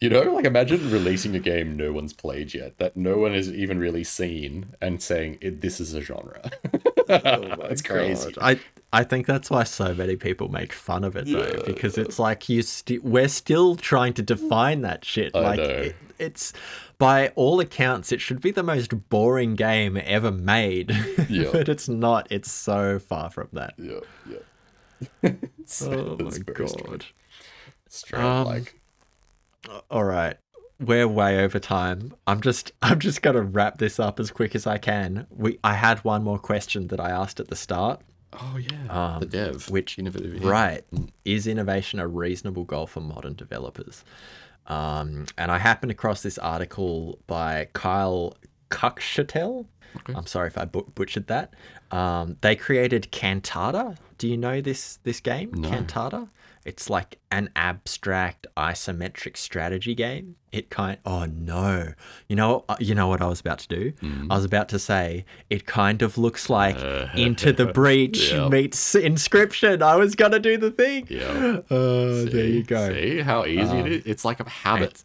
[0.00, 3.50] you know, like imagine releasing a game no one's played yet, that no one has
[3.52, 6.50] even really seen, and saying this is a genre.
[7.10, 8.34] It's crazy.
[8.40, 8.60] I
[8.92, 11.62] I think that's why so many people make fun of it though, Yeah.
[11.66, 15.34] because it's like you sti we're still trying to define that shit.
[15.34, 15.58] I like.
[15.60, 16.52] It, it's
[16.98, 20.90] by all accounts, it should be the most boring game ever made.
[21.30, 21.48] Yeah.
[21.52, 22.26] but it's not.
[22.30, 23.74] It's so far from that.
[23.78, 24.00] Yeah,
[24.30, 25.32] yeah.
[25.82, 26.54] Oh my strange.
[26.84, 27.04] god.
[27.88, 28.77] Strand Um, like.
[29.90, 30.36] All right.
[30.80, 32.14] We're way over time.
[32.26, 35.26] I'm just I'm just gonna wrap this up as quick as I can.
[35.30, 38.00] We I had one more question that I asked at the start.
[38.32, 40.84] Oh yeah, the dev, which innovative, right
[41.24, 44.04] is innovation a reasonable goal for modern developers?
[44.66, 48.36] Um, and I happened across this article by Kyle
[48.70, 49.64] Kukshtel.
[49.96, 50.12] Okay.
[50.14, 51.54] I'm sorry if I bu- butchered that.
[51.90, 55.70] Um, they created Cantata do you know this this game, No.
[55.70, 56.28] Cantata?
[56.64, 60.36] It's like an abstract isometric strategy game.
[60.52, 61.92] It kind oh no.
[62.28, 63.92] You know uh, you know what I was about to do?
[64.00, 64.30] Hmm.
[64.30, 66.76] I was about to say it kind of looks like
[67.14, 68.50] Into the Breach Yep.
[68.50, 69.82] meets Inscryption.
[69.82, 71.06] I was gonna do the thing.
[71.08, 71.60] Yeah.
[71.70, 72.92] Oh, there you go.
[72.92, 74.02] See how easy it is?
[74.06, 75.04] It's like a habit.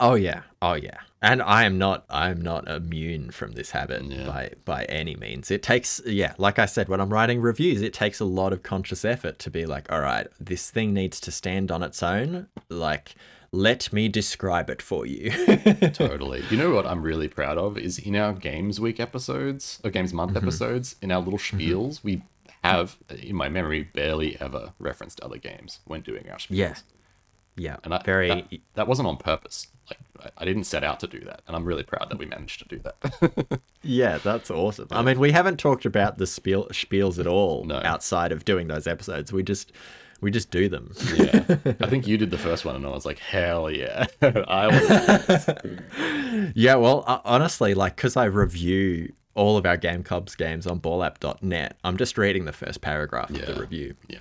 [0.00, 4.02] Oh yeah, oh yeah, and I am not, I am not immune from this habit
[4.04, 4.26] Yeah.
[4.26, 5.50] by by any means.
[5.50, 8.62] It takes, yeah, like I said, when I'm writing reviews, it takes a lot of
[8.62, 12.48] conscious effort to be like, all right, this thing needs to stand on its own.
[12.68, 13.14] Like,
[13.52, 15.30] let me describe it for you.
[15.94, 16.42] Totally.
[16.50, 20.12] You know what I'm really proud of is in our Games Week episodes, or Games
[20.12, 20.46] Month Mm-hmm.
[20.46, 22.22] episodes, in our little spiels, we
[22.64, 26.46] have, in my memory, barely ever referenced other games when doing our spiels.
[26.50, 26.74] yeah,
[27.56, 28.28] yeah, And I, very.
[28.28, 29.68] that, that wasn't on purpose.
[29.88, 29.98] Like
[30.38, 32.58] I, I didn't set out to do that, and I'm really proud that we managed
[32.60, 33.60] to do that.
[33.88, 34.88] Yeah, that's awesome.
[34.90, 37.80] I mean, we haven't talked about the spiel, spiels at all No.
[37.84, 39.32] outside of doing those episodes.
[39.32, 39.70] We just
[40.20, 40.92] we just do them.
[41.14, 41.44] yeah,
[41.80, 45.54] I think you did the first one, and I was like, hell yeah, I.
[46.54, 50.80] Yeah, well, uh, honestly, like, because I review all of our Game Clubs games on
[50.80, 53.94] ballapp.net, I'm just reading the first paragraph of the review.
[54.08, 54.18] Yeah,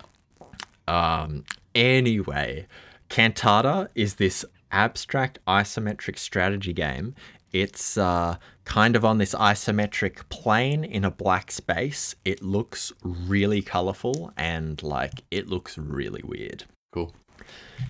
[0.87, 1.43] Um,
[1.73, 2.67] anyway,
[3.09, 7.15] Cantata is this abstract isometric strategy game.
[7.51, 12.15] It's uh, kind of on this isometric plane in a black space.
[12.25, 16.65] It looks really colorful and like it looks really weird.
[16.91, 17.13] cool.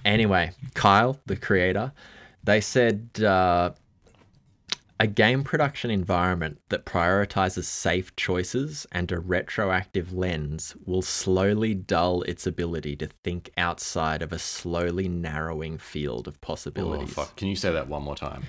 [0.04, 1.94] Anyway, Kyle, the creator,
[2.44, 3.72] they said uh,
[5.00, 12.22] a game production environment that prioritizes safe choices and a retroactive lens will slowly dull
[12.24, 17.10] its ability to think outside of a slowly narrowing field of oh, possibilities.
[17.18, 17.36] Oh fuck!
[17.36, 18.44] Can you say that one more time?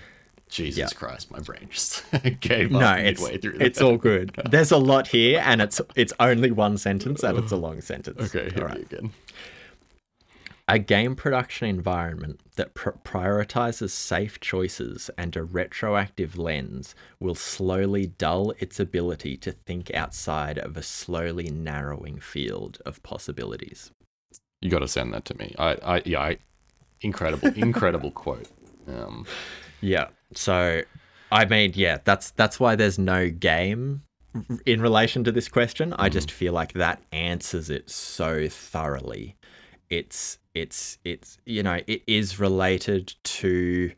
[0.48, 0.92] Jesus.
[0.92, 2.04] Christ, my brain just
[2.40, 3.58] gave up no, it's midway through.
[3.60, 4.30] it's all good.
[4.48, 8.20] There's a lot here, and it's it's only one sentence, and it's a long sentence.
[8.34, 8.50] okay.
[8.50, 8.80] Hit All right.
[8.80, 9.12] again.
[10.68, 18.06] A game production environment that pr- prioritizes safe choices and a retroactive lens will slowly
[18.06, 23.92] dull its ability to think outside of a slowly narrowing field of possibilities.
[24.60, 25.54] You got to send that to me.
[25.56, 26.38] I, I, yeah, I,
[27.00, 28.48] incredible, incredible quote.
[28.88, 29.24] Um,
[29.80, 30.08] Yeah.
[30.34, 30.82] So,
[31.30, 34.02] I mean, yeah, that's that's why there's no game
[34.64, 35.94] in relation to this question.
[35.98, 39.36] I just feel like that answers it so thoroughly.
[39.90, 43.92] It's it's it's you know it is related to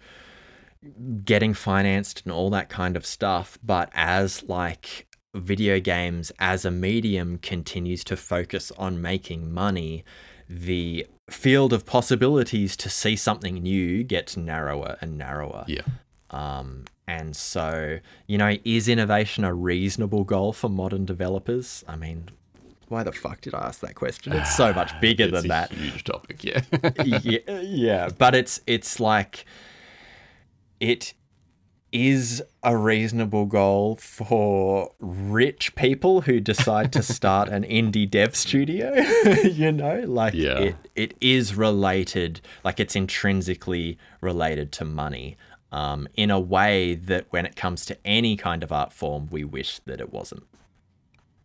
[1.25, 6.71] getting financed and all that kind of stuff, but as like video games as a
[6.71, 10.05] medium continues to focus on making money,
[10.49, 15.65] the field of possibilities to see something new gets narrower and narrower.
[15.69, 15.83] yeah,
[16.31, 21.85] Um, and so, you know, is innovation a reasonable goal for modern developers?
[21.87, 22.31] I mean,
[22.91, 24.33] why the fuck did I ask that question?
[24.33, 25.73] It's so much bigger it's than a that.
[25.73, 26.45] huge topic.
[26.45, 26.61] Yeah,
[27.05, 29.45] yeah, yeah, but it's it's like
[30.81, 31.15] it
[31.91, 38.95] is a reasonable goal for rich people who decide to start an indie dev studio
[39.45, 40.59] you know like Yeah.
[40.59, 45.39] it, it is related like it's intrinsically related to money
[45.73, 49.43] um, in a way that when it comes to any kind of art form we
[49.43, 50.45] wish that it wasn't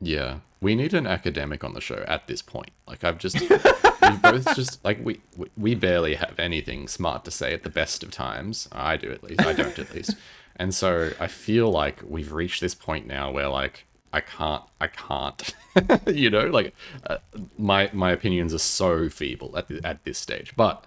[0.03, 0.39] yeah.
[0.61, 2.69] We need an academic on the show at this point.
[2.88, 5.19] Like I've just, we both just like we
[5.57, 8.69] we- barely have anything smart to say at the best of times.
[8.71, 9.41] I do at least.
[9.41, 10.15] I don't at least.
[10.55, 14.85] And so I feel like we've reached this point now where like I can't, I
[14.85, 15.51] can't,
[16.07, 16.75] you know, like
[17.07, 17.17] uh,
[17.57, 20.53] my my opinions are so feeble at the, at this stage.
[20.55, 20.85] But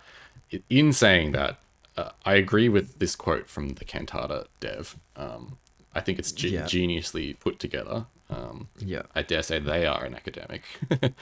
[0.71, 1.59] in saying that,
[1.97, 4.97] uh, I agree with this quote from the Cantata dev.
[5.17, 5.59] Um,
[5.97, 6.63] I think it's ge- Yeah.
[6.63, 8.07] geniusly put together.
[8.29, 10.63] Um, yeah I dare say they are an academic.
[10.91, 11.13] the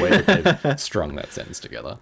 [0.00, 1.98] way that they've strung that sentence together.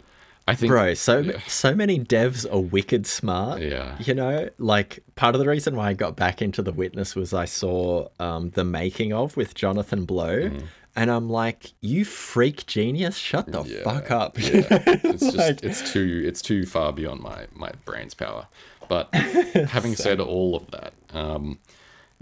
[0.49, 3.61] I think Bro, so so many devs are wicked smart.
[3.63, 3.97] Yeah.
[4.01, 7.33] You know, like part of the reason why I got back into The Witness was
[7.33, 10.65] I saw um, the making of with Jonathan Blow, Mm.
[10.97, 14.33] and I'm like, you freak genius, shut the fuck up.
[14.39, 18.49] it's just Like- it's too it's too far beyond my my brain's power.
[18.89, 21.59] But having said all of that, um,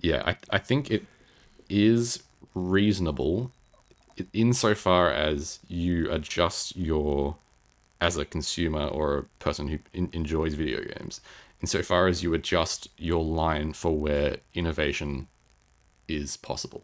[0.02, 1.06] yeah, I I think it
[1.70, 2.22] is
[2.54, 3.52] reasonable
[4.32, 7.36] insofar as you adjust your
[8.00, 11.20] as a consumer or a person who in, enjoys video games
[11.60, 15.28] insofar as you adjust your line for where innovation
[16.08, 16.82] is possible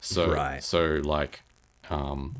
[0.00, 0.62] so Right.
[0.62, 1.42] so like
[1.90, 2.36] um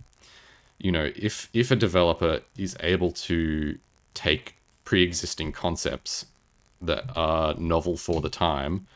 [0.79, 3.79] you know if if a developer is able to
[4.15, 6.27] take pre-existing concepts
[6.81, 8.87] that are novel for the time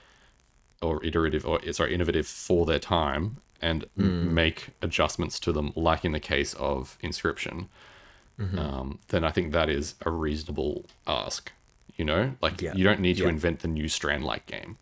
[0.83, 6.05] or iterative or sorry innovative for their time and m- make adjustments to them, like
[6.05, 7.69] in the case of Inscryption,
[8.57, 11.53] um, then I think that is a reasonable ask.
[11.97, 12.73] You know, like Yeah.
[12.73, 13.29] you don't need to Yeah.
[13.29, 14.79] invent the new Strand like game,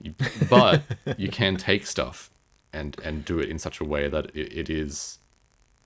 [0.00, 0.86] you, but
[1.16, 2.30] you can take stuff
[2.72, 5.18] and and do it in such a way that it, it is,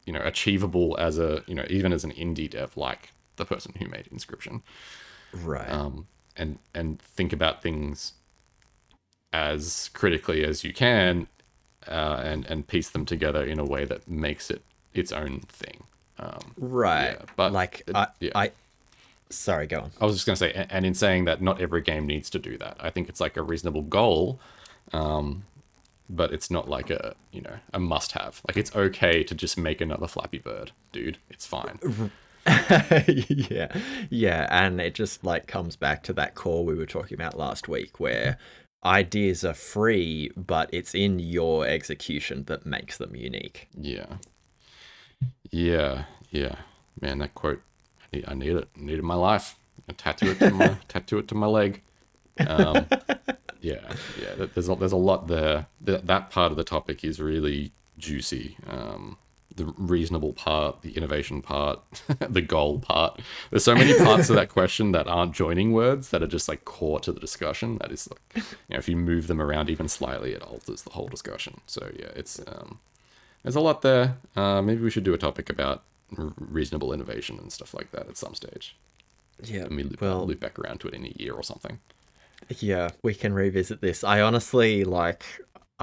[0.07, 3.75] you know, achievable as a you know even as an indie dev like the person
[3.79, 4.63] who made Inscryption
[5.33, 5.69] Right.
[5.69, 6.07] um,
[6.37, 8.15] and and think about things
[9.33, 11.27] as critically as you can,
[11.89, 14.63] uh, and and piece them together in a way that makes it
[14.93, 15.85] its own thing.
[16.19, 17.17] Um, right.
[17.19, 18.31] yeah, but like it- I, yeah.
[18.35, 18.53] I.
[19.31, 19.91] Sorry, go on.
[20.01, 22.57] I was just gonna say, and in saying that, not every game needs to do
[22.59, 22.77] that.
[22.79, 24.39] I think it's like a reasonable goal,
[24.93, 25.45] um,
[26.09, 28.43] but it's not like a you know a must-have.
[28.47, 31.19] Like it's okay to just make another Flappy Bird, dude.
[31.31, 31.81] It's fine.
[32.47, 33.73] yeah,
[34.11, 37.67] yeah, and it just like comes back to that core we were talking about last
[37.69, 38.39] week, where
[38.85, 43.69] ideas are free, but it's in your execution that makes them unique.
[43.77, 44.17] Yeah.
[45.51, 46.57] Yeah, yeah.
[47.01, 47.63] Man, that quote,
[48.01, 48.69] I need, I need it.
[48.77, 49.57] I need it in my life.
[49.89, 51.83] I tattoo it to my tattoo it to my leg.
[52.47, 52.87] Um,
[53.61, 54.47] yeah, yeah.
[54.55, 55.67] There's a, there's a lot there.
[55.81, 58.57] That that part of the topic is really juicy.
[58.69, 59.19] Um,
[59.57, 61.81] the reasonable part, the innovation part,
[62.29, 63.21] the goal part.
[63.51, 66.65] There's so many parts of that question that aren't joining words that are just like
[66.65, 67.79] core to the discussion.
[67.79, 70.91] That is like, you know, if you move them around even slightly, it alters the
[70.91, 71.61] whole discussion.
[71.67, 72.81] So yeah, it's um,
[73.43, 74.17] there's a lot there.
[74.35, 78.17] Uh, maybe we should do a topic about reasonable innovation and stuff like that at
[78.17, 78.77] some stage.
[79.43, 81.79] Yeah, And we loop, well, loop back around to it in a year or something.
[82.59, 84.05] yeah, we can revisit this.
[84.05, 85.25] I honestly like.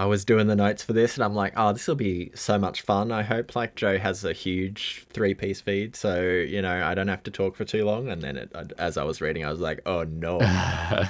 [0.02, 2.58] I was doing the notes for this, and I'm like, oh, this will be so
[2.58, 3.12] much fun.
[3.12, 7.08] I hope like Joe has a huge three piece feed, so you know I don't
[7.08, 8.10] have to talk for too long.
[8.10, 10.40] And then it, as I was reading, I was like, oh no.
[10.42, 11.08] yeah.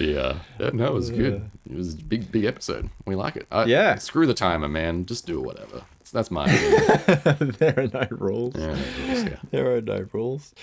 [0.00, 0.38] yeah.
[0.58, 1.50] Yeah, No, it was good.
[1.70, 2.88] It was a big, big episode.
[3.04, 3.46] We like it.
[3.50, 3.96] I, Yeah.
[3.96, 5.04] Screw the timer, man.
[5.04, 5.84] Just do whatever.
[6.12, 6.46] That's my
[7.58, 8.54] there are no rules.
[8.56, 9.36] yeah, of course, yeah.
[9.50, 10.54] There are no rules.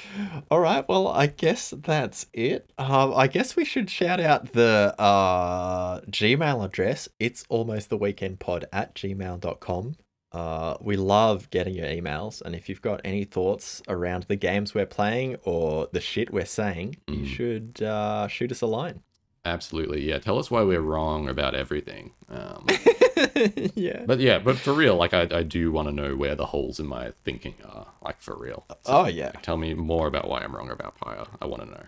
[0.50, 0.88] All right.
[0.88, 2.72] Well, I guess that's it.
[2.78, 7.10] Um, I guess we should shout out the uh, Gmail address.
[7.20, 9.96] It's almost the weekend pod at gmail.com.
[10.32, 12.42] Uh, we love getting your emails.
[12.42, 16.46] And if you've got any thoughts around the games we're playing or the shit we're
[16.46, 19.02] saying, you should uh, shoot us a line.
[19.46, 20.08] Absolutely.
[20.08, 20.20] Yeah.
[20.20, 22.12] Tell us why we're wrong about everything.
[22.30, 22.68] Um,
[23.76, 24.04] yeah.
[24.06, 26.80] but yeah, but for real, like I, I do want to know where the holes
[26.80, 27.88] in my thinking are.
[28.02, 28.66] Like for real.
[28.70, 29.32] So, Oh, yeah.
[29.42, 31.26] Tell me more about why I'm wrong about Pyre.
[31.42, 31.84] I want to know.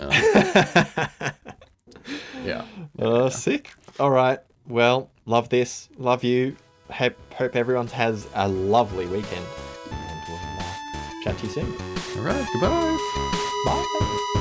[0.00, 0.10] Um,
[2.44, 2.64] yeah.
[2.98, 3.70] Uh, sick.
[4.00, 4.38] All right.
[4.66, 5.88] Well, love this.
[5.98, 6.56] Love you.
[6.90, 9.46] Hope, hope everyone has a lovely weekend.
[9.90, 10.64] And we'll uh,
[11.22, 11.74] chat to you soon.
[12.18, 12.46] All right.
[12.52, 12.98] Goodbye.
[13.66, 14.40] Bye.